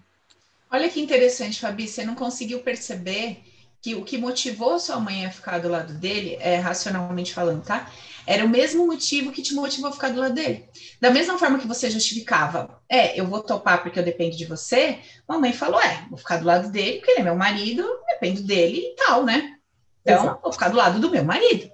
Olha 0.72 0.90
que 0.90 1.02
interessante, 1.02 1.60
Fabi, 1.60 1.88
você 1.88 2.04
não 2.04 2.14
conseguiu 2.14 2.60
perceber 2.60 3.42
que 3.82 3.96
o 3.96 4.04
que 4.04 4.18
motivou 4.18 4.78
sua 4.78 5.00
mãe 5.00 5.26
a 5.26 5.32
ficar 5.32 5.58
do 5.60 5.70
lado 5.70 5.94
dele, 5.94 6.38
é, 6.40 6.58
racionalmente 6.58 7.34
falando, 7.34 7.64
tá? 7.64 7.90
Era 8.28 8.46
o 8.46 8.50
mesmo 8.50 8.86
motivo 8.86 9.32
que 9.32 9.42
te 9.42 9.54
motivou 9.54 9.90
a 9.90 9.94
ficar 9.94 10.10
do 10.10 10.20
lado 10.20 10.34
dele. 10.34 10.68
Da 11.00 11.10
mesma 11.10 11.38
forma 11.38 11.58
que 11.58 11.68
você 11.68 11.90
justificava, 11.90 12.82
é, 12.90 13.20
eu 13.20 13.26
vou 13.26 13.42
topar 13.42 13.82
porque 13.82 13.98
eu 13.98 14.04
dependo 14.04 14.36
de 14.36 14.46
você, 14.46 15.00
mamãe 15.28 15.54
falou, 15.54 15.82
é, 15.82 16.06
vou 16.10 16.18
ficar 16.18 16.38
do 16.38 16.46
lado 16.46 16.70
dele 16.70 16.98
porque 16.98 17.12
ele 17.12 17.22
é 17.22 17.24
meu 17.24 17.36
marido, 17.36 17.88
dependo 18.10 18.44
dele 18.44 18.80
e 18.80 18.96
tal, 18.96 19.24
né? 19.24 19.56
Então, 20.02 20.24
Exato. 20.24 20.42
vou 20.44 20.52
ficar 20.52 20.70
do 20.70 20.78
lado 20.78 21.00
do 21.00 21.10
meu 21.10 21.24
marido. 21.24 21.70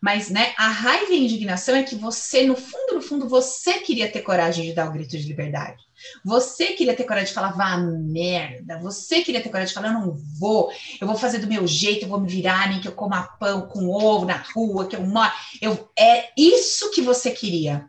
Mas, 0.00 0.30
né, 0.30 0.54
a 0.56 0.68
raiva 0.68 1.12
e 1.12 1.14
a 1.14 1.18
indignação 1.18 1.76
é 1.76 1.82
que 1.82 1.94
você, 1.94 2.46
no 2.46 2.56
fundo, 2.56 2.94
no 2.94 3.02
fundo, 3.02 3.28
você 3.28 3.74
queria 3.80 4.10
ter 4.10 4.22
coragem 4.22 4.64
de 4.64 4.72
dar 4.72 4.88
o 4.88 4.92
grito 4.92 5.16
de 5.18 5.28
liberdade. 5.28 5.89
Você 6.24 6.68
queria 6.72 6.94
ter 6.94 7.04
coragem 7.04 7.28
de 7.28 7.34
falar, 7.34 7.52
vá 7.52 7.76
merda. 7.76 8.78
Você 8.78 9.22
queria 9.22 9.42
ter 9.42 9.48
coragem 9.48 9.68
de 9.68 9.74
falar, 9.74 9.88
eu 9.88 10.00
não 10.00 10.12
vou, 10.38 10.72
eu 11.00 11.06
vou 11.06 11.16
fazer 11.16 11.38
do 11.38 11.46
meu 11.46 11.66
jeito, 11.66 12.04
eu 12.04 12.08
vou 12.08 12.20
me 12.20 12.28
virar, 12.28 12.68
nem 12.68 12.80
que 12.80 12.88
eu 12.88 12.92
coma 12.92 13.22
pão 13.38 13.62
com 13.62 13.88
ovo 13.88 14.24
na 14.24 14.36
rua, 14.36 14.86
que 14.86 14.96
eu 14.96 15.02
moro. 15.02 15.32
Eu, 15.60 15.88
é 15.98 16.30
isso 16.36 16.90
que 16.90 17.02
você 17.02 17.30
queria. 17.30 17.88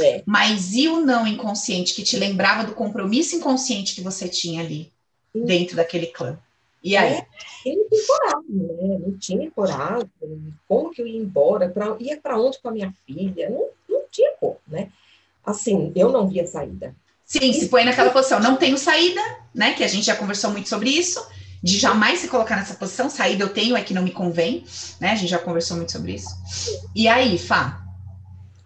É. 0.00 0.22
Mas 0.26 0.72
e 0.74 0.88
o 0.88 1.00
não 1.00 1.26
inconsciente 1.26 1.94
que 1.94 2.02
te 2.02 2.16
lembrava 2.16 2.64
do 2.64 2.74
compromisso 2.74 3.36
inconsciente 3.36 3.94
que 3.94 4.00
você 4.00 4.28
tinha 4.28 4.62
ali, 4.62 4.90
Sim. 5.32 5.44
dentro 5.44 5.76
daquele 5.76 6.06
clã? 6.06 6.38
E 6.82 6.96
aí? 6.96 7.14
É, 7.14 7.26
ele 7.64 7.82
não 7.82 7.88
tinha 7.88 8.06
coragem, 8.06 8.56
né? 8.56 8.98
Não 8.98 9.18
tinha 9.18 9.50
coragem. 9.50 10.10
Como 10.66 10.90
que 10.90 11.00
eu 11.00 11.06
ia 11.06 11.20
embora? 11.20 11.68
Pra, 11.68 11.96
ia 12.00 12.20
para 12.20 12.40
onde 12.40 12.58
com 12.58 12.68
a 12.68 12.72
minha 12.72 12.92
filha? 13.06 13.50
Não, 13.50 13.68
não 13.88 14.02
tinha 14.10 14.32
como, 14.40 14.56
né? 14.66 14.90
Assim, 15.44 15.92
eu 15.94 16.10
não 16.10 16.28
via 16.28 16.46
saída. 16.46 16.94
Sim, 17.32 17.50
se 17.54 17.70
põe 17.70 17.82
naquela 17.82 18.10
posição, 18.10 18.38
não 18.38 18.58
tenho 18.58 18.76
saída, 18.76 19.22
né? 19.54 19.72
Que 19.72 19.82
a 19.82 19.88
gente 19.88 20.04
já 20.04 20.14
conversou 20.14 20.50
muito 20.50 20.68
sobre 20.68 20.90
isso, 20.90 21.26
de 21.62 21.78
jamais 21.78 22.18
se 22.18 22.28
colocar 22.28 22.56
nessa 22.56 22.74
posição, 22.74 23.08
saída 23.08 23.42
eu 23.42 23.48
tenho, 23.48 23.74
é 23.74 23.82
que 23.82 23.94
não 23.94 24.02
me 24.02 24.10
convém, 24.10 24.66
né? 25.00 25.12
A 25.12 25.14
gente 25.14 25.30
já 25.30 25.38
conversou 25.38 25.78
muito 25.78 25.92
sobre 25.92 26.12
isso. 26.12 26.28
E 26.94 27.08
aí, 27.08 27.38
Fá? 27.38 27.82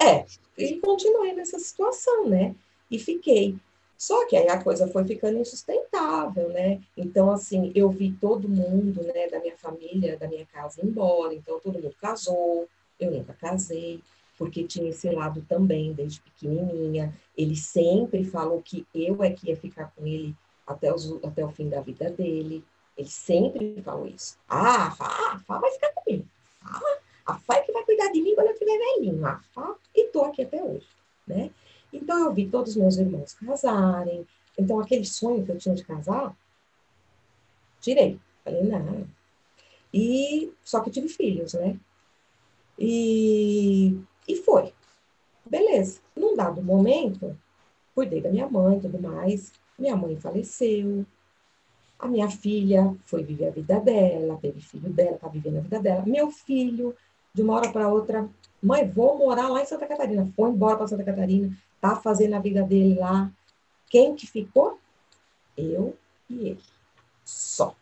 É, 0.03 0.25
e 0.59 0.81
continuei 0.81 1.33
nessa 1.33 1.61
situação, 1.61 2.29
né? 2.29 2.57
E 2.91 2.99
fiquei. 2.99 3.55
Só 3.97 4.27
que 4.27 4.37
aí 4.37 4.49
a 4.49 4.61
coisa 4.61 4.89
foi 4.89 5.05
ficando 5.05 5.39
insustentável, 5.39 6.49
né? 6.49 6.81
Então, 6.97 7.31
assim, 7.31 7.71
eu 7.73 7.89
vi 7.89 8.11
todo 8.21 8.49
mundo, 8.49 9.01
né, 9.05 9.29
da 9.29 9.39
minha 9.39 9.57
família, 9.57 10.17
da 10.19 10.27
minha 10.27 10.45
casa 10.53 10.85
embora. 10.85 11.33
Então, 11.33 11.61
todo 11.61 11.75
mundo 11.75 11.95
casou, 12.01 12.69
eu 12.99 13.13
nunca 13.13 13.33
casei, 13.33 14.03
porque 14.37 14.65
tinha 14.65 14.91
esse 14.91 15.09
lado 15.09 15.47
também, 15.49 15.93
desde 15.93 16.21
pequenininha. 16.21 17.15
Ele 17.37 17.55
sempre 17.55 18.25
falou 18.25 18.63
que 18.63 18.87
eu 18.95 19.23
é 19.23 19.31
que 19.31 19.49
ia 19.49 19.57
ficar 19.57 19.93
com 19.95 20.07
ele 20.07 20.35
até, 20.67 20.93
os, 20.93 21.23
até 21.23 21.45
o 21.45 21.51
fim 21.51 21.69
da 21.69 21.81
vida 21.81 22.11
dele. 22.11 22.65
Ele 22.97 23.09
sempre 23.09 23.81
falou 23.83 24.07
isso. 24.07 24.39
Ah, 24.49 24.87
a 24.87 24.91
Fá, 24.91 25.35
a 25.35 25.39
Fá 25.41 25.59
vai 25.59 25.71
ficar 25.73 25.93
comigo. 25.93 26.27
Ah, 26.63 26.99
a 27.27 27.39
Fá 27.39 27.57
é 27.57 27.61
que 27.63 27.73
vai 27.73 27.85
cuidar 27.85 28.11
de 28.11 28.23
mim 28.23 28.35
quando 28.35 28.49
eu 28.49 28.53
estiver 28.55 28.79
velhinho. 28.79 29.27
A 29.27 29.39
Fá, 29.53 29.77
e 29.95 30.05
tô 30.09 30.25
aqui 30.25 30.43
até 30.43 30.63
hoje, 30.63 30.87
né? 31.27 31.51
Então, 31.93 32.25
eu 32.25 32.33
vi 32.33 32.49
todos 32.49 32.73
os 32.73 32.77
meus 32.77 32.97
irmãos 32.97 33.35
casarem. 33.35 34.27
Então, 34.59 34.81
aquele 34.81 35.05
sonho 35.05 35.45
que 35.45 35.53
eu 35.53 35.59
tinha 35.59 35.75
de 35.75 35.85
casar, 35.85 36.35
tirei. 37.81 38.19
Falei, 38.43 38.63
não. 38.63 39.07
E 39.93 40.53
só 40.65 40.81
que 40.81 40.91
tive 40.91 41.09
filhos, 41.09 41.55
né? 41.55 41.79
E, 42.79 43.99
e 44.29 44.37
foi. 44.37 44.73
Beleza. 45.45 46.01
Num 46.17 46.35
dado 46.35 46.63
momento, 46.63 47.37
cuidei 47.95 48.21
da 48.21 48.31
minha 48.31 48.49
mãe 48.49 48.79
e 48.79 48.81
tudo 48.81 48.99
mais. 49.01 49.53
Minha 49.79 49.97
mãe 49.97 50.17
faleceu. 50.17 51.05
A 51.99 52.09
minha 52.09 52.29
filha 52.31 52.95
foi 53.05 53.23
viver 53.23 53.49
a 53.49 53.51
vida 53.51 53.81
dela, 53.81 54.39
teve 54.41 54.61
filho 54.61 54.91
dela, 54.91 55.19
tá 55.19 55.29
vivendo 55.29 55.59
a 55.59 55.61
vida 55.61 55.81
dela. 55.81 56.05
Meu 56.07 56.31
filho, 56.31 56.95
de 57.33 57.43
uma 57.43 57.55
hora 57.55 57.71
para 57.71 57.89
outra, 57.89 58.29
mãe, 58.63 58.89
vou 58.89 59.17
morar 59.19 59.49
lá 59.49 59.63
em 59.63 59.67
Santa 59.67 59.87
Catarina. 59.87 60.31
Foi 60.37 60.51
embora 60.51 60.77
para 60.77 60.89
Santa 60.89 61.05
Catarina, 61.05 61.57
tá 61.81 61.97
fazendo 61.97 62.35
a 62.35 62.39
vida 62.39 62.63
dele 62.63 62.99
lá. 62.99 63.31
Quem 63.89 64.15
que 64.15 64.27
ficou? 64.27 64.79
Eu 65.57 65.97
e 66.29 66.49
ele. 66.49 66.63
Só. 67.25 67.75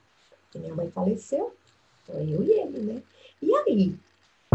Minha 0.54 0.74
mãe 0.74 0.90
faleceu, 0.90 1.52
então 2.02 2.20
eu 2.20 2.42
e 2.42 2.50
ele, 2.50 2.78
né? 2.78 3.02
E 3.42 3.54
aí? 3.54 3.94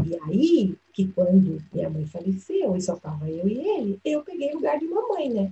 E 0.06 0.20
aí, 0.24 0.78
que 1.00 1.14
quando 1.14 1.64
minha 1.72 1.90
mãe 1.90 2.06
faleceu 2.06 2.76
e 2.76 2.82
só 2.82 2.94
tava 2.98 3.30
eu 3.30 3.48
e 3.48 3.58
ele, 3.58 4.02
eu 4.04 4.22
peguei 4.22 4.52
o 4.52 4.56
lugar 4.56 4.78
de 4.78 4.86
mamãe, 4.86 5.30
né? 5.30 5.52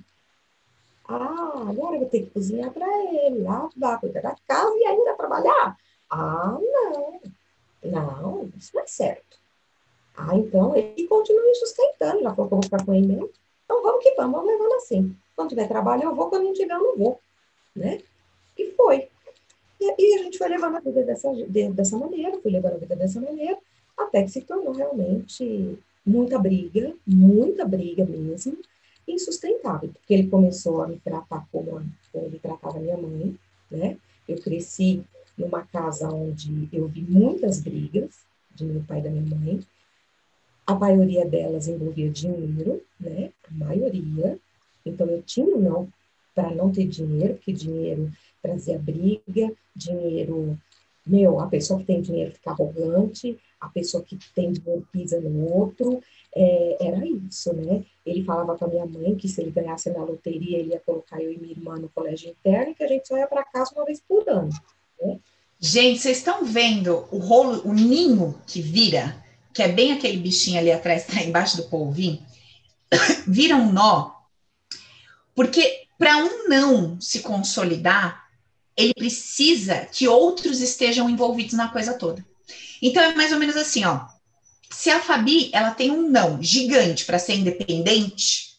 Ah, 1.08 1.64
agora 1.70 1.96
eu 1.96 2.00
vou 2.02 2.10
ter 2.10 2.24
que 2.24 2.32
cozinhar 2.32 2.70
para 2.72 2.86
ele, 3.14 3.40
lavar, 3.40 3.98
cuidar 4.02 4.22
da 4.22 4.36
casa 4.46 4.76
e 4.76 4.86
ainda 4.86 5.14
trabalhar? 5.14 5.78
Ah, 6.10 6.58
não. 6.60 7.22
Não, 7.82 8.50
isso 8.58 8.72
não 8.76 8.84
é 8.84 8.88
certo. 8.88 9.38
Ah, 10.18 10.36
então 10.36 10.76
ele 10.76 11.08
continua 11.08 11.42
me 11.42 11.56
sustentando, 11.56 12.24
já 12.24 12.36
falou 12.36 12.50
que 12.50 12.54
eu 12.54 12.58
vou 12.58 12.64
ficar 12.64 12.86
com 12.86 12.94
ele 12.94 13.08
mesmo. 13.08 13.30
Então 13.64 13.82
vamos 13.82 14.04
que 14.04 14.16
vamos, 14.16 14.34
vamos 14.34 14.52
levando 14.52 14.74
assim. 14.74 15.16
Quando 15.34 15.50
tiver 15.50 15.70
trabalho 15.70 16.04
eu 16.04 16.16
vou, 16.16 16.30
quando 16.30 16.44
não 16.44 16.54
tiver 16.54 16.74
eu 16.74 16.84
não 16.84 16.98
vou. 16.98 17.22
Né? 17.74 18.02
E 18.58 18.72
foi. 18.72 19.08
E, 19.80 19.96
e 19.98 20.16
a 20.16 20.24
gente 20.24 20.38
foi 20.38 20.50
levando 20.50 20.76
a 20.76 20.80
vida 20.82 21.04
dessa, 21.04 21.34
de, 21.34 21.70
dessa 21.70 21.98
maneira, 21.98 22.38
fui 22.42 22.52
levando 22.52 22.74
a 22.74 22.80
vida 22.80 22.98
dessa 22.98 23.22
maneira, 23.22 23.58
até 23.98 24.24
que 24.24 24.30
se 24.30 24.42
tornou 24.42 24.74
realmente 24.74 25.78
muita 26.06 26.38
briga, 26.40 26.94
muita 27.06 27.66
briga 27.66 28.06
mesmo 28.06 28.58
insustentável, 29.08 29.90
porque 29.90 30.14
ele 30.14 30.28
começou 30.28 30.82
a 30.82 30.88
me 30.88 30.98
tratar 31.00 31.48
como, 31.52 31.84
como 32.12 32.26
ele 32.26 32.40
tratava 32.40 32.80
minha 32.80 32.98
mãe, 32.98 33.38
né? 33.72 33.98
Eu 34.28 34.38
cresci 34.42 35.04
numa 35.38 35.64
casa 35.64 36.10
onde 36.10 36.68
eu 36.74 36.88
vi 36.88 37.02
muitas 37.02 37.62
brigas 37.62 38.26
de 38.54 38.66
meu 38.66 38.84
pai 38.84 39.00
e 39.00 39.04
da 39.04 39.10
minha 39.10 39.36
mãe. 39.36 39.60
A 40.66 40.76
maioria 40.76 41.26
delas 41.26 41.68
envolvia 41.68 42.10
dinheiro, 42.10 42.82
né? 43.00 43.32
A 43.50 43.54
maioria. 43.54 44.38
Então 44.86 45.08
eu 45.08 45.22
tinha 45.22 45.56
não 45.56 45.88
para 46.36 46.52
não 46.52 46.72
ter 46.72 46.86
dinheiro, 46.86 47.36
porque 47.36 47.52
dinheiro 47.52 48.12
trazia 48.42 48.78
briga, 48.78 49.52
dinheiro, 49.76 50.58
meu, 51.08 51.40
a 51.40 51.48
pessoa 51.48 51.80
que 51.80 51.86
tem 51.86 52.02
dinheiro 52.02 52.32
fica 52.32 52.52
arrogante, 52.52 53.38
a 53.60 53.70
pessoa 53.70 54.04
que 54.04 54.18
tem 54.36 54.52
dinheiro 54.52 54.88
pisa 54.92 55.20
no 55.20 55.52
outro, 55.52 56.02
é, 56.36 56.78
era 56.80 57.06
isso, 57.06 57.54
né? 57.54 57.84
Ele 58.06 58.24
falava 58.24 58.58
com 58.58 58.66
a 58.66 58.68
minha 58.68 58.86
mãe 58.86 59.16
que 59.16 59.28
se 59.28 59.42
ele 59.42 59.52
ganhasse 59.52 59.90
na 59.90 60.04
loteria, 60.04 60.60
ele 60.60 60.72
ia 60.72 60.80
colocar 60.80 61.22
eu 61.22 61.32
e 61.32 61.38
minha 61.38 61.52
irmã 61.52 61.76
no 61.76 61.90
colégio 61.90 62.30
interno 62.30 62.72
e 62.72 62.76
que 62.76 62.84
a 62.84 62.88
gente 62.88 63.08
só 63.08 63.18
ia 63.18 63.28
para 63.28 63.44
casa 63.44 63.74
uma 63.76 63.86
vez 63.86 64.02
por 64.08 64.28
ano. 64.30 64.50
Né? 65.02 65.20
Gente, 65.60 66.00
vocês 66.00 66.18
estão 66.18 66.46
vendo 66.46 67.08
o 67.12 67.18
rolo, 67.18 67.68
o 67.68 67.74
ninho 67.74 68.40
que 68.46 68.62
vira, 68.62 69.24
que 69.54 69.64
é 69.64 69.68
bem 69.68 69.94
aquele 69.94 70.18
bichinho 70.18 70.60
ali 70.60 70.72
atrás, 70.72 71.08
tá 71.08 71.24
embaixo 71.24 71.58
do 71.58 71.64
polvinho, 71.64 72.24
vira 73.28 73.56
um 73.56 73.72
nó, 73.72 74.12
porque 75.34 75.88
para 75.98 76.18
um 76.18 76.48
não 76.48 77.02
se 77.02 77.22
consolidar, 77.22 78.27
ele 78.78 78.94
precisa 78.94 79.88
que 79.92 80.08
outros 80.08 80.62
estejam 80.62 81.10
envolvidos 81.10 81.54
na 81.54 81.68
coisa 81.68 81.96
toda. 81.96 82.24
Então 82.82 83.02
é 83.02 83.16
mais 83.16 83.32
ou 83.32 83.40
menos 83.40 83.58
assim, 83.58 83.84
ó 83.84 84.06
se 84.70 84.90
a 84.90 85.00
Fabi 85.00 85.50
ela 85.54 85.72
tem 85.72 85.92
um 85.92 86.10
não 86.10 86.42
gigante 86.42 87.06
para 87.06 87.20
ser 87.20 87.36
independente, 87.36 88.58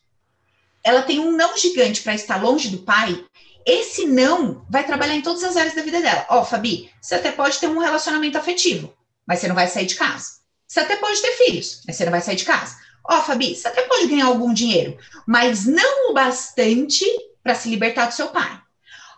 ela 0.82 1.02
tem 1.02 1.18
um 1.18 1.32
não 1.32 1.56
gigante 1.56 2.02
para 2.02 2.14
estar 2.14 2.42
longe 2.42 2.68
do 2.68 2.78
pai, 2.78 3.24
esse 3.66 4.06
não 4.06 4.64
vai 4.70 4.84
trabalhar 4.84 5.14
em 5.14 5.22
todas 5.22 5.44
as 5.44 5.56
áreas 5.56 5.74
da 5.74 5.82
vida 5.82 6.00
dela. 6.00 6.26
Ó, 6.30 6.44
Fabi, 6.44 6.90
você 7.00 7.16
até 7.16 7.30
pode 7.30 7.58
ter 7.58 7.68
um 7.68 7.78
relacionamento 7.78 8.38
afetivo, 8.38 8.94
mas 9.26 9.40
você 9.40 9.48
não 9.48 9.54
vai 9.54 9.68
sair 9.68 9.86
de 9.86 9.94
casa. 9.94 10.38
Você 10.66 10.80
até 10.80 10.96
pode 10.96 11.20
ter 11.20 11.32
filhos, 11.32 11.82
mas 11.86 11.96
você 11.96 12.04
não 12.04 12.12
vai 12.12 12.20
sair 12.20 12.36
de 12.36 12.44
casa. 12.44 12.76
Ó, 13.04 13.22
Fabi, 13.22 13.54
você 13.54 13.68
até 13.68 13.82
pode 13.82 14.06
ganhar 14.06 14.26
algum 14.26 14.52
dinheiro, 14.52 14.98
mas 15.26 15.66
não 15.66 16.10
o 16.10 16.14
bastante 16.14 17.04
para 17.42 17.54
se 17.54 17.68
libertar 17.68 18.06
do 18.06 18.14
seu 18.14 18.28
pai. 18.28 18.60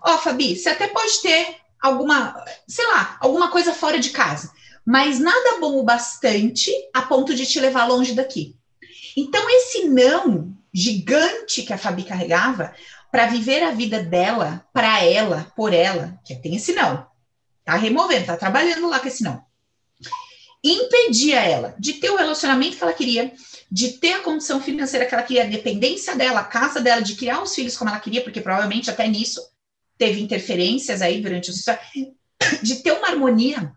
Ó, 0.02 0.14
oh, 0.14 0.18
Fabi, 0.18 0.56
você 0.56 0.70
até 0.70 0.88
pode 0.88 1.20
ter 1.20 1.56
alguma, 1.80 2.44
sei 2.66 2.86
lá, 2.86 3.16
alguma 3.20 3.50
coisa 3.50 3.74
fora 3.74 3.98
de 3.98 4.10
casa, 4.10 4.50
mas 4.84 5.18
nada 5.18 5.58
bom 5.60 5.78
o 5.78 5.82
bastante 5.82 6.70
a 6.94 7.02
ponto 7.02 7.34
de 7.34 7.46
te 7.46 7.60
levar 7.60 7.86
longe 7.86 8.14
daqui. 8.14 8.56
Então, 9.16 9.48
esse 9.50 9.84
não 9.88 10.56
gigante 10.72 11.62
que 11.62 11.72
a 11.72 11.78
Fabi 11.78 12.04
carregava 12.04 12.74
para 13.10 13.26
viver 13.26 13.62
a 13.62 13.72
vida 13.72 14.02
dela, 14.02 14.64
para 14.72 15.02
ela, 15.02 15.52
por 15.56 15.72
ela, 15.72 16.18
que 16.24 16.34
tem 16.36 16.56
esse 16.56 16.72
não, 16.72 17.06
tá 17.64 17.74
removendo, 17.74 18.26
tá 18.26 18.36
trabalhando 18.36 18.88
lá 18.88 19.00
com 19.00 19.08
esse 19.08 19.22
não, 19.22 19.44
impedia 20.62 21.40
ela 21.40 21.74
de 21.78 21.94
ter 21.94 22.10
o 22.10 22.16
relacionamento 22.16 22.76
que 22.76 22.82
ela 22.82 22.92
queria, 22.92 23.32
de 23.70 23.92
ter 23.94 24.14
a 24.14 24.20
condição 24.20 24.60
financeira 24.60 25.06
que 25.06 25.14
ela 25.14 25.22
queria, 25.22 25.44
a 25.44 25.48
dependência 25.48 26.14
dela, 26.14 26.40
a 26.40 26.44
casa 26.44 26.80
dela, 26.80 27.02
de 27.02 27.16
criar 27.16 27.42
os 27.42 27.54
filhos 27.54 27.76
como 27.76 27.90
ela 27.90 28.00
queria, 28.00 28.22
porque 28.22 28.40
provavelmente 28.40 28.90
até 28.90 29.06
nisso 29.08 29.40
teve 30.00 30.18
interferências 30.22 31.02
aí 31.02 31.20
durante 31.20 31.50
o 31.50 31.54
de 32.62 32.76
ter 32.76 32.92
uma 32.92 33.08
harmonia 33.08 33.70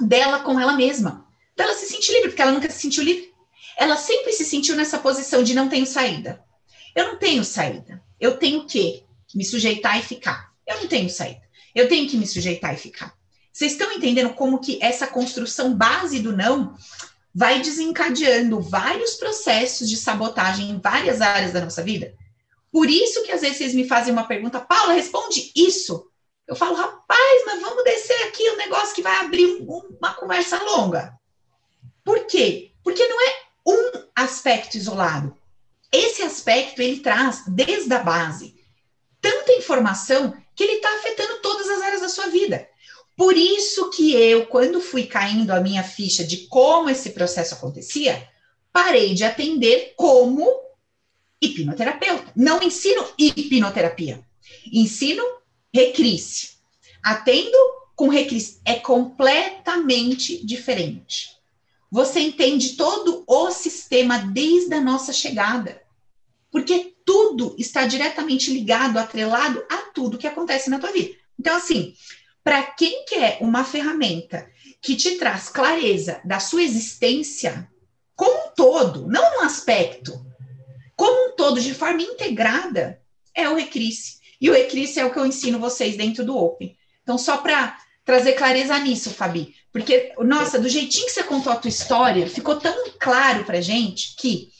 dela 0.00 0.40
com 0.40 0.58
ela 0.58 0.72
mesma. 0.72 1.24
Dela 1.56 1.74
se 1.74 1.86
sentir 1.86 2.10
livre, 2.10 2.30
porque 2.30 2.42
ela 2.42 2.50
nunca 2.50 2.68
se 2.68 2.80
sentiu 2.80 3.04
livre. 3.04 3.32
Ela 3.78 3.96
sempre 3.96 4.32
se 4.32 4.44
sentiu 4.44 4.74
nessa 4.74 4.98
posição 4.98 5.44
de 5.44 5.54
não 5.54 5.68
tenho 5.68 5.86
saída. 5.86 6.42
Eu 6.92 7.12
não 7.12 7.18
tenho 7.20 7.44
saída. 7.44 8.02
Eu 8.18 8.36
tenho 8.36 8.66
que 8.66 9.04
me 9.32 9.44
sujeitar 9.44 9.96
e 9.96 10.02
ficar. 10.02 10.50
Eu 10.66 10.80
não 10.80 10.88
tenho 10.88 11.08
saída. 11.08 11.40
Eu 11.72 11.88
tenho 11.88 12.10
que 12.10 12.16
me 12.16 12.26
sujeitar 12.26 12.74
e 12.74 12.76
ficar. 12.76 13.14
Vocês 13.52 13.72
estão 13.72 13.92
entendendo 13.92 14.34
como 14.34 14.58
que 14.58 14.76
essa 14.82 15.06
construção 15.06 15.72
base 15.72 16.18
do 16.18 16.36
não 16.36 16.74
vai 17.32 17.60
desencadeando 17.60 18.60
vários 18.60 19.14
processos 19.14 19.88
de 19.88 19.96
sabotagem 19.96 20.68
em 20.68 20.80
várias 20.80 21.20
áreas 21.20 21.52
da 21.52 21.60
nossa 21.60 21.80
vida? 21.80 22.12
Por 22.72 22.88
isso 22.88 23.22
que 23.24 23.32
às 23.32 23.40
vezes 23.40 23.58
vocês 23.58 23.74
me 23.74 23.86
fazem 23.86 24.12
uma 24.12 24.26
pergunta, 24.26 24.60
Paula, 24.60 24.92
responde 24.92 25.50
isso. 25.54 26.08
Eu 26.46 26.54
falo, 26.54 26.74
rapaz, 26.74 27.42
mas 27.46 27.60
vamos 27.60 27.84
descer 27.84 28.22
aqui 28.24 28.48
o 28.48 28.54
um 28.54 28.56
negócio 28.56 28.94
que 28.94 29.02
vai 29.02 29.16
abrir 29.16 29.46
um, 29.62 29.96
uma 29.98 30.14
conversa 30.14 30.62
longa. 30.62 31.18
Por 32.04 32.26
quê? 32.26 32.72
Porque 32.82 33.06
não 33.06 33.20
é 33.20 33.34
um 33.66 34.04
aspecto 34.14 34.76
isolado. 34.76 35.36
Esse 35.92 36.22
aspecto 36.22 36.80
ele 36.80 37.00
traz 37.00 37.42
desde 37.46 37.92
a 37.92 37.98
base 37.98 38.54
tanta 39.20 39.52
informação 39.52 40.34
que 40.54 40.64
ele 40.64 40.74
está 40.74 40.94
afetando 40.96 41.40
todas 41.40 41.68
as 41.68 41.82
áreas 41.82 42.00
da 42.00 42.08
sua 42.08 42.28
vida. 42.28 42.68
Por 43.16 43.36
isso 43.36 43.90
que 43.90 44.14
eu, 44.14 44.46
quando 44.46 44.80
fui 44.80 45.04
caindo 45.04 45.50
a 45.50 45.60
minha 45.60 45.82
ficha 45.82 46.24
de 46.24 46.46
como 46.46 46.88
esse 46.88 47.10
processo 47.10 47.54
acontecia, 47.54 48.26
parei 48.72 49.14
de 49.14 49.24
atender 49.24 49.92
como 49.96 50.48
hipnoterapeuta. 51.40 52.32
Não 52.36 52.62
ensino 52.62 53.06
hipnoterapia. 53.18 54.24
Ensino 54.72 55.22
recrisse. 55.72 56.58
Atendo 57.02 57.56
com 57.94 58.08
recrisse 58.08 58.60
é 58.64 58.74
completamente 58.74 60.44
diferente. 60.44 61.30
Você 61.90 62.20
entende 62.20 62.76
todo 62.76 63.24
o 63.26 63.50
sistema 63.50 64.18
desde 64.18 64.74
a 64.74 64.80
nossa 64.80 65.12
chegada. 65.12 65.82
Porque 66.50 66.94
tudo 67.04 67.54
está 67.58 67.86
diretamente 67.86 68.52
ligado, 68.52 68.98
atrelado 68.98 69.64
a 69.70 69.78
tudo 69.92 70.18
que 70.18 70.26
acontece 70.26 70.70
na 70.70 70.78
tua 70.78 70.92
vida. 70.92 71.14
Então, 71.38 71.56
assim, 71.56 71.94
para 72.42 72.62
quem 72.62 73.04
quer 73.04 73.38
uma 73.40 73.64
ferramenta 73.64 74.48
que 74.80 74.96
te 74.96 75.16
traz 75.16 75.48
clareza 75.48 76.20
da 76.24 76.40
sua 76.40 76.62
existência, 76.62 77.68
como 78.14 78.48
um 78.48 78.50
todo, 78.54 79.08
não 79.08 79.38
num 79.38 79.44
aspecto, 79.44 80.29
como 81.00 81.28
um 81.28 81.32
todo, 81.34 81.58
de 81.58 81.72
forma 81.72 82.02
integrada, 82.02 83.00
é 83.34 83.48
o 83.48 83.54
Recrisse. 83.54 84.18
E 84.38 84.50
o 84.50 84.54
Eclipse 84.54 85.00
é 85.00 85.04
o 85.06 85.10
que 85.10 85.18
eu 85.18 85.24
ensino 85.24 85.58
vocês 85.58 85.96
dentro 85.96 86.22
do 86.26 86.36
Open. 86.36 86.76
Então, 87.02 87.16
só 87.16 87.38
para 87.38 87.74
trazer 88.04 88.34
clareza 88.34 88.78
nisso, 88.78 89.08
Fabi, 89.08 89.54
porque, 89.72 90.12
nossa, 90.18 90.58
do 90.58 90.68
jeitinho 90.68 91.06
que 91.06 91.12
você 91.12 91.22
contou 91.22 91.50
a 91.50 91.56
tua 91.56 91.70
história, 91.70 92.28
ficou 92.28 92.56
tão 92.56 92.74
claro 92.98 93.44
para 93.44 93.62
gente 93.62 94.14
que 94.16 94.50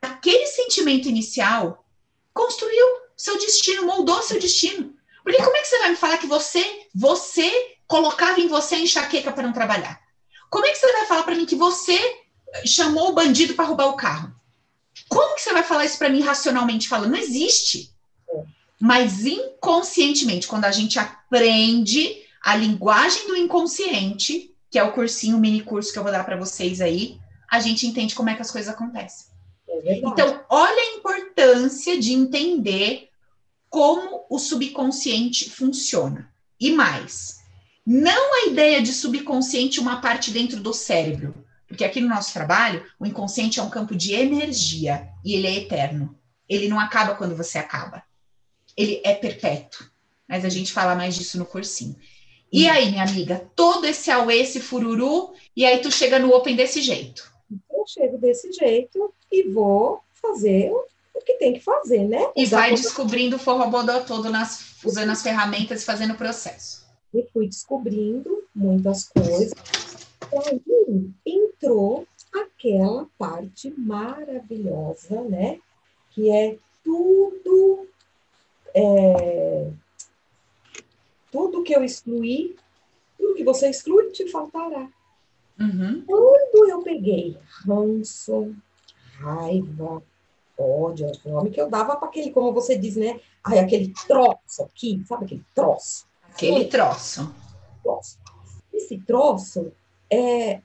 aquele 0.00 0.46
sentimento 0.46 1.08
inicial 1.08 1.86
construiu 2.34 2.84
seu 3.16 3.38
destino, 3.38 3.86
moldou 3.86 4.20
seu 4.20 4.40
destino. 4.40 4.92
Porque 5.22 5.40
como 5.40 5.56
é 5.56 5.60
que 5.60 5.68
você 5.68 5.78
vai 5.78 5.90
me 5.90 5.96
falar 5.96 6.18
que 6.18 6.26
você, 6.26 6.88
você 6.92 7.76
colocava 7.86 8.40
em 8.40 8.48
você 8.48 8.74
a 8.74 8.80
enxaqueca 8.80 9.30
para 9.30 9.44
não 9.44 9.52
trabalhar? 9.52 10.00
Como 10.50 10.66
é 10.66 10.72
que 10.72 10.78
você 10.78 10.92
vai 10.92 11.06
falar 11.06 11.22
para 11.22 11.36
mim 11.36 11.46
que 11.46 11.54
você 11.54 12.00
chamou 12.66 13.10
o 13.10 13.14
bandido 13.14 13.54
para 13.54 13.64
roubar 13.64 13.86
o 13.86 13.96
carro? 13.96 14.41
Como 15.12 15.34
que 15.34 15.42
você 15.42 15.52
vai 15.52 15.62
falar 15.62 15.84
isso 15.84 15.98
para 15.98 16.08
mim 16.08 16.20
racionalmente 16.20 16.88
falando? 16.88 17.10
Não 17.10 17.18
existe. 17.18 17.92
Mas 18.80 19.26
inconscientemente, 19.26 20.48
quando 20.48 20.64
a 20.64 20.72
gente 20.72 20.98
aprende 20.98 22.16
a 22.42 22.56
linguagem 22.56 23.26
do 23.26 23.36
inconsciente, 23.36 24.52
que 24.70 24.78
é 24.78 24.82
o 24.82 24.92
cursinho, 24.92 25.36
o 25.36 25.40
mini 25.40 25.60
curso 25.60 25.92
que 25.92 25.98
eu 25.98 26.02
vou 26.02 26.10
dar 26.10 26.24
para 26.24 26.36
vocês 26.36 26.80
aí, 26.80 27.18
a 27.50 27.60
gente 27.60 27.86
entende 27.86 28.14
como 28.14 28.30
é 28.30 28.34
que 28.34 28.40
as 28.40 28.50
coisas 28.50 28.72
acontecem. 28.72 29.26
É 29.68 29.98
então, 29.98 30.40
olha 30.48 30.80
a 30.80 30.96
importância 30.96 31.98
de 32.00 32.12
entender 32.12 33.10
como 33.68 34.24
o 34.30 34.38
subconsciente 34.38 35.50
funciona. 35.50 36.32
E 36.58 36.72
mais, 36.72 37.40
não 37.86 38.34
a 38.34 38.46
ideia 38.46 38.80
de 38.80 38.92
subconsciente 38.92 39.78
uma 39.78 40.00
parte 40.00 40.30
dentro 40.30 40.60
do 40.60 40.72
cérebro, 40.72 41.34
porque 41.72 41.84
aqui 41.84 42.02
no 42.02 42.08
nosso 42.10 42.34
trabalho, 42.34 42.84
o 43.00 43.06
inconsciente 43.06 43.58
é 43.58 43.62
um 43.62 43.70
campo 43.70 43.96
de 43.96 44.12
energia 44.12 45.08
e 45.24 45.34
ele 45.34 45.46
é 45.46 45.56
eterno. 45.56 46.14
Ele 46.46 46.68
não 46.68 46.78
acaba 46.78 47.14
quando 47.14 47.34
você 47.34 47.56
acaba. 47.56 48.02
Ele 48.76 49.00
é 49.02 49.14
perpétuo. 49.14 49.86
Mas 50.28 50.44
a 50.44 50.50
gente 50.50 50.70
fala 50.70 50.94
mais 50.94 51.14
disso 51.14 51.38
no 51.38 51.46
cursinho. 51.46 51.96
E 52.52 52.68
aí, 52.68 52.90
minha 52.90 53.04
amiga, 53.04 53.50
todo 53.56 53.86
esse 53.86 54.10
auê, 54.10 54.40
esse 54.40 54.60
fururu, 54.60 55.32
e 55.56 55.64
aí 55.64 55.78
tu 55.78 55.90
chega 55.90 56.18
no 56.18 56.34
Open 56.34 56.54
desse 56.54 56.82
jeito. 56.82 57.32
Eu 57.70 57.86
chego 57.86 58.18
desse 58.18 58.52
jeito 58.52 59.14
e 59.30 59.48
vou 59.48 60.00
fazer 60.12 60.70
o 61.14 61.20
que 61.24 61.38
tem 61.38 61.54
que 61.54 61.60
fazer, 61.60 62.04
né? 62.06 62.20
E 62.36 62.44
Usar 62.44 62.58
vai 62.58 62.70
descobrindo 62.72 63.36
o 63.36 63.38
forrobodó 63.38 64.00
todo 64.00 64.28
nas, 64.28 64.76
usando 64.84 65.08
as 65.08 65.22
ferramentas 65.22 65.80
e 65.80 65.86
fazendo 65.86 66.12
o 66.12 66.18
processo. 66.18 66.84
E 67.14 67.26
fui 67.32 67.48
descobrindo 67.48 68.44
muitas 68.54 69.08
coisas. 69.08 69.91
Aí 70.32 71.10
entrou 71.26 72.06
aquela 72.32 73.06
parte 73.18 73.72
maravilhosa, 73.76 75.22
né? 75.22 75.60
Que 76.10 76.30
é 76.30 76.58
tudo 76.82 77.86
é, 78.74 79.70
tudo 81.30 81.62
que 81.62 81.74
eu 81.74 81.82
excluí, 81.84 82.56
tudo 83.18 83.34
que 83.34 83.44
você 83.44 83.68
exclui, 83.68 84.10
te 84.10 84.28
faltará. 84.28 84.88
Uhum. 85.58 86.02
Quando 86.06 86.68
eu 86.68 86.82
peguei 86.82 87.36
ranço, 87.66 88.54
raiva, 89.18 90.02
ódio, 90.58 91.10
o 91.24 91.30
nome 91.30 91.50
que 91.50 91.60
eu 91.60 91.70
dava 91.70 91.96
para 91.96 92.08
aquele, 92.08 92.30
como 92.30 92.52
você 92.52 92.76
diz, 92.76 92.96
né? 92.96 93.20
Ai, 93.44 93.58
aquele 93.58 93.92
troço 94.06 94.62
aqui, 94.62 95.02
sabe 95.06 95.24
aquele 95.24 95.44
troço? 95.54 96.06
Aquele 96.30 96.66
troço. 96.66 97.34
troço. 97.82 98.18
Esse 98.72 98.98
troço, 98.98 99.72
é, 100.12 100.60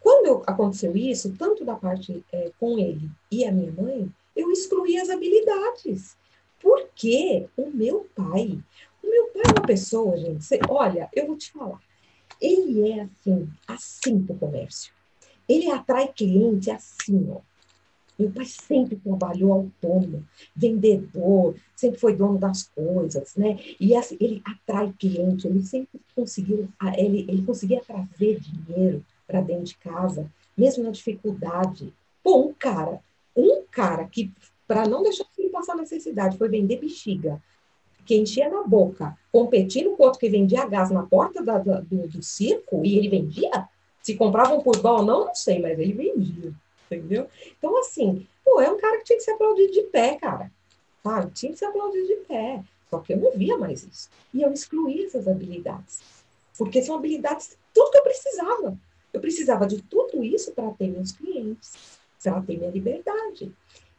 quando 0.00 0.26
eu, 0.26 0.42
aconteceu 0.46 0.96
isso, 0.96 1.34
tanto 1.38 1.64
da 1.64 1.74
parte 1.74 2.24
é, 2.32 2.50
com 2.58 2.78
ele 2.78 3.10
e 3.30 3.44
a 3.44 3.52
minha 3.52 3.72
mãe, 3.72 4.10
eu 4.34 4.50
excluí 4.50 4.96
as 4.98 5.10
habilidades. 5.10 6.16
Porque 6.60 7.46
o 7.56 7.70
meu 7.70 8.08
pai, 8.14 8.58
o 9.02 9.06
meu 9.06 9.26
pai 9.26 9.42
é 9.46 9.58
uma 9.58 9.66
pessoa, 9.66 10.16
gente, 10.16 10.42
você, 10.42 10.58
olha, 10.68 11.08
eu 11.14 11.26
vou 11.26 11.36
te 11.36 11.52
falar, 11.52 11.78
ele 12.40 12.90
é 12.90 13.02
assim, 13.02 13.48
assim 13.66 14.22
para 14.22 14.34
o 14.34 14.38
comércio. 14.38 14.92
Ele 15.48 15.70
atrai 15.70 16.08
cliente 16.08 16.70
assim, 16.70 17.28
ó. 17.30 17.40
Meu 18.18 18.30
pai 18.30 18.46
sempre 18.46 18.96
trabalhou 18.96 19.52
autônomo, 19.52 20.24
vendedor, 20.54 21.54
sempre 21.74 22.00
foi 22.00 22.14
dono 22.14 22.38
das 22.38 22.62
coisas, 22.62 23.36
né? 23.36 23.58
E 23.78 23.94
assim, 23.94 24.16
ele 24.18 24.42
atrai 24.44 24.92
cliente, 24.98 25.46
ele 25.46 25.62
sempre 25.62 26.00
conseguiu, 26.14 26.66
ele, 26.96 27.26
ele 27.28 27.42
conseguia 27.42 27.82
trazer 27.82 28.40
dinheiro 28.40 29.04
para 29.26 29.42
dentro 29.42 29.64
de 29.64 29.76
casa, 29.76 30.30
mesmo 30.56 30.84
na 30.84 30.90
dificuldade. 30.90 31.92
Pô, 32.22 32.38
um 32.46 32.54
cara, 32.54 33.00
um 33.36 33.62
cara 33.70 34.06
que, 34.06 34.32
para 34.66 34.88
não 34.88 35.02
deixar 35.02 35.26
ele 35.36 35.50
passar 35.50 35.76
necessidade, 35.76 36.38
foi 36.38 36.48
vender 36.48 36.78
bexiga, 36.78 37.42
que 38.06 38.16
enchia 38.16 38.48
na 38.48 38.62
boca, 38.62 39.14
competindo 39.30 39.94
com 39.94 40.04
outro 40.04 40.20
que 40.20 40.30
vendia 40.30 40.64
gás 40.64 40.90
na 40.90 41.02
porta 41.02 41.42
da, 41.42 41.58
da, 41.58 41.80
do, 41.80 42.08
do 42.08 42.22
circo, 42.22 42.82
e 42.82 42.96
ele 42.96 43.10
vendia? 43.10 43.68
Se 44.00 44.14
compravam 44.14 44.62
por 44.62 44.80
dó 44.80 44.98
ou 44.98 45.04
não, 45.04 45.26
não 45.26 45.34
sei, 45.34 45.58
mas 45.58 45.78
ele 45.78 45.92
vendia 45.92 46.54
entendeu? 46.90 47.28
Então, 47.58 47.78
assim, 47.78 48.26
pô, 48.44 48.60
é 48.60 48.70
um 48.70 48.78
cara 48.78 48.98
que 48.98 49.04
tinha 49.04 49.18
que 49.18 49.24
ser 49.24 49.32
aplaudido 49.32 49.72
de 49.72 49.82
pé, 49.84 50.16
cara. 50.16 50.50
Sabe? 51.02 51.32
Tinha 51.32 51.52
que 51.52 51.58
ser 51.58 51.66
aplaudido 51.66 52.06
de 52.06 52.16
pé. 52.26 52.62
Só 52.90 52.98
que 53.00 53.12
eu 53.12 53.18
não 53.18 53.32
via 53.32 53.56
mais 53.58 53.82
isso. 53.84 54.08
E 54.32 54.42
eu 54.42 54.52
excluí 54.52 55.04
essas 55.04 55.26
habilidades. 55.26 56.00
Porque 56.56 56.82
são 56.82 56.96
habilidades, 56.96 57.56
tudo 57.72 57.90
que 57.90 57.98
eu 57.98 58.02
precisava. 58.02 58.78
Eu 59.12 59.20
precisava 59.20 59.66
de 59.66 59.82
tudo 59.82 60.22
isso 60.22 60.52
para 60.52 60.70
ter 60.72 60.88
meus 60.88 61.12
clientes, 61.12 61.98
para 62.22 62.40
ter 62.42 62.58
minha 62.58 62.70
liberdade. 62.70 63.52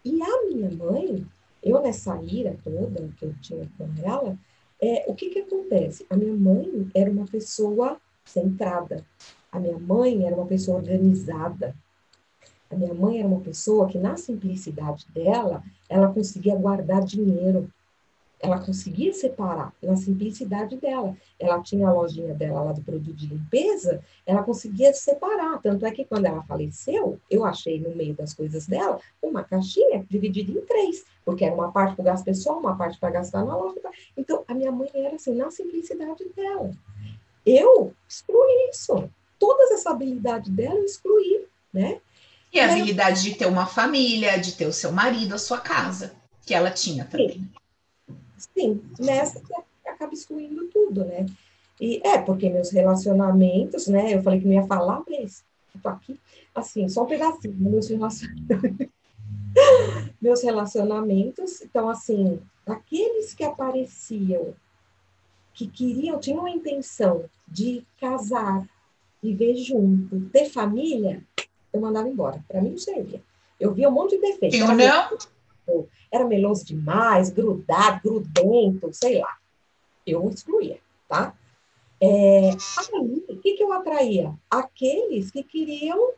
E 0.04 0.22
a 0.22 0.46
minha 0.46 0.70
mãe, 0.72 1.26
eu 1.64 1.82
nessa 1.82 2.22
ira 2.22 2.58
toda 2.64 3.10
que 3.18 3.26
eu 3.26 3.34
tinha 3.42 3.70
com 3.78 3.90
ela, 4.04 4.38
é, 4.82 5.06
o 5.08 5.16
que 5.16 5.30
que 5.30 5.40
acontece? 5.40 6.06
A 6.10 6.16
minha 6.16 6.36
mãe 6.36 6.90
era 6.94 7.10
uma 7.10 7.26
pessoa 7.26 8.00
centrada. 8.24 9.06
A 9.52 9.60
minha 9.60 9.78
mãe 9.78 10.26
era 10.26 10.36
uma 10.36 10.46
pessoa 10.46 10.78
organizada. 10.78 11.76
A 12.70 12.76
minha 12.76 12.94
mãe 12.94 13.20
era 13.20 13.28
uma 13.28 13.40
pessoa 13.40 13.88
que, 13.88 13.98
na 13.98 14.18
simplicidade 14.18 15.06
dela, 15.14 15.64
ela 15.90 16.12
conseguia 16.14 16.56
guardar 16.56 17.04
dinheiro. 17.04 17.70
Ela 18.40 18.60
conseguia 18.60 19.12
separar 19.14 19.74
na 19.82 19.96
simplicidade 19.96 20.78
dela. 20.78 21.16
Ela 21.40 21.60
tinha 21.62 21.88
a 21.88 21.94
lojinha 21.94 22.36
dela 22.36 22.62
lá 22.62 22.72
do 22.72 22.82
produto 22.82 23.16
de 23.16 23.28
limpeza, 23.28 24.04
ela 24.28 24.44
conseguia 24.44 24.94
separar. 24.94 25.60
Tanto 25.60 25.86
é 25.86 25.92
que 25.92 26.06
quando 26.06 26.26
ela 26.26 26.44
faleceu, 26.44 27.20
eu 27.32 27.44
achei 27.44 27.80
no 27.80 27.96
meio 27.96 28.14
das 28.14 28.36
coisas 28.36 28.68
dela 28.68 29.00
uma 29.24 29.44
caixinha 29.44 30.06
dividida 30.08 30.52
em 30.52 30.62
três, 30.62 31.04
porque 31.26 31.46
era 31.46 31.56
uma 31.56 31.72
parte 31.72 31.96
para 31.96 32.06
gasto 32.06 32.26
pessoal, 32.26 32.60
uma 32.60 32.78
parte 32.78 33.00
para 33.00 33.10
gastar 33.10 33.44
na 33.44 33.58
loja. 33.58 33.82
Então, 34.16 34.44
a 34.48 34.54
minha 34.54 34.72
mãe 34.72 34.90
era 34.94 35.16
assim, 35.16 35.34
na 35.34 35.50
simplicidade 35.50 36.24
dela. 36.36 36.72
Eu 37.44 37.94
excluí 38.08 38.70
isso. 38.70 39.10
Todas 39.40 39.72
essa 39.72 39.90
habilidade 39.90 40.52
dela 40.52 40.76
eu 40.76 40.86
excluí, 40.86 41.46
né? 41.74 42.02
E 42.54 42.60
a 42.60 42.72
habilidade 42.72 43.24
de 43.24 43.36
ter 43.36 43.46
uma 43.46 43.66
família, 43.66 44.38
de 44.38 44.54
ter 44.54 44.66
o 44.66 44.74
seu 44.74 44.92
marido, 44.92 45.36
a 45.36 45.38
sua 45.38 45.60
casa, 45.60 46.16
que 46.46 46.54
ela 46.54 46.72
tinha 46.72 47.06
também. 47.06 47.50
Sim, 48.38 48.82
nessa 49.00 49.40
que 49.40 49.54
acaba 49.88 50.14
excluindo 50.14 50.66
tudo, 50.68 51.04
né? 51.06 51.26
E 51.80 52.02
é, 52.04 52.18
porque 52.18 52.50
meus 52.50 52.72
relacionamentos, 52.72 53.88
né? 53.88 54.16
Eu 54.16 54.24
falei 54.24 54.40
que 54.40 54.46
não 54.46 54.54
ia 54.54 54.66
falar, 54.66 55.04
mas 55.08 55.44
tô 55.82 55.90
aqui, 55.90 56.20
assim, 56.54 56.88
só 56.90 57.04
um 57.04 57.08
pedacinho, 57.08 57.56
meus 57.58 57.88
relacionamentos. 57.88 58.88
meus 60.22 60.44
relacionamentos, 60.44 61.62
então, 61.62 61.90
assim, 61.90 62.40
aqueles 62.66 63.34
que 63.34 63.44
apareciam, 63.44 64.54
que 65.54 65.68
queriam, 65.68 66.20
tinham 66.20 66.46
a 66.46 66.52
intenção 66.52 67.26
de 67.48 67.84
casar, 68.00 68.68
viver 69.22 69.56
junto, 69.56 70.30
ter 70.30 70.50
família, 70.50 71.24
eu 71.74 71.82
mandava 71.82 72.08
embora. 72.08 72.44
Para 72.48 72.62
mim 72.62 72.72
não 72.72 72.78
servia. 72.78 73.22
Eu 73.60 73.74
via 73.74 73.90
um 73.90 73.92
monte 73.92 74.16
de 74.16 74.22
defeitos. 74.22 74.60
Eu 74.60 74.68
não? 74.68 75.88
Era 76.12 76.26
meloso 76.26 76.66
demais, 76.66 77.30
grudado, 77.30 78.02
grudento, 78.04 78.90
sei 78.94 79.20
lá. 79.20 79.36
Eu 80.06 80.30
excluía, 80.30 80.80
tá? 81.10 81.34
É, 82.00 82.50
aí, 82.50 83.26
o 83.28 83.38
que, 83.38 83.54
que 83.54 83.64
eu 83.64 83.74
atraía? 83.74 84.34
Aqueles 84.50 85.32
que 85.32 85.44
queriam 85.44 86.12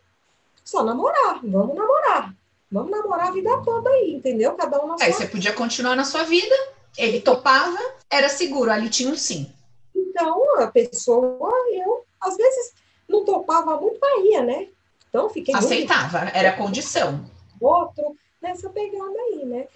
só 0.64 0.84
namorar. 0.84 1.40
Vamos 1.44 1.76
namorar. 1.76 2.36
Vamos 2.72 2.92
namorar 2.92 3.30
a 3.30 3.32
vida 3.32 3.50
toda 3.64 3.90
aí, 3.90 4.14
entendeu? 4.14 4.54
Cada 4.54 4.84
um 4.84 4.88
na 4.88 4.96
Aí 5.02 5.12
você 5.12 5.26
podia 5.26 5.54
continuar 5.54 5.96
na 5.96 6.04
sua 6.04 6.24
vida, 6.24 6.56
ele 6.96 7.20
topava, 7.20 7.80
era 8.10 8.30
seguro, 8.30 8.70
ali 8.70 8.90
tinha 8.90 9.10
um 9.10 9.16
sim. 9.16 9.52
Então, 9.96 10.60
a 10.60 10.68
pessoa, 10.68 11.52
eu, 11.72 12.06
às 12.22 12.38
vezes, 12.38 12.74
não 13.08 13.26
topava 13.26 13.80
muito, 13.82 13.98
mas 14.00 14.26
ia, 14.26 14.44
né? 14.44 14.68
Então, 15.10 15.30
fiquei. 15.30 15.54
Aceitava, 15.54 16.22
muito... 16.22 16.36
era 16.36 16.56
condição. 16.56 17.26
Outro, 17.60 18.16
nessa 18.42 18.70
pegada 18.70 19.20
aí, 19.28 19.46
né? 19.46 19.68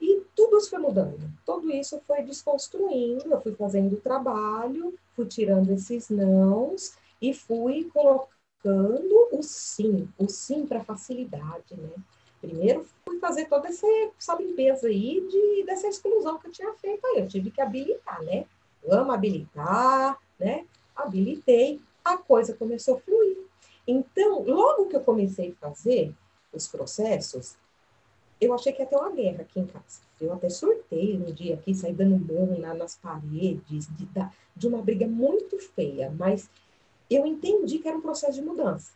E 0.00 0.22
tudo 0.34 0.58
isso 0.58 0.70
foi 0.70 0.78
mudando. 0.78 1.30
Tudo 1.44 1.70
isso 1.70 2.00
foi 2.06 2.22
desconstruindo. 2.22 3.30
Eu 3.30 3.40
fui 3.40 3.54
fazendo 3.54 3.94
o 3.94 4.00
trabalho, 4.00 4.94
fui 5.14 5.26
tirando 5.26 5.70
esses 5.70 6.08
nãos 6.08 6.94
e 7.20 7.34
fui 7.34 7.90
colocando 7.92 9.28
o 9.30 9.42
sim, 9.42 10.08
o 10.18 10.28
sim 10.28 10.66
para 10.66 10.84
facilidade, 10.84 11.76
né? 11.76 11.90
Primeiro 12.40 12.86
fui 13.04 13.18
fazer 13.18 13.46
toda 13.46 13.68
essa, 13.68 13.86
essa 14.18 14.34
limpeza 14.36 14.86
aí 14.86 15.26
de, 15.28 15.64
dessa 15.64 15.88
exclusão 15.88 16.38
que 16.38 16.48
eu 16.48 16.52
tinha 16.52 16.72
feito 16.74 17.06
aí. 17.06 17.20
Eu 17.20 17.28
tive 17.28 17.50
que 17.50 17.60
habilitar, 17.60 18.22
né? 18.22 18.46
Amo 18.88 19.12
habilitar, 19.12 20.18
né? 20.38 20.64
Habilitei, 20.96 21.80
a 22.02 22.16
coisa 22.16 22.54
começou 22.54 22.96
a 22.96 23.00
fluir. 23.00 23.49
Então, 23.86 24.42
logo 24.42 24.86
que 24.86 24.96
eu 24.96 25.00
comecei 25.00 25.50
a 25.50 25.68
fazer 25.68 26.14
os 26.52 26.68
processos, 26.68 27.56
eu 28.40 28.54
achei 28.54 28.72
que 28.72 28.82
ia 28.82 28.86
ter 28.86 28.96
uma 28.96 29.10
guerra 29.10 29.42
aqui 29.42 29.60
em 29.60 29.66
casa. 29.66 30.00
Eu 30.20 30.32
até 30.32 30.48
surtei 30.48 31.16
um 31.16 31.32
dia 31.32 31.54
aqui, 31.54 31.74
saí 31.74 31.92
dando 31.92 32.18
mão 32.18 32.58
lá 32.58 32.74
nas 32.74 32.96
paredes, 32.96 33.86
de, 33.96 34.08
de 34.56 34.68
uma 34.68 34.82
briga 34.82 35.06
muito 35.06 35.58
feia, 35.58 36.10
mas 36.10 36.48
eu 37.10 37.26
entendi 37.26 37.78
que 37.78 37.88
era 37.88 37.96
um 37.96 38.02
processo 38.02 38.34
de 38.34 38.42
mudança. 38.42 38.92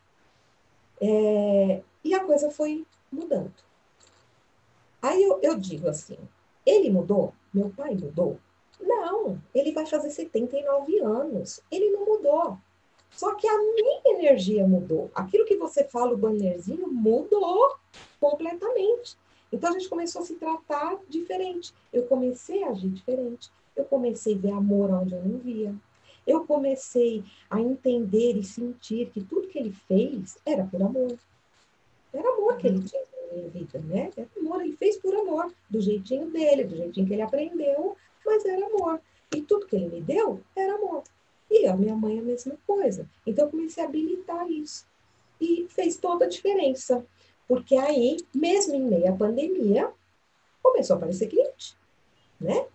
É, 1.01 1.82
e 2.03 2.14
a 2.14 2.24
coisa 2.24 2.51
foi 2.51 2.87
mudando. 3.11 3.53
Aí 5.03 5.22
eu, 5.22 5.41
eu 5.43 5.59
digo 5.59 5.89
assim: 5.89 6.18
ele 6.64 6.91
mudou? 6.91 7.35
Meu 7.53 7.70
pai 7.70 7.95
mudou? 7.95 8.39
Não, 8.80 9.41
ele 9.55 9.72
vai 9.72 9.87
fazer 9.87 10.11
79 10.11 10.99
anos. 11.01 11.61
Ele 11.70 11.91
não 11.91 12.07
mudou. 12.07 12.59
Só 13.17 13.35
que 13.35 13.47
a 13.47 13.59
minha 13.59 14.01
energia 14.07 14.67
mudou. 14.67 15.11
Aquilo 15.15 15.45
que 15.45 15.57
você 15.57 15.85
fala, 15.85 16.15
o 16.15 16.17
bannerzinho, 16.17 16.89
mudou 16.89 17.77
completamente. 18.21 19.17
Então 19.53 19.71
a 19.71 19.73
gente 19.73 19.89
começou 19.89 20.23
a 20.23 20.25
se 20.25 20.35
tratar 20.35 20.99
diferente. 21.09 21.73
Eu 21.93 22.05
comecei 22.05 22.65
a 22.65 22.71
agir 22.71 22.89
diferente. 22.89 23.51
Eu 23.77 23.85
comecei 23.85 24.35
a 24.35 24.39
ver 24.39 24.53
amor 24.53 24.91
onde 24.91 25.15
eu 25.15 25.23
não 25.25 25.39
via. 25.39 25.75
Eu 26.27 26.45
comecei 26.45 27.23
a 27.51 27.61
entender 27.61 28.37
e 28.37 28.43
sentir 28.43 29.11
que 29.11 29.23
tudo 29.23 29.49
que 29.49 29.59
ele 29.59 29.73
fez 29.87 30.39
era 30.45 30.65
por 30.65 30.83
amor. 30.83 31.17
Era 32.12 32.29
amor 32.31 32.57
que 32.57 32.67
ele 32.67 32.83
tinha 32.83 33.03
na 33.03 33.37
minha 33.37 33.49
vida, 33.51 33.79
né? 33.81 34.11
Era 34.17 34.29
amor, 34.39 34.61
ele 34.62 34.77
fez 34.77 34.97
por 34.97 35.15
amor, 35.15 35.53
do 35.69 35.81
jeitinho 35.81 36.31
dele, 36.31 36.65
do 36.65 36.77
jeitinho 36.77 37.07
que 37.07 37.12
ele 37.12 37.23
aprendeu, 37.23 37.97
mas 38.25 38.45
era 38.45 38.67
amor. 38.67 39.01
E 39.35 39.43
tudo 39.43 39.67
que 39.67 39.77
ele 39.77 39.89
me 39.89 40.01
deu 40.01 40.41
era 40.57 40.75
amor. 40.75 41.03
E 41.57 41.67
a 41.67 41.77
minha 41.77 41.95
mãe 41.95 42.19
a 42.19 42.23
mesma 42.23 42.57
coisa. 42.67 43.09
Então 43.25 43.45
eu 43.45 43.51
comecei 43.51 43.85
a 43.85 43.87
habilitar 43.87 44.51
isso. 44.51 44.85
E 45.41 45.67
fez 45.71 45.97
toda 45.97 46.25
a 46.25 46.29
diferença. 46.29 47.07
Porque 47.47 47.77
aí, 47.77 48.17
mesmo 48.35 48.75
em 48.75 48.83
meio 48.83 49.09
à 49.09 49.17
pandemia, 49.17 49.93
começou 50.63 50.95
a 50.95 50.97
aparecer 50.97 51.29
cliente, 51.29 51.77
né? 52.41 52.67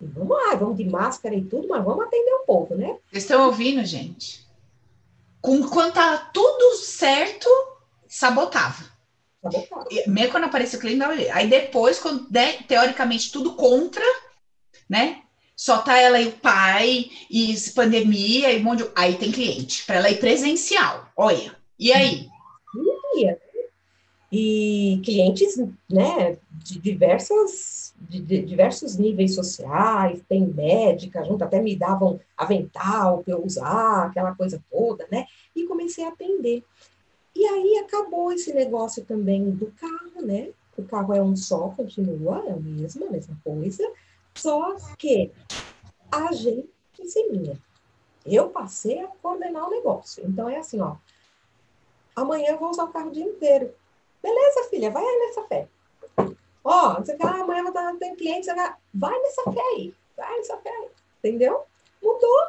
E 0.00 0.06
vamos 0.06 0.36
lá, 0.36 0.54
vamos 0.56 0.76
de 0.76 0.84
máscara 0.84 1.34
e 1.34 1.44
tudo, 1.44 1.68
mas 1.68 1.84
vamos 1.84 2.06
atender 2.06 2.32
o 2.32 2.44
povo, 2.44 2.74
né? 2.74 2.98
Vocês 3.10 3.24
estão 3.24 3.46
ouvindo, 3.46 3.84
gente? 3.84 4.44
Com, 5.40 5.68
quando 5.68 5.92
tá 5.92 6.30
tudo 6.32 6.76
certo, 6.78 7.48
sabotava. 8.08 8.84
Sabotava. 9.42 9.86
E, 9.90 10.08
mesmo 10.08 10.32
quando 10.32 10.44
apareceu 10.44 10.80
cliente, 10.80 11.04
aí 11.30 11.48
depois, 11.48 12.00
quando 12.00 12.26
né, 12.30 12.54
teoricamente 12.62 13.30
tudo 13.30 13.54
contra, 13.54 14.04
né? 14.88 15.22
Só 15.56 15.78
tá 15.78 15.98
ela 15.98 16.20
e 16.20 16.28
o 16.28 16.32
pai, 16.32 17.10
e 17.30 17.54
pandemia, 17.74 18.52
e 18.52 18.60
um 18.60 18.64
monte 18.64 18.82
de... 18.82 18.90
Aí 18.94 19.16
tem 19.16 19.30
cliente, 19.30 19.84
para 19.86 19.96
ela 19.96 20.10
ir 20.10 20.18
presencial. 20.18 21.08
Olha. 21.16 21.54
E 21.78 21.92
aí? 21.92 22.28
e 24.36 25.00
clientes 25.04 25.56
né, 25.88 26.36
de, 26.50 26.80
diversas, 26.80 27.94
de, 28.00 28.20
de, 28.20 28.42
diversos 28.42 28.96
níveis 28.96 29.32
sociais, 29.32 30.20
tem 30.28 30.44
médica 30.44 31.24
junto, 31.24 31.44
até 31.44 31.62
me 31.62 31.76
davam 31.76 32.18
avental 32.36 33.22
para 33.22 33.34
eu 33.34 33.44
usar, 33.44 34.06
aquela 34.06 34.34
coisa 34.34 34.60
toda, 34.68 35.06
né? 35.10 35.26
E 35.54 35.64
comecei 35.66 36.04
a 36.04 36.08
atender. 36.08 36.64
E 37.32 37.46
aí 37.46 37.78
acabou 37.78 38.32
esse 38.32 38.52
negócio 38.52 39.04
também 39.04 39.50
do 39.50 39.72
carro, 39.80 40.26
né? 40.26 40.48
O 40.76 40.82
carro 40.82 41.14
é 41.14 41.22
um 41.22 41.36
só, 41.36 41.68
continua, 41.68 42.44
é 42.48 42.52
o 42.52 42.60
mesmo, 42.60 43.06
a 43.06 43.10
mesma 43.10 43.36
coisa, 43.44 43.88
só 44.34 44.76
que 44.98 45.32
a 46.10 46.32
gente 46.32 47.30
minha. 47.30 47.58
Eu 48.24 48.48
passei 48.50 49.00
a 49.00 49.08
coordenar 49.08 49.66
o 49.66 49.70
negócio. 49.70 50.24
Então 50.26 50.48
é 50.48 50.56
assim, 50.56 50.80
ó. 50.80 50.96
Amanhã 52.16 52.50
eu 52.50 52.58
vou 52.58 52.70
usar 52.70 52.84
o 52.84 52.92
carro 52.92 53.08
o 53.08 53.12
dia 53.12 53.24
inteiro 53.24 53.74
Beleza, 54.24 54.70
filha, 54.70 54.90
vai 54.90 55.04
aí 55.04 55.18
nessa 55.18 55.42
fé. 55.42 55.68
Ó, 56.64 56.94
você 56.94 57.14
quer, 57.14 57.26
ah, 57.26 57.42
amanhã 57.42 57.62
eu 57.62 57.98
tem 57.98 58.16
cliente, 58.16 58.46
você 58.46 58.54
vai, 58.54 58.74
vai 58.94 59.20
nessa 59.20 59.42
fé 59.52 59.60
aí, 59.74 59.94
vai 60.16 60.36
nessa 60.38 60.56
fé 60.56 60.70
aí. 60.70 60.88
Entendeu? 61.18 61.64
Mudou, 62.02 62.40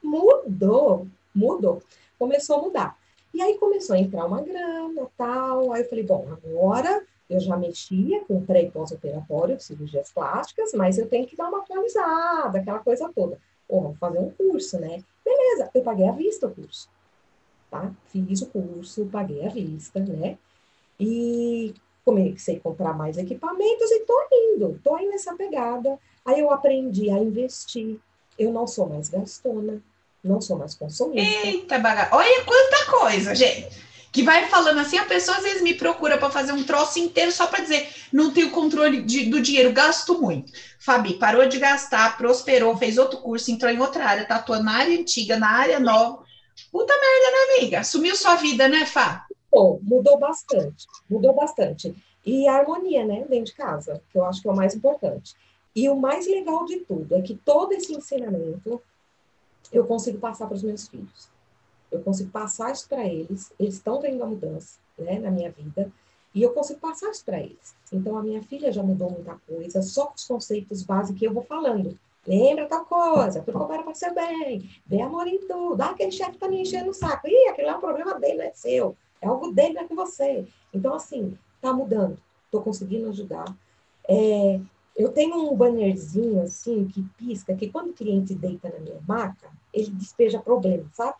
mudou, 0.00 1.08
mudou. 1.34 1.82
Começou 2.16 2.58
a 2.58 2.62
mudar. 2.62 2.98
E 3.34 3.42
aí 3.42 3.58
começou 3.58 3.96
a 3.96 3.98
entrar 3.98 4.26
uma 4.26 4.40
grana, 4.42 5.10
tal. 5.18 5.72
Aí 5.72 5.82
eu 5.82 5.88
falei, 5.88 6.04
bom, 6.04 6.24
agora 6.30 7.04
eu 7.28 7.40
já 7.40 7.56
mexia 7.56 8.24
com 8.24 8.44
pré 8.44 8.62
e 8.62 8.70
pós-operatório 8.70 9.60
cirurgias 9.60 10.12
plásticas, 10.12 10.72
mas 10.74 10.98
eu 10.98 11.08
tenho 11.08 11.26
que 11.26 11.36
dar 11.36 11.48
uma 11.48 11.60
atualizada, 11.60 12.58
aquela 12.58 12.80
coisa 12.80 13.10
toda. 13.14 13.38
Pô, 13.66 13.80
vou 13.80 13.94
fazer 13.94 14.18
um 14.18 14.30
curso, 14.30 14.78
né? 14.78 15.02
Beleza, 15.24 15.70
eu 15.74 15.82
paguei 15.82 16.06
à 16.06 16.12
vista 16.12 16.46
o 16.46 16.54
curso. 16.54 16.88
Tá? 17.70 17.90
Fiz 18.08 18.42
o 18.42 18.46
curso, 18.46 19.06
paguei 19.06 19.44
à 19.46 19.48
vista, 19.48 20.00
né? 20.00 20.36
E 21.00 21.74
comecei 22.04 22.56
a 22.56 22.60
comprar 22.60 22.92
mais 22.92 23.16
equipamentos 23.16 23.90
e 23.90 24.00
tô 24.00 24.28
indo, 24.30 24.80
tô 24.84 24.98
indo 24.98 25.10
nessa 25.10 25.34
pegada. 25.34 25.98
Aí 26.24 26.40
eu 26.40 26.50
aprendi 26.50 27.10
a 27.10 27.18
investir. 27.18 27.98
Eu 28.38 28.52
não 28.52 28.66
sou 28.66 28.88
mais 28.88 29.08
gastona, 29.08 29.80
não 30.22 30.40
sou 30.40 30.58
mais 30.58 30.74
consumista. 30.74 31.46
Eita, 31.46 31.78
baga... 31.78 32.08
olha 32.12 32.44
quanta 32.44 32.90
coisa, 32.90 33.34
gente. 33.34 33.93
Que 34.14 34.22
vai 34.22 34.48
falando 34.48 34.78
assim, 34.78 34.96
a 34.96 35.04
pessoa 35.04 35.36
às 35.36 35.42
vezes 35.42 35.60
me 35.60 35.74
procura 35.74 36.16
para 36.16 36.30
fazer 36.30 36.52
um 36.52 36.64
troço 36.64 36.98
inteiro 36.98 37.32
só 37.32 37.46
para 37.48 37.62
dizer, 37.62 37.88
não 38.12 38.32
tenho 38.32 38.50
controle 38.50 39.02
de, 39.02 39.28
do 39.28 39.42
dinheiro, 39.42 39.72
gasto 39.72 40.20
muito. 40.20 40.52
Fabi 40.78 41.14
parou 41.14 41.46
de 41.46 41.58
gastar, 41.58 42.16
prosperou, 42.16 42.76
fez 42.76 42.96
outro 42.96 43.18
curso, 43.18 43.50
entrou 43.50 43.70
em 43.70 43.80
outra 43.80 44.06
área, 44.06 44.24
tá 44.24 44.36
atuando 44.36 44.64
na 44.64 44.76
área 44.76 44.98
antiga, 44.98 45.36
na 45.36 45.50
área 45.50 45.80
nova. 45.80 46.22
Puta 46.70 46.94
merda, 46.94 47.30
né, 47.30 47.58
amiga? 47.58 47.82
Sumiu 47.82 48.14
sua 48.14 48.36
vida, 48.36 48.68
né, 48.68 48.86
Fá? 48.86 49.26
mudou, 49.54 49.80
mudou 49.82 50.18
bastante, 50.18 50.86
mudou 51.08 51.32
bastante. 51.34 51.94
E 52.26 52.48
a 52.48 52.54
harmonia, 52.54 53.04
né, 53.04 53.24
dentro 53.28 53.46
de 53.46 53.54
casa, 53.54 54.02
que 54.10 54.18
eu 54.18 54.24
acho 54.24 54.42
que 54.42 54.48
é 54.48 54.50
o 54.50 54.56
mais 54.56 54.74
importante. 54.74 55.34
E 55.74 55.88
o 55.88 55.96
mais 55.96 56.26
legal 56.26 56.64
de 56.64 56.80
tudo 56.80 57.14
é 57.14 57.22
que 57.22 57.34
todo 57.34 57.72
esse 57.72 57.92
ensinamento 57.92 58.80
eu 59.72 59.84
consigo 59.86 60.18
passar 60.18 60.46
para 60.46 60.56
os 60.56 60.62
meus 60.62 60.88
filhos. 60.88 61.28
Eu 61.94 62.02
consigo 62.02 62.30
passar 62.30 62.72
isso 62.72 62.88
para 62.88 63.06
eles, 63.06 63.52
eles 63.58 63.74
estão 63.74 64.00
vendo 64.00 64.22
a 64.22 64.26
mudança, 64.26 64.78
né, 64.98 65.18
na 65.18 65.30
minha 65.30 65.50
vida, 65.50 65.90
e 66.34 66.42
eu 66.42 66.52
consigo 66.52 66.80
passar 66.80 67.10
isso 67.10 67.24
para 67.24 67.38
eles. 67.38 67.74
Então, 67.92 68.18
a 68.18 68.22
minha 68.22 68.42
filha 68.42 68.72
já 68.72 68.82
mudou 68.82 69.10
muita 69.10 69.36
coisa, 69.46 69.80
só 69.80 70.06
com 70.06 70.14
os 70.16 70.24
conceitos 70.24 70.82
básicos 70.82 71.18
que 71.18 71.26
eu 71.26 71.32
vou 71.32 71.44
falando. 71.44 71.96
Lembra 72.26 72.66
tal 72.66 72.84
coisa, 72.84 73.42
tudo 73.42 73.58
coopera 73.58 73.82
para 73.82 73.94
ser 73.94 74.12
bem, 74.12 74.68
vê 74.86 75.00
amor 75.00 75.26
em 75.28 75.38
tudo. 75.46 75.80
Ah, 75.80 75.90
aquele 75.90 76.10
chefe 76.10 76.38
tá 76.38 76.48
me 76.48 76.62
enchendo 76.62 76.90
o 76.90 76.94
saco. 76.94 77.28
Ih, 77.28 77.48
aquele 77.50 77.68
é 77.68 77.76
um 77.76 77.80
problema 77.80 78.18
dele, 78.18 78.38
não 78.38 78.44
é 78.44 78.52
seu. 78.52 78.96
É 79.20 79.28
algo 79.28 79.52
dele, 79.52 79.74
não 79.74 79.82
é 79.82 79.86
com 79.86 79.94
você. 79.94 80.46
Então, 80.72 80.94
assim, 80.94 81.38
tá 81.60 81.72
mudando. 81.72 82.18
Estou 82.46 82.62
conseguindo 82.62 83.08
ajudar. 83.10 83.44
É, 84.08 84.58
eu 84.96 85.10
tenho 85.12 85.36
um 85.36 85.54
bannerzinho, 85.56 86.42
assim, 86.42 86.86
que 86.86 87.02
pisca, 87.16 87.54
que 87.54 87.70
quando 87.70 87.90
o 87.90 87.94
cliente 87.94 88.34
deita 88.34 88.70
na 88.70 88.78
minha 88.80 89.00
maca, 89.06 89.50
ele 89.72 89.90
despeja 89.90 90.40
problema, 90.40 90.84
sabe? 90.92 91.18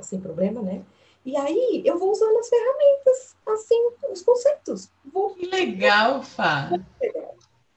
Sem 0.00 0.20
problema, 0.20 0.60
né? 0.62 0.82
E 1.24 1.36
aí, 1.36 1.82
eu 1.84 1.98
vou 1.98 2.12
usando 2.12 2.38
as 2.38 2.48
ferramentas, 2.48 3.36
assim, 3.48 3.88
os 4.12 4.22
conceitos. 4.22 4.90
Vou... 5.04 5.34
Que 5.34 5.46
legal, 5.46 6.22
Fá! 6.22 6.70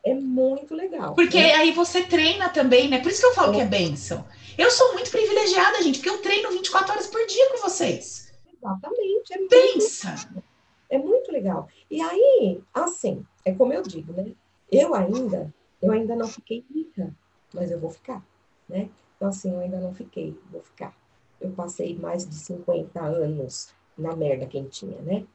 É 0.03 0.13
muito 0.13 0.75
legal. 0.75 1.13
Porque 1.13 1.39
né? 1.39 1.55
aí 1.55 1.71
você 1.71 2.03
treina 2.03 2.49
também, 2.49 2.87
né? 2.87 2.99
Por 2.99 3.11
isso 3.11 3.21
que 3.21 3.27
eu 3.27 3.33
falo 3.33 3.53
é. 3.53 3.55
que 3.55 3.61
é 3.61 3.65
bênção. 3.65 4.25
Eu 4.57 4.69
sou 4.71 4.93
muito 4.93 5.09
privilegiada, 5.09 5.81
gente, 5.81 5.99
porque 5.99 6.09
eu 6.09 6.21
treino 6.21 6.51
24 6.51 6.91
horas 6.91 7.07
por 7.07 7.25
dia 7.25 7.49
com 7.49 7.57
vocês. 7.57 8.31
Exatamente. 8.53 9.33
É 9.33 9.37
Pensa! 9.47 10.09
Muito, 10.09 10.43
é 10.89 10.97
muito 10.97 11.31
legal. 11.31 11.67
E 11.89 12.01
aí, 12.01 12.61
assim, 12.73 13.25
é 13.43 13.53
como 13.53 13.73
eu 13.73 13.81
digo, 13.81 14.13
né? 14.13 14.31
Eu 14.71 14.93
ainda, 14.93 15.53
eu 15.81 15.91
ainda 15.91 16.15
não 16.15 16.27
fiquei 16.27 16.63
rica, 16.73 17.15
mas 17.53 17.71
eu 17.71 17.79
vou 17.79 17.89
ficar, 17.89 18.23
né? 18.67 18.89
Então, 19.15 19.29
assim, 19.29 19.53
eu 19.53 19.59
ainda 19.59 19.79
não 19.79 19.93
fiquei, 19.93 20.37
vou 20.51 20.61
ficar. 20.61 20.95
Eu 21.39 21.51
passei 21.51 21.97
mais 21.97 22.27
de 22.27 22.35
50 22.35 22.99
anos 23.01 23.69
na 23.97 24.15
merda 24.15 24.45
quentinha, 24.45 25.01
né? 25.01 25.25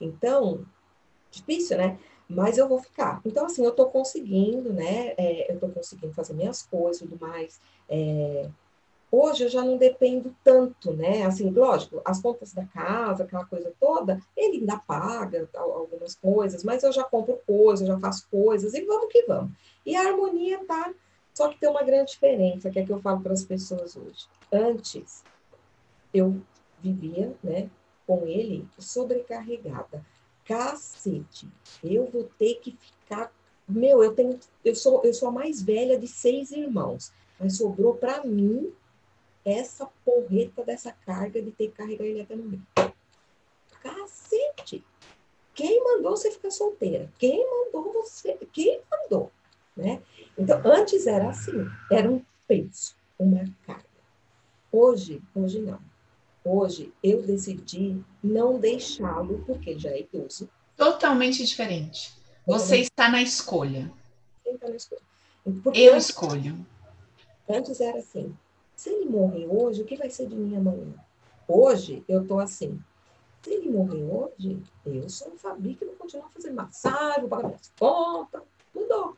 Então, 0.00 0.64
difícil, 1.30 1.78
né? 1.78 1.98
Mas 2.28 2.58
eu 2.58 2.68
vou 2.68 2.78
ficar. 2.78 3.20
Então, 3.24 3.46
assim, 3.46 3.64
eu 3.64 3.72
tô 3.72 3.86
conseguindo, 3.86 4.72
né? 4.72 5.14
É, 5.16 5.52
eu 5.52 5.60
tô 5.60 5.68
conseguindo 5.68 6.14
fazer 6.14 6.34
minhas 6.34 6.62
coisas 6.62 7.02
e 7.02 7.06
tudo 7.06 7.20
mais. 7.20 7.60
É, 7.88 8.48
Hoje 9.16 9.44
eu 9.44 9.48
já 9.48 9.62
não 9.62 9.76
dependo 9.76 10.34
tanto, 10.42 10.92
né? 10.92 11.22
Assim, 11.24 11.48
lógico, 11.48 12.02
as 12.04 12.20
contas 12.20 12.52
da 12.52 12.64
casa, 12.64 13.22
aquela 13.22 13.44
coisa 13.44 13.72
toda, 13.78 14.20
ele 14.36 14.56
ainda 14.58 14.76
paga 14.76 15.48
algumas 15.54 16.16
coisas, 16.16 16.64
mas 16.64 16.82
eu 16.82 16.90
já 16.90 17.04
compro 17.04 17.38
coisas, 17.46 17.86
já 17.86 17.96
faço 17.96 18.26
coisas 18.28 18.74
e 18.74 18.84
vamos 18.84 19.12
que 19.12 19.22
vamos. 19.22 19.52
E 19.86 19.94
a 19.94 20.00
harmonia 20.00 20.64
tá, 20.64 20.92
só 21.32 21.48
que 21.48 21.60
tem 21.60 21.70
uma 21.70 21.84
grande 21.84 22.10
diferença, 22.10 22.70
que 22.70 22.80
é 22.80 22.84
que 22.84 22.92
eu 22.92 23.00
falo 23.00 23.20
para 23.20 23.34
as 23.34 23.44
pessoas 23.44 23.96
hoje. 23.96 24.26
Antes, 24.52 25.22
eu 26.14 26.40
vivia, 26.80 27.34
né, 27.42 27.68
com 28.06 28.26
ele 28.26 28.66
sobrecarregada. 28.78 30.04
Cacete, 30.44 31.48
eu 31.82 32.06
vou 32.10 32.30
ter 32.38 32.54
que 32.56 32.76
ficar 32.76 33.32
meu, 33.66 34.02
eu 34.02 34.14
tenho, 34.14 34.38
eu 34.62 34.74
sou, 34.74 35.02
eu 35.04 35.14
sou 35.14 35.28
a 35.28 35.32
mais 35.32 35.62
velha 35.62 35.98
de 35.98 36.06
seis 36.06 36.50
irmãos, 36.50 37.12
mas 37.40 37.56
sobrou 37.56 37.94
para 37.94 38.22
mim 38.22 38.72
essa 39.44 39.86
porreta 40.04 40.62
dessa 40.62 40.92
carga 40.92 41.40
de 41.40 41.50
ter 41.50 41.68
que 41.68 41.76
carregar 41.76 42.04
ele 42.04 42.20
até 42.20 42.36
no 42.36 42.44
meio. 42.44 42.66
Cacete! 43.82 44.84
Quem 45.54 45.82
mandou 45.82 46.16
você 46.16 46.30
ficar 46.30 46.50
solteira? 46.50 47.10
Quem 47.18 47.48
mandou 47.48 47.92
você? 47.92 48.36
Quem 48.52 48.80
mandou? 48.90 49.30
Né? 49.76 50.02
Então, 50.36 50.60
antes 50.64 51.06
era 51.06 51.30
assim, 51.30 51.66
era 51.90 52.10
um 52.10 52.22
peso, 52.46 52.94
uma 53.18 53.44
carga. 53.66 53.84
Hoje, 54.70 55.22
hoje 55.34 55.60
não. 55.60 55.80
Hoje 56.44 56.92
eu 57.02 57.22
decidi 57.22 58.04
não 58.22 58.58
deixá-lo 58.58 59.42
porque 59.46 59.78
já 59.78 59.90
é 59.90 60.00
idoso. 60.00 60.48
Totalmente 60.76 61.44
diferente. 61.44 62.12
Você 62.46 62.78
está 62.78 63.08
na 63.08 63.22
escolha. 63.22 63.90
Está 64.44 64.68
na 64.68 64.76
escolha? 64.76 65.00
Porque 65.62 65.78
eu 65.78 65.96
escolho. 65.96 66.66
Antes 67.48 67.80
era 67.80 67.98
assim, 67.98 68.36
Se 68.76 68.90
ele 68.90 69.06
morrer 69.06 69.46
hoje, 69.46 69.82
o 69.82 69.84
que 69.84 69.96
vai 69.96 70.10
ser 70.10 70.26
de 70.26 70.34
mim 70.34 70.56
amanhã? 70.56 70.92
Hoje, 71.46 72.04
eu 72.08 72.26
tô 72.26 72.38
assim. 72.38 72.78
Se 73.42 73.52
ele 73.52 73.70
morrer 73.70 74.02
hoje, 74.02 74.62
eu 74.84 75.08
sou 75.08 75.32
um 75.32 75.38
Fabi 75.38 75.74
que 75.74 75.84
vou 75.84 75.94
continuar 75.94 76.30
fazendo 76.30 76.56
massagem, 76.56 77.20
vou 77.20 77.28
pagar 77.28 77.48
minhas 77.48 77.72
contas. 77.78 78.42
Mudou. 78.74 79.16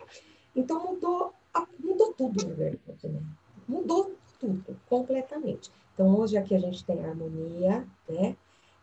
Então, 0.55 0.85
mudou, 0.85 1.33
mudou 1.79 2.13
tudo. 2.13 2.47
Né? 2.49 2.77
Mudou 3.69 4.15
tudo, 4.39 4.77
completamente. 4.89 5.26
Então, 6.07 6.21
hoje 6.21 6.37
aqui 6.37 6.55
a 6.55 6.59
gente 6.61 6.85
tem 6.85 7.05
harmonia, 7.05 7.85
né? 8.09 8.37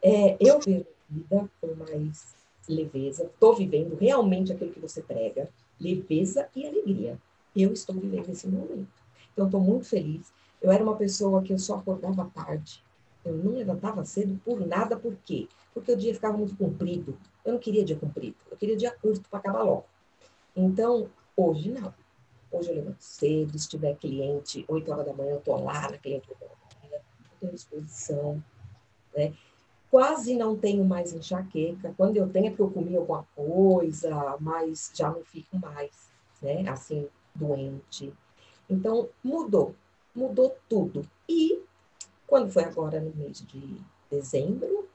É, 0.04 0.36
eu 0.42 0.60
vejo 0.60 0.82
a 0.82 1.14
vida 1.14 1.50
com 1.62 1.74
mais 1.76 2.36
leveza, 2.68 3.24
estou 3.24 3.56
vivendo 3.56 3.96
realmente 3.96 4.52
aquilo 4.52 4.74
que 4.74 4.80
você 4.82 5.02
prega, 5.02 5.50
leveza 5.80 6.50
e 6.54 6.68
alegria. 6.68 7.18
Eu 7.56 7.72
estou 7.72 7.96
vivendo 7.96 8.28
esse 8.28 8.46
momento. 8.46 8.90
Então, 9.32 9.46
estou 9.46 9.62
muito 9.62 9.86
feliz. 9.86 10.34
Eu 10.62 10.70
era 10.70 10.84
uma 10.84 10.98
pessoa 10.98 11.42
que 11.42 11.54
eu 11.54 11.58
só 11.58 11.78
acordava 11.78 12.30
tarde. 12.36 12.84
Eu 13.24 13.38
não 13.38 13.54
levantava 13.54 14.04
cedo 14.04 14.38
por 14.44 14.60
nada, 14.60 14.98
por 14.98 15.16
quê? 15.24 15.48
Porque 15.74 15.94
o 15.94 15.98
dia 15.98 16.14
ficava 16.14 16.38
muito 16.38 16.58
comprido. 16.58 17.18
Eu 17.46 17.54
não 17.54 17.60
queria 17.60 17.86
dia 17.86 17.96
comprido, 17.96 18.36
eu 18.52 18.58
queria 18.58 18.76
dia 18.76 18.92
curto 18.92 19.30
para 19.30 19.40
acabar 19.40 19.64
logo. 19.64 19.86
Então, 20.54 21.08
hoje 21.38 21.72
não. 21.72 21.94
Hoje 22.52 22.70
eu 22.70 22.76
levanto 22.76 23.00
cedo, 23.00 23.58
se 23.58 23.70
tiver 23.70 23.96
cliente, 23.96 24.66
8 24.68 24.92
horas 24.92 25.06
da 25.06 25.14
manhã, 25.14 25.32
eu 25.32 25.38
estou 25.38 25.64
lá 25.64 25.90
na 25.90 25.98
cliente, 25.98 26.28
tenho 27.44 27.56
exposição, 27.56 28.44
né? 29.16 29.34
Quase 29.92 30.36
não 30.36 30.58
tenho 30.58 30.84
mais 30.84 31.14
enxaqueca. 31.14 31.94
Quando 31.96 32.18
eu 32.18 32.28
tenho 32.28 32.48
é 32.48 32.50
porque 32.50 32.64
eu 32.64 32.72
comi 32.72 32.96
alguma 32.96 33.28
coisa, 33.36 34.38
mas 34.40 34.92
já 34.94 35.12
não 35.12 35.24
fico 35.24 35.58
mais, 35.60 36.10
né? 36.42 36.68
Assim, 36.68 37.08
doente. 37.36 38.12
Então, 38.70 39.10
mudou. 39.24 39.76
Mudou 40.16 40.56
tudo. 40.68 41.08
E 41.30 41.62
quando 42.26 42.52
foi 42.52 42.64
agora 42.64 43.00
no 43.00 43.14
mês 43.16 43.46
de 43.46 43.78
dezembro, 44.10 44.88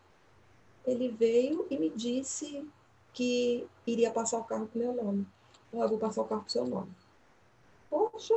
ele 0.84 1.08
veio 1.08 1.66
e 1.70 1.78
me 1.78 1.90
disse 1.90 2.68
que 3.12 3.66
iria 3.86 4.10
passar 4.10 4.38
o 4.38 4.44
carro 4.44 4.68
com 4.72 4.78
meu 4.78 4.92
nome. 4.92 5.26
Eu 5.72 5.88
vou 5.88 5.98
passar 5.98 6.22
o 6.22 6.24
carro 6.24 6.42
com 6.42 6.48
seu 6.48 6.66
nome. 6.66 6.90
Poxa, 7.90 8.34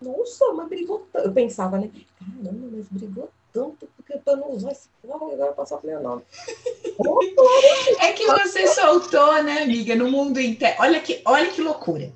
nossa, 0.00 0.52
mas 0.54 0.68
brigou 0.68 1.06
tanto. 1.12 1.26
Eu 1.26 1.32
pensava, 1.32 1.78
né? 1.78 1.90
Caramba, 2.18 2.68
mas 2.72 2.86
brigou 2.88 3.30
tanto 3.52 3.88
porque 3.96 4.18
para 4.18 4.36
não 4.36 4.52
usar 4.52 4.72
esse 4.72 4.88
carro, 5.06 5.32
agora 5.32 5.52
passar 5.52 5.80
nome. 5.82 6.22
é 8.00 8.12
que 8.12 8.26
você 8.26 8.66
soltou, 8.68 9.42
né, 9.42 9.62
amiga, 9.62 9.94
no 9.94 10.10
mundo 10.10 10.40
interno. 10.40 10.76
Olha 10.80 11.00
que, 11.00 11.20
olha 11.24 11.50
que 11.50 11.60
loucura. 11.60 12.12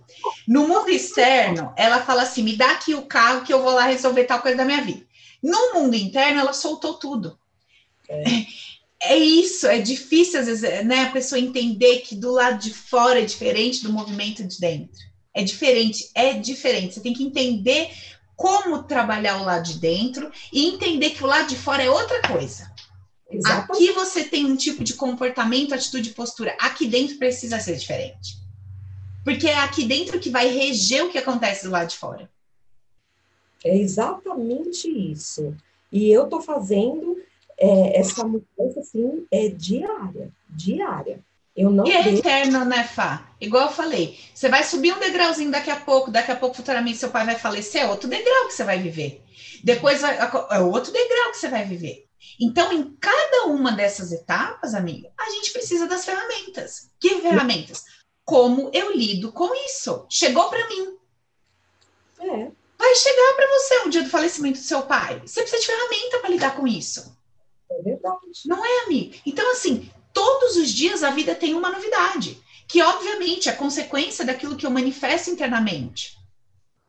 No 0.48 0.66
mundo 0.66 0.90
externo, 0.90 1.72
ela 1.76 2.00
fala 2.00 2.22
assim: 2.22 2.42
me 2.42 2.56
dá 2.56 2.70
aqui 2.72 2.94
o 2.94 3.06
carro 3.06 3.44
que 3.44 3.52
eu 3.52 3.62
vou 3.62 3.72
lá 3.72 3.84
resolver 3.84 4.24
tal 4.24 4.40
coisa 4.40 4.56
da 4.56 4.64
minha 4.64 4.82
vida. 4.82 5.04
No 5.42 5.74
mundo 5.74 5.94
interno, 5.96 6.40
ela 6.40 6.52
soltou 6.52 6.94
tudo. 6.94 7.38
É. 8.08 8.22
é 9.12 9.16
isso, 9.16 9.66
é 9.66 9.78
difícil 9.78 10.40
às 10.40 10.46
vezes, 10.46 10.84
né, 10.84 11.02
a 11.02 11.10
pessoa 11.10 11.38
entender 11.38 11.98
que 12.00 12.14
do 12.14 12.30
lado 12.30 12.58
de 12.58 12.72
fora 12.72 13.20
é 13.20 13.24
diferente 13.24 13.82
do 13.82 13.92
movimento 13.92 14.44
de 14.44 14.58
dentro. 14.58 15.11
É 15.34 15.42
diferente, 15.42 16.10
é 16.14 16.34
diferente. 16.34 16.94
Você 16.94 17.00
tem 17.00 17.14
que 17.14 17.24
entender 17.24 17.90
como 18.36 18.82
trabalhar 18.82 19.40
o 19.40 19.44
lado 19.44 19.64
de 19.64 19.78
dentro 19.78 20.30
e 20.52 20.66
entender 20.66 21.10
que 21.10 21.24
o 21.24 21.26
lado 21.26 21.48
de 21.48 21.56
fora 21.56 21.82
é 21.82 21.90
outra 21.90 22.20
coisa. 22.22 22.70
Aqui 23.46 23.92
você 23.92 24.24
tem 24.24 24.44
um 24.44 24.56
tipo 24.56 24.84
de 24.84 24.94
comportamento, 24.94 25.74
atitude 25.74 26.10
e 26.10 26.14
postura. 26.14 26.54
Aqui 26.60 26.86
dentro 26.86 27.16
precisa 27.16 27.58
ser 27.60 27.76
diferente. 27.76 28.36
Porque 29.24 29.46
é 29.46 29.58
aqui 29.58 29.84
dentro 29.84 30.18
que 30.18 30.28
vai 30.28 30.48
reger 30.48 31.04
o 31.04 31.10
que 31.10 31.18
acontece 31.18 31.64
do 31.64 31.70
lado 31.70 31.88
de 31.88 31.96
fora. 31.96 32.28
É 33.64 33.76
exatamente 33.76 34.88
isso. 34.88 35.56
E 35.90 36.10
eu 36.10 36.24
estou 36.24 36.42
fazendo 36.42 37.22
é, 37.56 38.00
essa 38.00 38.24
mudança 38.24 38.80
assim, 38.80 39.24
é 39.30 39.48
diária, 39.48 40.32
diária. 40.48 41.20
Eu 41.54 41.70
não 41.70 41.86
e 41.86 41.92
é 41.92 42.08
eterno, 42.08 42.64
né, 42.64 42.82
Fá? 42.82 43.28
Igual 43.40 43.66
eu 43.66 43.72
falei, 43.72 44.18
você 44.34 44.48
vai 44.48 44.64
subir 44.64 44.94
um 44.94 45.00
degrauzinho 45.00 45.50
daqui 45.50 45.70
a 45.70 45.76
pouco, 45.76 46.10
daqui 46.10 46.30
a 46.30 46.36
pouco 46.36 46.56
futuramente 46.56 46.96
seu 46.96 47.10
pai 47.10 47.26
vai 47.26 47.38
falecer, 47.38 47.82
é 47.82 47.86
outro 47.86 48.08
degrau 48.08 48.46
que 48.46 48.54
você 48.54 48.64
vai 48.64 48.78
viver. 48.78 49.22
Depois 49.62 50.00
vai, 50.00 50.16
é 50.16 50.58
outro 50.60 50.92
degrau 50.92 51.30
que 51.30 51.36
você 51.36 51.48
vai 51.48 51.64
viver. 51.64 52.06
Então, 52.40 52.72
em 52.72 52.96
cada 53.00 53.46
uma 53.46 53.72
dessas 53.72 54.12
etapas, 54.12 54.74
amiga, 54.74 55.10
a 55.18 55.30
gente 55.30 55.52
precisa 55.52 55.86
das 55.86 56.04
ferramentas. 56.04 56.90
Que 56.98 57.20
ferramentas? 57.20 57.84
Como 58.24 58.70
eu 58.72 58.92
lido 58.96 59.32
com 59.32 59.54
isso? 59.66 60.06
Chegou 60.08 60.48
para 60.48 60.66
mim. 60.68 60.96
É. 62.20 62.50
Vai 62.78 62.94
chegar 62.94 63.34
para 63.36 63.46
você 63.46 63.78
um 63.80 63.90
dia 63.90 64.02
do 64.02 64.10
falecimento 64.10 64.58
do 64.58 64.64
seu 64.64 64.82
pai. 64.82 65.20
Você 65.24 65.42
precisa 65.42 65.60
de 65.60 65.66
ferramenta 65.66 66.18
para 66.18 66.30
lidar 66.30 66.56
com 66.56 66.66
isso. 66.66 67.16
É 67.70 67.82
verdade. 67.82 68.18
Não 68.46 68.64
é, 68.64 68.84
amiga? 68.84 69.18
Então, 69.26 69.50
assim, 69.52 69.90
todos 70.12 70.56
os 70.56 70.70
dias 70.70 71.02
a 71.02 71.10
vida 71.10 71.34
tem 71.34 71.54
uma 71.54 71.70
novidade, 71.70 72.40
que 72.68 72.82
obviamente 72.82 73.48
é 73.48 73.52
consequência 73.52 74.24
daquilo 74.24 74.56
que 74.56 74.64
eu 74.64 74.70
manifesto 74.70 75.30
internamente. 75.30 76.16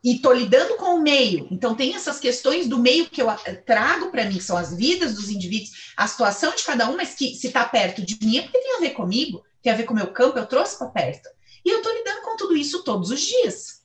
E 0.04 0.16
estou 0.16 0.34
lidando 0.34 0.76
com 0.76 0.96
o 0.96 1.02
meio. 1.02 1.48
Então, 1.50 1.76
tem 1.76 1.96
essas 1.96 2.20
questões 2.20 2.68
do 2.68 2.78
meio 2.78 3.10
que 3.10 3.22
eu 3.22 3.28
trago 3.66 4.12
para 4.12 4.26
mim, 4.26 4.36
que 4.36 4.44
são 4.44 4.58
as 4.58 4.76
vidas 4.76 5.16
dos 5.16 5.30
indivíduos, 5.30 5.94
a 5.96 6.06
situação 6.08 6.54
de 6.54 6.64
cada 6.64 6.90
um, 6.90 6.98
mas 6.98 7.16
que 7.16 7.34
se 7.36 7.48
está 7.48 7.64
perto 7.64 8.02
de 8.02 8.18
mim 8.22 8.38
é 8.38 8.42
porque 8.42 8.60
tem 8.60 8.76
a 8.76 8.80
ver 8.82 8.90
comigo, 8.90 9.44
tem 9.62 9.72
a 9.72 9.76
ver 9.76 9.84
com 9.84 9.94
o 9.94 9.96
meu 9.96 10.08
campo, 10.12 10.38
eu 10.38 10.46
trouxe 10.46 10.78
para 10.78 10.88
perto. 10.88 11.30
E 11.64 11.70
eu 11.70 11.78
estou 11.78 11.94
lidando 11.94 12.22
com 12.22 12.36
tudo 12.36 12.58
isso 12.58 12.84
todos 12.84 13.12
os 13.12 13.22
dias. 13.22 13.82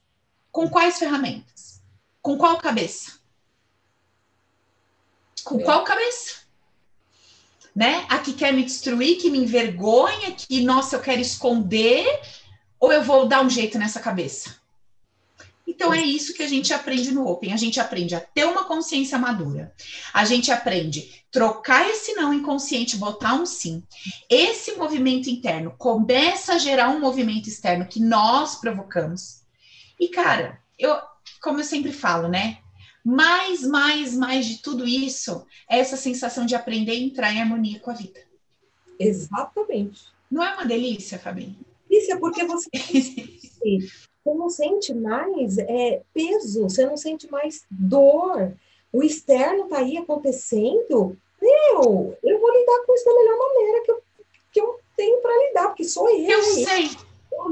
Com 0.50 0.68
quais 0.68 0.98
ferramentas? 0.98 1.80
Com 2.20 2.36
qual 2.36 2.58
cabeça? 2.58 3.12
Com 5.44 5.60
qual 5.60 5.84
cabeça? 5.84 6.47
Né? 7.78 8.04
A 8.08 8.18
que 8.18 8.32
quer 8.32 8.52
me 8.52 8.64
destruir, 8.64 9.18
que 9.18 9.30
me 9.30 9.38
envergonha, 9.38 10.32
que, 10.32 10.62
nossa, 10.62 10.96
eu 10.96 11.00
quero 11.00 11.20
esconder, 11.20 12.04
ou 12.80 12.92
eu 12.92 13.04
vou 13.04 13.28
dar 13.28 13.40
um 13.40 13.48
jeito 13.48 13.78
nessa 13.78 14.00
cabeça? 14.00 14.56
Então 15.64 15.94
é 15.94 16.02
isso 16.02 16.34
que 16.34 16.42
a 16.42 16.48
gente 16.48 16.74
aprende 16.74 17.12
no 17.12 17.24
Open. 17.28 17.52
A 17.52 17.56
gente 17.56 17.78
aprende 17.78 18.16
a 18.16 18.20
ter 18.20 18.46
uma 18.46 18.64
consciência 18.64 19.16
madura. 19.16 19.72
A 20.12 20.24
gente 20.24 20.50
aprende 20.50 21.22
trocar 21.30 21.88
esse 21.88 22.14
não 22.14 22.34
inconsciente, 22.34 22.96
botar 22.96 23.34
um 23.34 23.46
sim. 23.46 23.80
Esse 24.28 24.72
movimento 24.72 25.30
interno 25.30 25.72
começa 25.78 26.54
a 26.54 26.58
gerar 26.58 26.88
um 26.88 26.98
movimento 26.98 27.48
externo 27.48 27.86
que 27.86 28.00
nós 28.00 28.56
provocamos. 28.56 29.42
E 30.00 30.08
cara, 30.08 30.60
eu, 30.76 30.96
como 31.40 31.60
eu 31.60 31.64
sempre 31.64 31.92
falo, 31.92 32.26
né? 32.26 32.58
Mais, 33.04 33.62
mais, 33.62 34.14
mais 34.14 34.46
de 34.46 34.62
tudo 34.62 34.86
isso 34.86 35.46
é 35.68 35.78
essa 35.78 35.96
sensação 35.96 36.44
de 36.44 36.54
aprender 36.54 36.92
a 36.92 36.96
entrar 36.96 37.32
em 37.32 37.40
harmonia 37.40 37.80
com 37.80 37.90
a 37.90 37.94
vida. 37.94 38.20
Exatamente. 38.98 40.02
Não 40.30 40.44
é 40.44 40.54
uma 40.54 40.66
delícia, 40.66 41.18
Fabi? 41.18 41.56
Delícia, 41.88 42.18
porque 42.18 42.44
você, 42.44 42.68
você 42.74 43.78
não 44.26 44.50
sente 44.50 44.92
mais 44.94 45.56
é, 45.58 46.02
peso, 46.12 46.64
você 46.64 46.84
não 46.84 46.96
sente 46.96 47.30
mais 47.30 47.64
dor. 47.70 48.54
O 48.92 49.02
externo 49.02 49.64
está 49.64 49.78
aí 49.78 49.96
acontecendo. 49.96 51.16
Meu, 51.40 52.18
eu 52.22 52.40
vou 52.40 52.52
lidar 52.52 52.84
com 52.84 52.94
isso 52.94 53.04
da 53.04 53.14
melhor 53.14 53.38
maneira 53.38 53.84
que 53.84 53.90
eu, 53.90 54.02
que 54.52 54.60
eu 54.60 54.80
tenho 54.96 55.20
para 55.20 55.46
lidar, 55.46 55.68
porque 55.68 55.84
sou 55.84 56.08
eu. 56.10 56.28
Eu 56.28 56.42
sei. 56.42 56.90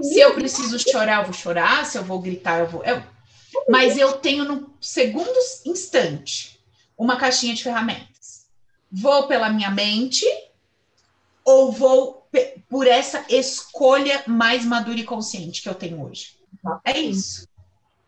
Se 0.03 0.19
eu 0.19 0.35
preciso 0.35 0.79
chorar, 0.79 1.21
eu 1.21 1.25
vou 1.25 1.33
chorar. 1.33 1.87
Se 1.87 1.97
eu 1.97 2.05
vou 2.05 2.21
gritar, 2.21 2.61
eu 2.61 2.67
vou. 2.67 2.85
Eu, 2.85 3.03
mas 3.69 3.97
eu 3.97 4.15
tenho 4.15 4.45
no 4.45 4.71
segundo 4.81 5.39
instante 5.65 6.61
uma 6.97 7.17
caixinha 7.17 7.55
de 7.55 7.63
ferramentas. 7.63 8.47
Vou 8.91 9.27
pela 9.27 9.51
minha 9.51 9.71
mente 9.71 10.25
ou 11.45 11.71
vou 11.71 12.27
por 12.69 12.87
essa 12.87 13.25
escolha 13.29 14.23
mais 14.27 14.65
madura 14.65 14.99
e 14.99 15.05
consciente 15.05 15.63
que 15.63 15.69
eu 15.69 15.75
tenho 15.75 16.03
hoje. 16.03 16.37
É 16.85 16.99
isso. 16.99 17.47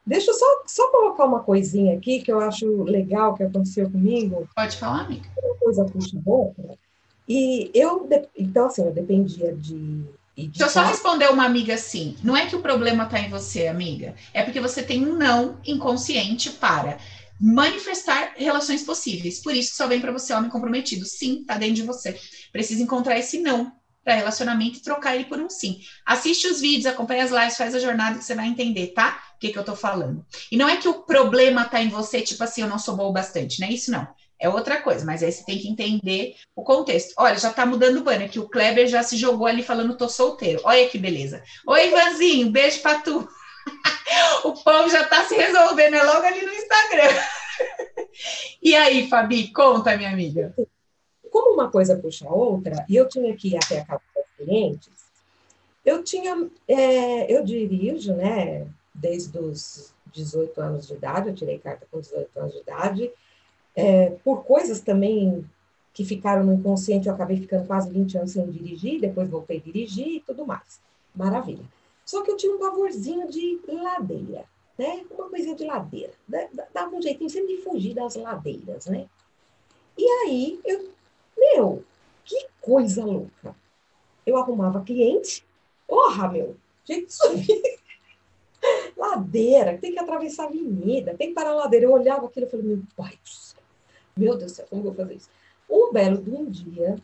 Deixa 0.05 0.31
eu 0.31 0.35
só, 0.35 0.47
só 0.67 0.91
colocar 0.91 1.27
uma 1.27 1.41
coisinha 1.41 1.97
aqui 1.97 2.23
que 2.23 2.33
eu 2.33 2.41
acho 2.41 2.83
legal 2.85 3.35
que 3.35 3.43
aconteceu 3.43 3.91
comigo. 3.91 4.49
Pode 4.57 4.77
falar, 4.77 5.03
amiga. 5.03 5.29
Uma 5.43 5.55
coisa 5.57 5.85
puxa 5.85 6.19
outra. 6.25 6.79
E 7.29 7.71
eu, 7.75 8.09
então, 8.37 8.67
assim, 8.67 8.83
eu 8.83 8.91
dependia 8.91 9.55
de 9.55 10.05
Deixa 10.47 10.65
eu 10.65 10.69
só 10.69 10.85
responder 10.85 11.29
uma 11.31 11.45
amiga 11.45 11.75
assim. 11.75 12.17
Não 12.23 12.37
é 12.37 12.47
que 12.47 12.55
o 12.55 12.63
problema 12.63 13.05
está 13.05 13.19
em 13.19 13.29
você, 13.29 13.67
amiga. 13.67 14.15
É 14.33 14.43
porque 14.43 14.61
você 14.61 14.83
tem 14.83 15.05
um 15.05 15.17
não 15.17 15.61
inconsciente 15.67 16.51
para 16.51 16.99
manifestar 17.41 18.35
relações 18.37 18.85
possíveis. 18.85 19.43
Por 19.43 19.55
isso 19.55 19.71
que 19.71 19.77
só 19.77 19.89
vem 19.89 20.01
para 20.01 20.13
você 20.13 20.33
homem 20.33 20.51
comprometido. 20.51 21.05
Sim, 21.05 21.45
tá 21.45 21.59
dentro 21.59 21.77
de 21.77 21.83
você. 21.83 22.19
Precisa 22.53 22.83
encontrar 22.83 23.19
esse 23.19 23.41
não 23.41 23.73
para 24.05 24.15
relacionamento 24.15 24.79
e 24.79 24.83
trocar 24.83 25.17
ele 25.17 25.25
por 25.25 25.41
um 25.41 25.51
sim. 25.51 25.81
Assiste 26.07 26.47
os 26.47 26.61
vídeos, 26.61 26.87
acompanha 26.87 27.25
as 27.25 27.31
lives, 27.31 27.57
faz 27.57 27.75
a 27.75 27.81
jornada 27.81 28.19
que 28.19 28.25
você 28.25 28.35
vai 28.35 28.47
entender, 28.47 28.89
tá? 28.89 29.21
O 29.35 29.39
que, 29.39 29.51
que 29.51 29.59
eu 29.59 29.65
tô 29.65 29.75
falando. 29.75 30.25
E 30.51 30.57
não 30.57 30.69
é 30.69 30.77
que 30.77 30.89
o 30.89 31.03
problema 31.03 31.65
tá 31.65 31.83
em 31.83 31.89
você, 31.89 32.23
tipo 32.23 32.43
assim, 32.43 32.63
eu 32.63 32.69
não 32.69 32.79
sou 32.79 32.97
boa 32.97 33.11
o 33.11 33.13
bastante, 33.13 33.61
não 33.61 33.69
é 33.69 33.73
isso 33.73 33.91
não 33.91 34.07
é 34.41 34.49
outra 34.49 34.81
coisa, 34.81 35.05
mas 35.05 35.23
aí 35.23 35.33
você 35.33 35.45
tem 35.45 35.59
que 35.59 35.69
entender 35.69 36.37
o 36.55 36.63
contexto. 36.63 37.15
Olha, 37.19 37.37
já 37.37 37.53
tá 37.53 37.67
mudando 37.67 37.99
o 37.99 38.05
banner, 38.05 38.31
que 38.31 38.39
o 38.39 38.49
Kleber 38.49 38.87
já 38.87 39.03
se 39.03 39.17
jogou 39.17 39.47
ali 39.47 39.63
falando 39.63 39.97
tô 39.97 40.09
solteiro. 40.09 40.61
Olha 40.65 40.89
que 40.89 40.99
beleza. 40.99 41.43
Oi, 41.67 41.89
Ivanzinho, 41.89 42.51
beijo 42.51 42.81
pra 42.81 43.01
tu. 43.01 43.29
o 44.45 44.53
povo 44.53 44.89
já 44.89 45.05
tá 45.05 45.25
se 45.25 45.35
resolvendo, 45.35 45.95
é 45.95 46.03
logo 46.03 46.25
ali 46.27 46.45
no 46.45 46.53
Instagram. 46.53 47.09
E 48.61 48.75
aí, 48.75 49.09
Fabi, 49.09 49.53
conta, 49.53 49.97
minha 49.97 50.11
amiga. 50.11 50.55
Como 51.31 51.55
uma 51.55 51.71
coisa 51.71 51.97
puxa 51.97 52.27
a 52.27 52.33
outra, 52.33 52.85
e 52.89 52.97
eu 52.97 53.09
tinha 53.09 53.35
que 53.37 53.49
ir 53.49 53.57
até 53.57 53.81
a 53.81 53.85
casa 53.85 54.03
dos 54.15 54.25
clientes, 54.37 54.91
eu 55.85 56.03
tinha, 56.03 56.49
é, 56.67 57.33
eu 57.33 57.45
dirijo, 57.45 58.15
né, 58.15 58.67
desde 58.95 59.39
os 59.39 59.93
18 60.13 60.61
anos 60.61 60.87
de 60.87 60.95
idade, 60.95 61.29
eu 61.29 61.35
tirei 61.35 61.59
carta 61.59 61.87
com 61.91 62.01
18 62.01 62.39
anos 62.39 62.53
de 62.53 62.61
idade, 62.61 63.13
é, 63.79 64.11
por 64.25 64.45
coisas 64.45 64.81
também 64.81 65.49
que 65.95 66.05
ficaram 66.05 66.45
no 66.45 66.53
inconsciente, 66.53 67.07
eu 67.07 67.15
acabei 67.15 67.37
ficando 67.37 67.65
quase 67.65 67.89
20 67.91 68.19
anos 68.19 68.33
sem 68.33 68.51
dirigir, 68.51 69.01
depois 69.01 69.29
voltei 69.29 69.59
a 69.59 69.61
dirigir 69.61 70.17
e 70.17 70.21
tudo 70.21 70.45
mais. 70.45 70.81
Maravilha. 71.15 71.63
Só 72.05 72.23
que 72.23 72.31
eu 72.31 72.37
tinha 72.37 72.53
um 72.53 72.59
pavorzinho 72.59 73.29
de 73.29 73.61
ladeira, 73.69 74.45
né? 74.77 75.05
Uma 75.11 75.29
coisinha 75.29 75.55
de 75.55 75.65
ladeira. 75.65 76.13
Dava 76.75 76.97
um 76.97 77.01
jeitinho 77.01 77.31
sempre 77.31 77.57
de 77.57 77.63
fugir 77.63 77.95
das 77.95 78.17
ladeiras, 78.17 78.87
né? 78.87 79.07
E 79.97 80.05
aí, 80.05 80.61
eu, 80.65 80.91
meu, 81.37 81.85
que 82.25 82.49
coisa 82.61 83.05
louca. 83.05 83.55
Eu 84.27 84.37
arrumava 84.37 84.83
cliente, 84.83 85.45
porra, 85.87 86.29
meu, 86.29 86.57
gente, 86.85 87.13
subir 87.13 87.79
ladeira, 88.97 89.79
tem 89.79 89.93
que 89.93 89.99
atravessar 90.01 90.45
a 90.45 90.47
avenida, 90.47 91.15
tem 91.15 91.29
que 91.29 91.35
parar 91.35 91.51
na 91.51 91.57
ladeira. 91.57 91.87
Eu 91.87 91.93
olhava 91.93 92.27
aquilo 92.27 92.47
e 92.47 92.51
falei, 92.51 92.67
meu 92.67 92.83
pai 92.97 93.11
do 93.11 93.29
céu, 93.29 93.58
meu 94.19 94.37
Deus 94.37 94.53
do 94.53 94.57
céu, 94.57 94.67
como 94.69 94.83
eu 94.83 94.87
vou 94.87 94.95
fazer 94.95 95.15
isso? 95.15 95.31
Um 95.69 95.93
belo 95.93 96.23
de 96.23 96.31
um 96.31 96.45
dia, 96.51 96.97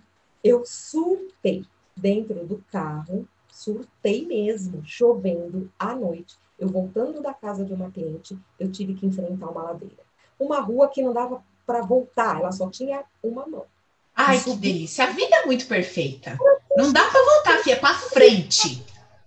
eu 0.42 0.64
surtei 0.66 1.64
dentro 1.96 2.44
do 2.46 2.64
carro, 2.70 3.28
surtei 3.50 4.26
mesmo, 4.26 4.82
chovendo 4.84 5.70
à 5.78 5.94
noite. 5.94 6.36
Eu 6.58 6.68
voltando 6.68 7.20
da 7.20 7.34
casa 7.34 7.64
de 7.64 7.72
uma 7.72 7.90
cliente, 7.90 8.38
eu 8.58 8.70
tive 8.70 8.94
que 8.94 9.06
enfrentar 9.06 9.48
uma 9.48 9.62
ladeira. 9.62 10.02
Uma 10.38 10.60
rua 10.60 10.88
que 10.88 11.02
não 11.02 11.12
dava 11.12 11.42
para 11.66 11.80
voltar, 11.82 12.40
ela 12.40 12.52
só 12.52 12.68
tinha 12.68 13.04
uma 13.22 13.46
mão. 13.46 13.66
Ai, 14.14 14.40
que 14.40 14.54
delícia. 14.56 15.04
A 15.04 15.10
vida 15.10 15.36
é 15.36 15.46
muito 15.46 15.66
perfeita. 15.66 16.38
Não 16.76 16.92
dá 16.92 17.08
para 17.10 17.24
voltar, 17.24 17.58
filha, 17.62 17.74
é 17.74 17.78
para 17.78 17.94
frente. 17.94 18.84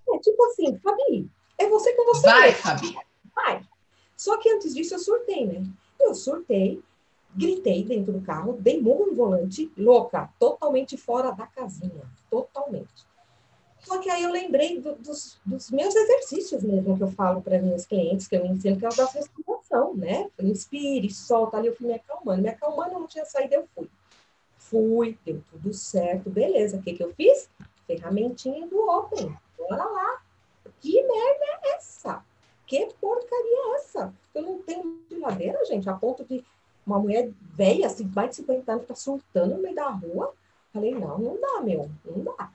É 0.10 0.20
tipo 0.20 0.44
assim, 0.46 0.78
Fabi, 0.78 1.30
é 1.58 1.68
você 1.68 1.94
com 1.94 2.06
você. 2.06 2.22
Vai, 2.22 2.50
mesmo. 2.50 2.62
Fabi. 2.62 2.98
Vai. 3.36 3.62
Só 4.16 4.38
que 4.38 4.50
antes 4.50 4.74
disso 4.74 4.96
eu 4.96 5.00
surtei, 5.00 5.46
né? 5.46 5.64
Eu 6.00 6.16
surtei, 6.16 6.82
gritei 7.38 7.84
dentro 7.84 8.12
do 8.12 8.22
carro, 8.22 8.58
dei 8.60 8.82
murro 8.82 9.06
no 9.06 9.16
volante, 9.16 9.72
louca, 9.78 10.28
totalmente 10.40 10.98
fora 10.98 11.32
da 11.32 11.46
casinha. 11.46 12.02
Totalmente. 12.32 13.06
Só 13.80 14.00
que 14.00 14.10
aí 14.10 14.24
eu 14.24 14.32
lembrei 14.32 14.82
do, 14.82 14.96
dos, 14.96 15.40
dos, 15.46 15.70
meus 15.70 15.96
exercícios 15.96 16.64
mesmo 16.64 16.98
que 16.98 17.04
eu 17.04 17.12
falo 17.12 17.42
para 17.42 17.62
minhas 17.62 17.86
clientes, 17.86 18.28
que 18.28 18.36
eu 18.36 18.46
ensino, 18.46 18.78
que 18.78 18.86
é 18.86 18.90
o 18.90 18.96
da 18.96 19.06
respiração, 19.06 19.94
né? 19.96 20.30
Inspire, 20.42 21.10
solta 21.14 21.58
ali, 21.58 21.68
eu 21.68 21.76
fui 21.76 21.88
me 21.88 21.94
acalmando. 21.94 22.42
Me 22.42 22.50
acalmando, 22.50 22.94
eu 22.94 23.00
não 23.02 23.08
tinha 23.08 23.24
saído, 23.24 23.54
eu 23.54 23.68
fui. 23.76 23.88
Fui, 24.58 25.18
deu 25.24 25.42
tudo 25.52 25.72
certo, 25.74 26.30
beleza. 26.30 26.78
O 26.78 26.82
que, 26.82 26.94
que 26.94 27.04
eu 27.04 27.14
fiz? 27.14 27.50
Ferramentinha 27.86 28.68
do 28.68 28.80
Open. 28.90 29.34
Bora 29.58 29.86
lá. 29.86 30.22
Que 30.82 31.02
merda 31.02 31.46
é 31.46 31.76
essa? 31.76 32.26
Que 32.66 32.88
porcaria 33.00 33.74
é 33.74 33.76
essa? 33.76 34.14
Eu 34.36 34.42
não 34.42 34.62
tenho 34.64 35.00
geladeira, 35.10 35.64
gente, 35.66 35.88
a 35.88 35.94
ponto 35.94 36.26
de 36.26 36.44
uma 36.88 37.00
mulher 37.00 37.30
velha, 37.54 37.88
assim, 37.88 38.10
mais 38.16 38.32
de 38.32 38.38
50 38.38 38.72
anos, 38.72 38.88
tá 38.88 38.96
surtando 38.96 39.56
no 39.56 39.62
meio 39.62 39.76
da 39.76 39.90
rua. 39.90 40.34
Falei, 40.74 40.94
não, 40.94 41.18
não 41.18 41.40
dá, 41.40 41.62
meu, 41.62 41.90
não 42.06 42.24
dá 42.24 42.50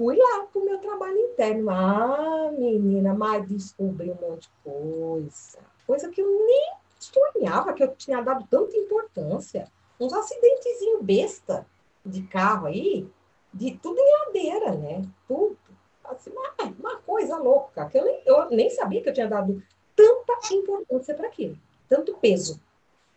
fui 0.00 0.16
lá 0.16 0.46
para 0.50 0.62
o 0.62 0.64
meu 0.64 0.78
trabalho 0.78 1.18
interno. 1.18 1.68
Ah, 1.68 2.50
menina, 2.56 3.12
mas 3.12 3.46
descobri 3.46 4.10
um 4.10 4.14
monte 4.14 4.44
de 4.44 4.50
coisa. 4.64 5.58
Coisa 5.86 6.08
que 6.08 6.22
eu 6.22 6.46
nem 6.46 6.72
sonhava 6.98 7.74
que 7.74 7.82
eu 7.82 7.94
tinha 7.94 8.22
dado 8.22 8.46
tanta 8.48 8.74
importância. 8.78 9.70
Uns 10.00 10.14
acidentezinhos 10.14 11.02
besta 11.02 11.66
de 12.04 12.22
carro 12.22 12.66
aí, 12.66 13.06
de 13.52 13.76
tudo 13.76 13.98
em 14.00 14.12
ladeira, 14.24 14.72
né? 14.72 15.02
Tudo. 15.28 15.58
Assim, 16.02 16.30
uma, 16.30 16.54
uma 16.78 16.96
coisa 17.02 17.36
louca, 17.36 17.84
que 17.86 17.98
eu 17.98 18.04
nem, 18.04 18.22
eu 18.24 18.48
nem 18.48 18.70
sabia 18.70 19.02
que 19.02 19.10
eu 19.10 19.12
tinha 19.12 19.28
dado 19.28 19.62
tanta 19.94 20.54
importância 20.54 21.14
para 21.14 21.28
aquilo, 21.28 21.58
tanto 21.90 22.16
peso, 22.16 22.58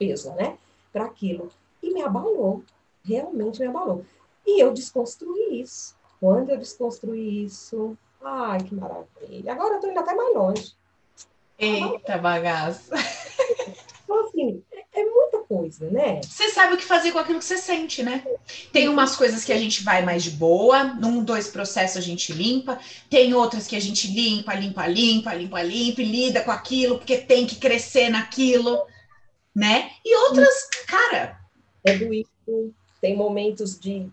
peso, 0.03 0.33
né? 0.33 0.57
Para 0.91 1.05
aquilo. 1.05 1.49
E 1.81 1.93
me 1.93 2.01
abalou, 2.01 2.63
realmente 3.03 3.59
me 3.59 3.67
abalou. 3.67 4.05
E 4.45 4.61
eu 4.61 4.73
desconstruí 4.73 5.61
isso. 5.61 5.95
Quando 6.19 6.49
eu 6.49 6.57
desconstruí 6.57 7.45
isso, 7.45 7.97
ai, 8.21 8.59
que 8.59 8.75
maravilha. 8.75 9.51
Agora 9.51 9.71
eu 9.71 9.75
estou 9.75 9.91
indo 9.91 9.99
até 9.99 10.13
mais 10.13 10.35
longe. 10.35 10.73
Eita 11.57 12.17
bagaça. 12.17 12.95
Então, 14.03 14.27
assim, 14.27 14.61
é, 14.71 15.01
é 15.01 15.05
muita 15.05 15.39
coisa, 15.39 15.89
né? 15.89 16.21
Você 16.21 16.49
sabe 16.49 16.75
o 16.75 16.77
que 16.77 16.83
fazer 16.83 17.11
com 17.11 17.19
aquilo 17.19 17.39
que 17.39 17.45
você 17.45 17.57
sente, 17.57 18.03
né? 18.03 18.23
Tem 18.71 18.87
umas 18.87 19.15
coisas 19.15 19.43
que 19.43 19.51
a 19.51 19.57
gente 19.57 19.81
vai 19.81 20.03
mais 20.03 20.23
de 20.23 20.31
boa, 20.31 20.83
num, 20.83 21.23
dois 21.23 21.47
processos 21.47 21.97
a 21.97 22.01
gente 22.01 22.31
limpa, 22.31 22.77
tem 23.09 23.33
outras 23.33 23.65
que 23.65 23.75
a 23.75 23.79
gente 23.79 24.07
limpa, 24.07 24.53
limpa, 24.53 24.85
limpa, 24.85 25.33
limpa, 25.33 25.63
limpa, 25.63 26.01
e 26.01 26.05
lida 26.05 26.41
com 26.41 26.51
aquilo, 26.51 26.97
porque 26.97 27.17
tem 27.17 27.47
que 27.47 27.55
crescer 27.55 28.09
naquilo, 28.09 28.85
né? 29.55 29.91
E 30.03 30.15
outras, 30.15 30.69
cara. 30.87 31.39
É 31.85 31.97
doído, 31.97 32.73
tem 33.01 33.15
momentos 33.15 33.77
de 33.77 34.09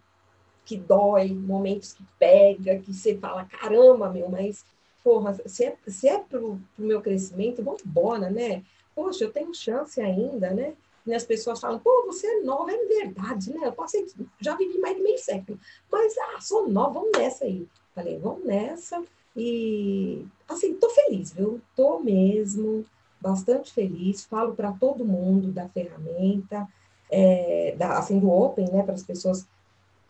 que 0.64 0.76
dói, 0.76 1.28
momentos 1.32 1.92
que 1.92 2.04
pega, 2.18 2.78
que 2.78 2.92
você 2.92 3.16
fala, 3.16 3.44
caramba, 3.44 4.10
meu, 4.10 4.28
mas, 4.28 4.64
porra, 5.02 5.36
se 5.46 5.64
é, 5.64 5.76
se 5.86 6.08
é 6.08 6.18
pro, 6.18 6.60
pro 6.76 6.84
meu 6.84 7.00
crescimento, 7.00 7.62
vamos 7.62 7.84
embora, 7.84 8.30
né? 8.30 8.62
Poxa, 8.94 9.24
eu 9.24 9.32
tenho 9.32 9.54
chance 9.54 10.00
ainda, 10.00 10.50
né? 10.50 10.74
E 11.06 11.14
as 11.14 11.24
pessoas 11.24 11.60
falam, 11.60 11.78
pô, 11.78 12.04
você 12.06 12.26
é 12.26 12.40
nova, 12.42 12.70
é 12.70 12.84
verdade, 12.84 13.52
né? 13.52 13.66
Eu 13.66 13.72
passei, 13.72 14.06
já 14.40 14.54
vivi 14.56 14.78
mais 14.78 14.96
de 14.96 15.02
meio 15.02 15.18
século, 15.18 15.58
mas, 15.90 16.16
ah, 16.18 16.40
sou 16.40 16.68
nova, 16.68 17.00
vamos 17.00 17.10
nessa 17.16 17.44
aí. 17.44 17.66
Falei, 17.94 18.18
vamos 18.18 18.44
nessa. 18.44 19.02
E, 19.34 20.24
assim, 20.48 20.74
tô 20.74 20.90
feliz, 20.90 21.32
viu? 21.32 21.60
Tô 21.74 21.98
mesmo, 22.00 22.84
bastante 23.20 23.72
feliz. 23.72 24.24
Falo 24.24 24.54
para 24.54 24.72
todo 24.72 25.04
mundo 25.04 25.52
da 25.52 25.68
ferramenta, 25.68 26.66
é, 27.10 27.74
da, 27.76 27.98
assim, 27.98 28.18
do 28.18 28.30
Open, 28.30 28.70
né? 28.70 28.82
Para 28.82 28.94
as 28.94 29.02
pessoas 29.02 29.46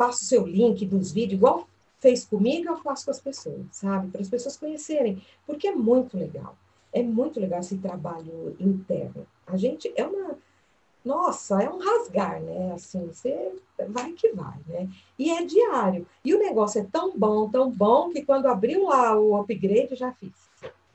passo 0.01 0.23
o 0.23 0.27
seu 0.27 0.47
link 0.47 0.87
dos 0.87 1.13
vídeos, 1.13 1.39
igual 1.39 1.69
fez 2.01 2.25
comigo, 2.25 2.71
eu 2.71 2.79
faço 2.79 3.05
com 3.05 3.11
as 3.11 3.21
pessoas, 3.21 3.67
sabe? 3.71 4.09
Para 4.09 4.23
as 4.23 4.29
pessoas 4.31 4.57
conhecerem, 4.57 5.23
porque 5.47 5.69
é 5.69 5.75
muito 5.75 6.17
legal. 6.17 6.57
É 6.91 7.03
muito 7.03 7.39
legal 7.39 7.61
esse 7.61 7.77
trabalho 7.77 8.57
interno. 8.59 9.27
A 9.47 9.59
gente 9.59 9.93
é 9.95 10.05
uma. 10.07 10.39
Nossa, 11.05 11.63
é 11.63 11.69
um 11.69 11.79
rasgar, 11.79 12.41
né? 12.41 12.73
Assim, 12.73 13.07
você 13.07 13.55
vai 13.91 14.13
que 14.13 14.31
vai, 14.31 14.59
né? 14.67 14.89
E 15.19 15.31
é 15.31 15.45
diário. 15.45 16.07
E 16.25 16.35
o 16.35 16.39
negócio 16.39 16.81
é 16.81 16.85
tão 16.91 17.17
bom, 17.17 17.51
tão 17.51 17.71
bom, 17.71 18.11
que 18.11 18.25
quando 18.25 18.47
abriu 18.47 18.89
lá 18.89 19.19
o 19.19 19.37
upgrade, 19.37 19.95
já 19.95 20.13
fiz. 20.13 20.50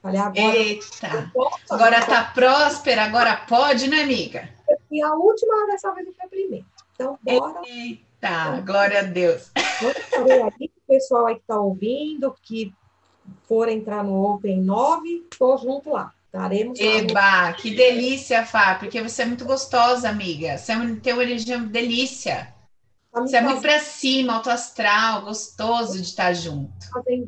Falei, 0.06 0.22
agora. 0.22 0.56
Eita! 0.56 1.32
Agora 1.68 2.06
tá 2.06 2.26
próspera, 2.26 3.06
agora 3.06 3.38
pode, 3.38 3.90
né, 3.90 4.04
amiga? 4.04 4.48
E 4.92 5.02
a 5.02 5.12
última 5.16 5.66
dessa 5.66 5.92
vez 5.96 6.08
foi 6.16 6.26
a 6.26 6.30
primeira. 6.30 6.66
Então, 6.94 7.18
bora. 7.24 7.62
Eita. 7.66 8.06
Tá, 8.22 8.60
glória 8.62 9.00
a 9.00 9.02
Deus. 9.02 9.52
Aí, 9.56 10.68
o 10.68 10.88
pessoal 10.88 11.26
aí 11.26 11.36
que 11.36 11.42
está 11.42 11.60
ouvindo, 11.60 12.36
que 12.44 12.72
for 13.48 13.68
entrar 13.68 14.04
no 14.04 14.24
Open 14.24 14.62
9, 14.62 15.26
estou 15.32 15.58
junto 15.58 15.92
lá. 15.92 16.14
Estaremos 16.28 16.80
Eba, 16.80 17.54
que 17.54 17.74
delícia, 17.74 18.46
Fá, 18.46 18.76
porque 18.76 19.02
você 19.02 19.24
é 19.24 19.26
muito 19.26 19.44
gostosa, 19.44 20.08
amiga. 20.08 20.56
Você 20.56 20.72
é 20.74 20.96
tem 21.02 21.14
uma 21.14 21.24
energia 21.24 21.58
delícia. 21.58 22.54
Tá 23.16 23.22
você 23.22 23.38
é 23.38 23.42
muito 23.42 23.62
para 23.62 23.80
cima, 23.80 24.34
alto 24.34 24.50
astral, 24.50 25.22
gostoso 25.22 25.94
de 25.94 26.02
estar 26.02 26.34
junto. 26.34 26.74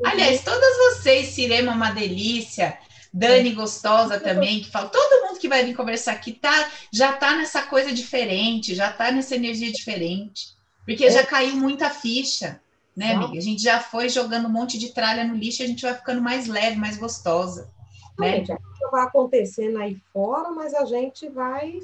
Aliás, 0.03 0.43
todas 0.43 0.77
vocês, 0.77 1.27
Sirema, 1.27 1.71
uma 1.71 1.91
delícia. 1.91 2.77
Dani 3.13 3.53
gostosa 3.53 4.19
também, 4.19 4.59
que 4.59 4.69
fala, 4.69 4.89
todo 4.89 5.25
mundo 5.25 5.39
que 5.39 5.47
vai 5.47 5.63
vir 5.63 5.73
conversar 5.73 6.11
aqui 6.11 6.33
tá, 6.33 6.69
já 6.91 7.13
tá 7.13 7.37
nessa 7.37 7.63
coisa 7.63 7.93
diferente, 7.93 8.75
já 8.75 8.91
tá 8.91 9.13
nessa 9.13 9.33
energia 9.33 9.71
diferente. 9.71 10.57
Porque 10.85 11.05
é. 11.05 11.09
já 11.09 11.25
caiu 11.25 11.55
muita 11.55 11.89
ficha, 11.89 12.59
né, 12.93 13.13
amiga? 13.13 13.37
A 13.37 13.41
gente 13.41 13.63
já 13.63 13.79
foi 13.79 14.09
jogando 14.09 14.47
um 14.47 14.51
monte 14.51 14.77
de 14.77 14.89
tralha 14.89 15.23
no 15.23 15.35
lixo 15.35 15.63
a 15.63 15.67
gente 15.67 15.83
vai 15.83 15.95
ficando 15.95 16.21
mais 16.21 16.47
leve, 16.47 16.75
mais 16.75 16.97
gostosa. 16.97 17.71
Né? 18.19 18.45
Gente, 18.45 18.53
vai 18.91 19.05
acontecendo 19.05 19.79
aí 19.79 19.97
fora, 20.11 20.51
mas 20.51 20.73
a 20.73 20.83
gente 20.83 21.29
vai 21.29 21.79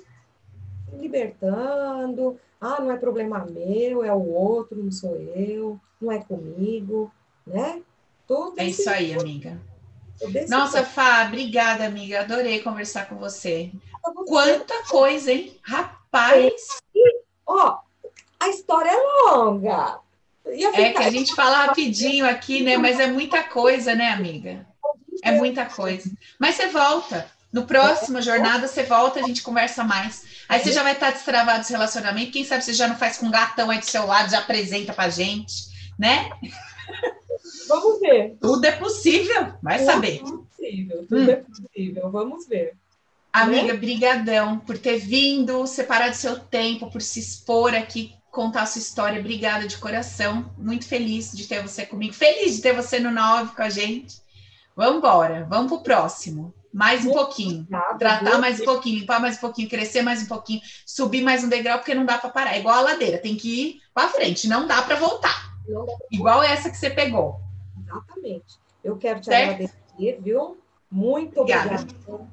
libertando. 0.92 2.38
Ah, 2.66 2.80
não 2.80 2.94
é 2.94 2.96
problema 2.96 3.46
meu, 3.46 4.06
é 4.06 4.14
o 4.14 4.32
outro, 4.32 4.82
não 4.82 4.90
sou 4.90 5.18
eu, 5.36 5.78
não 6.00 6.10
é 6.10 6.20
comigo, 6.20 7.12
né? 7.46 7.82
Tudo 8.26 8.54
é 8.58 8.64
isso 8.64 8.90
aí, 8.90 9.14
amiga. 9.14 9.60
Nossa, 10.48 10.82
Fá, 10.86 11.26
obrigada, 11.28 11.86
amiga. 11.86 12.22
Adorei 12.22 12.62
conversar 12.62 13.10
com 13.10 13.18
você. 13.18 13.70
Quanta 14.26 14.82
coisa, 14.84 15.34
hein? 15.34 15.60
Rapaz! 15.62 16.54
Ó, 17.46 17.80
a 18.40 18.48
história 18.48 18.92
é 18.92 19.28
longa. 19.28 20.00
É 20.46 20.94
que 20.94 21.04
a 21.04 21.10
gente 21.10 21.36
fala 21.36 21.66
rapidinho 21.66 22.26
aqui, 22.26 22.64
né? 22.64 22.78
Mas 22.78 22.98
é 22.98 23.08
muita 23.08 23.44
coisa, 23.44 23.94
né, 23.94 24.12
amiga? 24.12 24.66
É 25.22 25.34
muita 25.34 25.66
coisa. 25.66 26.10
Mas 26.40 26.56
você 26.56 26.68
volta. 26.68 27.30
No 27.52 27.68
próximo 27.68 28.22
jornada 28.22 28.70
você 28.70 28.84
volta, 28.84 29.20
a 29.20 29.24
gente 29.24 29.44
conversa 29.44 29.84
mais. 29.84 30.33
Aí 30.50 30.60
você 30.60 30.72
já 30.72 30.84
vai 30.84 30.94
estar 30.94 31.12
destravado 31.12 31.60
desse 31.60 31.72
relacionamento. 31.72 32.32
Quem 32.32 32.44
sabe 32.44 32.64
você 32.64 32.74
já 32.74 32.88
não 32.88 32.98
faz 32.98 33.18
com 33.18 33.28
um 33.28 33.32
gatão 33.32 33.70
aí 33.70 33.80
do 33.80 33.86
seu 33.86 34.06
lado, 34.06 34.32
já 34.32 34.40
apresenta 34.40 34.94
pra 34.94 35.10
gente, 35.10 35.54
né? 35.98 36.30
Vamos 37.68 38.00
ver. 38.00 38.38
Tudo 38.40 38.66
é 38.66 38.72
possível, 38.72 39.54
vai 39.62 39.80
tudo 39.80 39.86
saber. 39.86 40.20
Tudo 40.20 40.34
é 40.34 40.56
possível, 40.56 41.06
tudo 41.08 41.22
hum. 41.22 41.30
é 41.30 41.36
possível. 41.36 42.12
Vamos 42.12 42.48
ver. 42.48 42.76
Amiga, 43.32 43.74
né? 43.74 43.80
brigadão 43.80 44.60
por 44.60 44.78
ter 44.78 45.00
vindo, 45.00 45.66
separar 45.66 46.14
seu 46.14 46.40
tempo, 46.40 46.92
por 46.92 47.02
se 47.02 47.20
expor 47.20 47.74
aqui, 47.74 48.14
contar 48.32 48.62
a 48.62 48.66
sua 48.68 48.80
história. 48.80 49.20
Obrigada 49.20 49.68
de 49.68 49.78
coração. 49.78 50.54
Muito 50.58 50.86
feliz 50.86 51.32
de 51.32 51.48
ter 51.48 51.62
você 51.62 51.86
comigo. 51.86 52.14
Feliz 52.14 52.56
de 52.56 52.62
ter 52.62 52.76
você 52.76 53.00
no 53.00 53.10
9 53.10 53.56
com 53.56 53.64
a 53.64 53.70
gente. 53.70 54.22
Vamos 54.76 54.98
embora, 54.98 55.48
vamos 55.50 55.72
pro 55.72 55.82
próximo. 55.82 56.54
Mais 56.74 57.06
um 57.06 57.12
pouquinho. 57.14 57.68
Tratar 58.00 58.40
mais 58.40 58.60
um 58.60 58.66
pouquinho, 58.66 59.00
limpar 59.00 59.22
mais 59.22 59.38
um 59.38 59.42
pouquinho, 59.42 59.70
crescer 59.70 60.02
mais 60.02 60.24
um 60.24 60.26
pouquinho, 60.26 60.60
subir 60.86 61.22
mais 61.22 61.44
um 61.44 61.50
degrau, 61.50 61.78
porque 61.78 61.94
não 61.94 62.06
dá 62.06 62.18
para 62.18 62.32
parar. 62.32 62.56
É 62.56 62.60
igual 62.60 62.76
a 62.76 62.82
ladeira, 62.82 63.20
tem 63.20 63.36
que 63.36 63.48
ir 63.48 63.82
para 63.94 64.10
frente, 64.10 64.48
não 64.48 64.66
dá 64.66 64.82
para 64.82 64.96
voltar. 64.96 65.54
Igual 66.12 66.42
essa 66.42 66.70
que 66.70 66.78
você 66.78 66.90
pegou. 66.90 67.40
Exatamente. 67.80 68.58
Eu 68.84 68.98
quero 68.98 69.20
te 69.20 69.28
certo? 69.28 69.52
agradecer, 69.52 70.22
viu? 70.22 70.58
Muito 70.92 71.42
obrigada. 71.42 71.88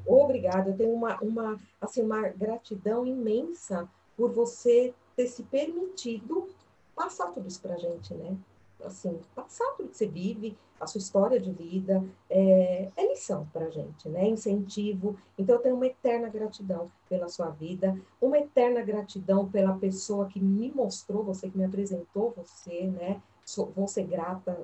Obrigada. 0.07 0.71
Eu 0.71 0.77
tenho 0.77 0.93
uma, 0.93 1.17
uma, 1.21 1.61
assim, 1.81 2.03
uma 2.03 2.29
gratidão 2.29 3.07
imensa 3.07 3.89
por 4.17 4.33
você 4.33 4.95
ter 5.17 5.27
se 5.27 5.43
permitido 5.45 6.49
passar 6.95 7.29
tudo 7.29 7.47
isso 7.47 7.61
para 7.61 7.75
a 7.75 7.79
gente, 7.79 8.13
né? 8.15 8.37
Assim, 8.85 9.21
passar 9.35 9.67
tudo 9.77 9.91
que 9.91 9.97
você 9.97 10.07
vive, 10.07 10.57
a 10.81 10.87
sua 10.87 10.99
história 10.99 11.39
de 11.39 11.51
vida, 11.53 12.03
é, 12.29 12.89
é 12.97 13.09
lição 13.09 13.47
para 13.53 13.67
a 13.67 13.71
gente, 13.71 14.09
né? 14.09 14.27
Incentivo. 14.27 15.19
Então, 15.39 15.57
eu 15.57 15.63
tenho 15.63 15.77
uma 15.77 15.87
eterna 15.87 16.29
gratidão 16.29 16.91
pela 17.09 17.29
sua 17.29 17.51
vida, 17.51 17.99
uma 18.21 18.39
eterna 18.39 18.81
gratidão 18.83 19.49
pela 19.49 19.77
pessoa 19.77 20.27
que 20.27 20.41
me 20.41 20.71
mostrou 20.73 21.23
você, 21.23 21.51
que 21.51 21.59
me 21.59 21.65
apresentou 21.65 22.33
você, 22.37 22.87
né? 22.87 23.21
Sou, 23.45 23.67
vou 23.77 23.87
ser 23.87 24.05
grata 24.05 24.59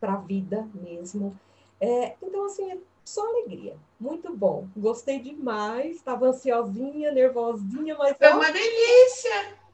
para 0.00 0.14
a 0.14 0.18
vida 0.18 0.66
mesmo. 0.74 1.38
É, 1.80 2.16
então, 2.22 2.46
assim, 2.46 2.72
é 2.72 2.78
só 3.04 3.26
alegria. 3.28 3.76
Muito 3.98 4.34
bom. 4.34 4.66
Gostei 4.76 5.18
demais. 5.18 5.96
Estava 5.96 6.26
ansiosinha, 6.26 7.12
nervosinha, 7.12 7.96
mas. 7.96 8.16
É 8.20 8.34
uma 8.34 8.50
delícia! 8.50 9.67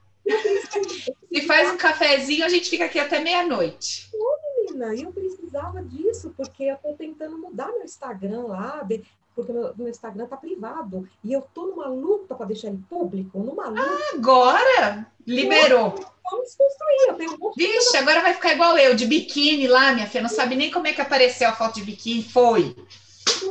Se 1.33 1.43
faz 1.43 1.73
um 1.73 1.77
cafezinho, 1.77 2.45
a 2.45 2.49
gente 2.49 2.71
fica 2.71 2.85
aqui 2.85 2.99
até 2.99 3.21
meia-noite. 3.21 4.11
menina, 4.57 4.95
eu 4.95 5.13
precisava 5.13 5.83
disso, 5.83 6.33
porque 6.37 6.65
eu 6.65 6.75
estou 6.75 6.95
tentando 6.95 7.39
mudar 7.39 7.69
meu 7.69 7.85
Instagram 7.85 8.47
lá, 8.47 8.87
porque 9.35 9.53
meu, 9.53 9.75
meu 9.77 9.89
Instagram 9.89 10.27
tá 10.27 10.37
privado. 10.37 11.09
E 11.23 11.33
eu 11.33 11.43
tô 11.55 11.67
numa 11.67 11.89
luta 11.89 12.35
para 12.35 12.47
deixar 12.47 12.69
ele 12.69 12.83
público, 12.89 13.39
numa 13.39 13.69
luta. 13.69 13.83
Ah, 13.83 14.15
agora? 14.15 15.07
Liberou. 15.27 15.95
Vamos 16.31 16.55
construir. 16.55 17.09
Eu 17.09 17.15
tenho 17.15 17.33
um 17.33 17.53
Vixe, 17.57 17.97
agora 17.97 18.21
vai 18.21 18.35
ficar 18.35 18.55
igual 18.55 18.79
eu, 18.79 18.95
de 18.95 19.07
biquíni 19.07 19.67
lá, 19.67 19.93
minha 19.93 20.07
filha. 20.07 20.23
Não 20.23 20.31
sabe 20.31 20.57
nem 20.57 20.71
como 20.71 20.87
é 20.87 20.93
que 20.93 21.01
apareceu 21.01 21.49
a 21.49 21.53
foto 21.53 21.75
de 21.75 21.83
biquíni. 21.83 22.23
Foi. 22.23 22.75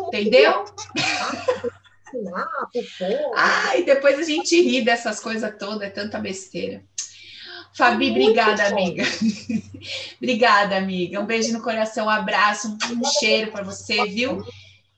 Entendeu? 0.07 0.65
Ah, 3.35 3.77
e 3.77 3.85
depois 3.85 4.19
a 4.19 4.23
gente 4.23 4.61
ri 4.61 4.83
dessas 4.83 5.19
coisas 5.19 5.53
todas, 5.57 5.87
é 5.87 5.89
tanta 5.89 6.19
besteira. 6.19 6.83
Fabi, 7.75 8.11
obrigada, 8.11 8.67
amiga. 8.67 9.03
obrigada, 10.21 10.77
amiga. 10.77 11.19
Um 11.19 11.25
beijo 11.25 11.51
no 11.51 11.61
coração, 11.61 12.05
um 12.05 12.09
abraço, 12.09 12.77
um 12.91 13.03
cheiro 13.19 13.51
para 13.51 13.63
você, 13.63 14.05
viu? 14.05 14.45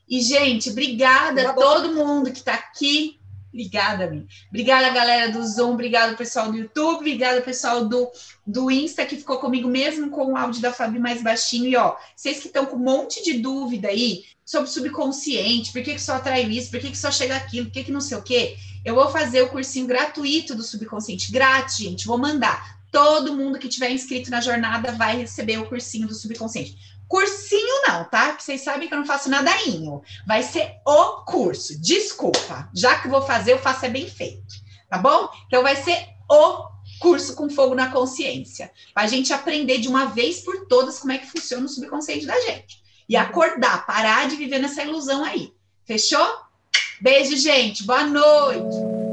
E, 0.09 0.21
gente, 0.21 0.69
obrigada 0.69 1.49
a 1.49 1.53
todo 1.53 1.93
mundo 1.93 2.31
que 2.31 2.39
está 2.39 2.53
aqui 2.53 3.19
Obrigada, 3.55 4.03
amiga. 4.03 4.27
Obrigada, 4.49 4.89
galera 4.89 5.31
do 5.31 5.41
Zoom. 5.47 5.75
Obrigada, 5.75 6.13
pessoal 6.17 6.51
do 6.51 6.57
YouTube. 6.57 6.97
Obrigada, 6.97 7.39
pessoal 7.39 7.85
do, 7.85 8.11
do 8.45 8.69
Insta, 8.69 9.05
que 9.05 9.15
ficou 9.15 9.37
comigo 9.37 9.69
mesmo 9.69 10.09
com 10.09 10.33
o 10.33 10.35
áudio 10.35 10.61
da 10.61 10.73
Fabi 10.73 10.99
mais 10.99 11.23
baixinho. 11.23 11.65
E, 11.65 11.77
ó, 11.77 11.95
vocês 12.13 12.41
que 12.41 12.47
estão 12.47 12.65
com 12.65 12.75
um 12.75 12.79
monte 12.79 13.23
de 13.23 13.39
dúvida 13.39 13.87
aí 13.87 14.25
sobre 14.45 14.69
subconsciente, 14.69 15.71
por 15.71 15.81
que, 15.81 15.95
que 15.95 16.01
só 16.01 16.13
atraiu 16.13 16.51
isso, 16.51 16.69
por 16.69 16.79
que, 16.79 16.91
que 16.91 16.97
só 16.97 17.11
chega 17.11 17.35
aquilo, 17.35 17.65
por 17.65 17.73
que, 17.73 17.83
que 17.85 17.91
não 17.91 17.99
sei 17.99 18.17
o 18.17 18.21
quê, 18.21 18.55
eu 18.85 18.93
vou 18.93 19.09
fazer 19.09 19.41
o 19.41 19.49
cursinho 19.49 19.87
gratuito 19.87 20.53
do 20.53 20.61
subconsciente. 20.61 21.31
Grátis, 21.31 21.77
gente. 21.77 22.05
Vou 22.05 22.19
mandar. 22.19 22.79
Todo 22.91 23.35
mundo 23.35 23.57
que 23.57 23.67
tiver 23.67 23.89
inscrito 23.89 24.29
na 24.29 24.39
jornada 24.39 24.91
vai 24.91 25.17
receber 25.17 25.57
o 25.57 25.65
cursinho 25.65 26.07
do 26.07 26.13
subconsciente. 26.13 26.77
Cursinho 27.07 27.81
não, 27.87 28.05
tá? 28.05 28.27
Porque 28.29 28.43
vocês 28.43 28.61
sabem 28.61 28.87
que 28.87 28.93
eu 28.93 28.99
não 28.99 29.05
faço 29.05 29.29
nadainho. 29.29 30.01
Vai 30.25 30.43
ser 30.43 30.75
o 30.85 31.23
curso. 31.25 31.79
Desculpa. 31.81 32.69
Já 32.73 32.99
que 32.99 33.07
vou 33.07 33.23
fazer, 33.23 33.53
eu 33.53 33.59
faço 33.59 33.85
é 33.85 33.89
bem 33.89 34.07
feito. 34.07 34.63
Tá 34.87 34.99
bom? 34.99 35.29
Então 35.47 35.63
vai 35.63 35.75
ser 35.75 36.07
o 36.29 36.69
curso 36.99 37.35
com 37.35 37.49
fogo 37.49 37.73
na 37.73 37.91
consciência. 37.91 38.71
Pra 38.93 39.07
gente 39.07 39.33
aprender 39.33 39.79
de 39.79 39.87
uma 39.87 40.05
vez 40.05 40.41
por 40.41 40.67
todas 40.67 40.99
como 40.99 41.11
é 41.11 41.17
que 41.17 41.29
funciona 41.29 41.65
o 41.65 41.69
subconsciente 41.69 42.27
da 42.27 42.39
gente. 42.39 42.84
E 43.07 43.15
acordar, 43.15 43.85
parar 43.85 44.27
de 44.27 44.35
viver 44.35 44.59
nessa 44.59 44.83
ilusão 44.83 45.23
aí. 45.23 45.53
Fechou? 45.85 46.27
Beijo, 46.99 47.37
gente. 47.37 47.83
Boa 47.83 48.05
noite. 48.05 49.04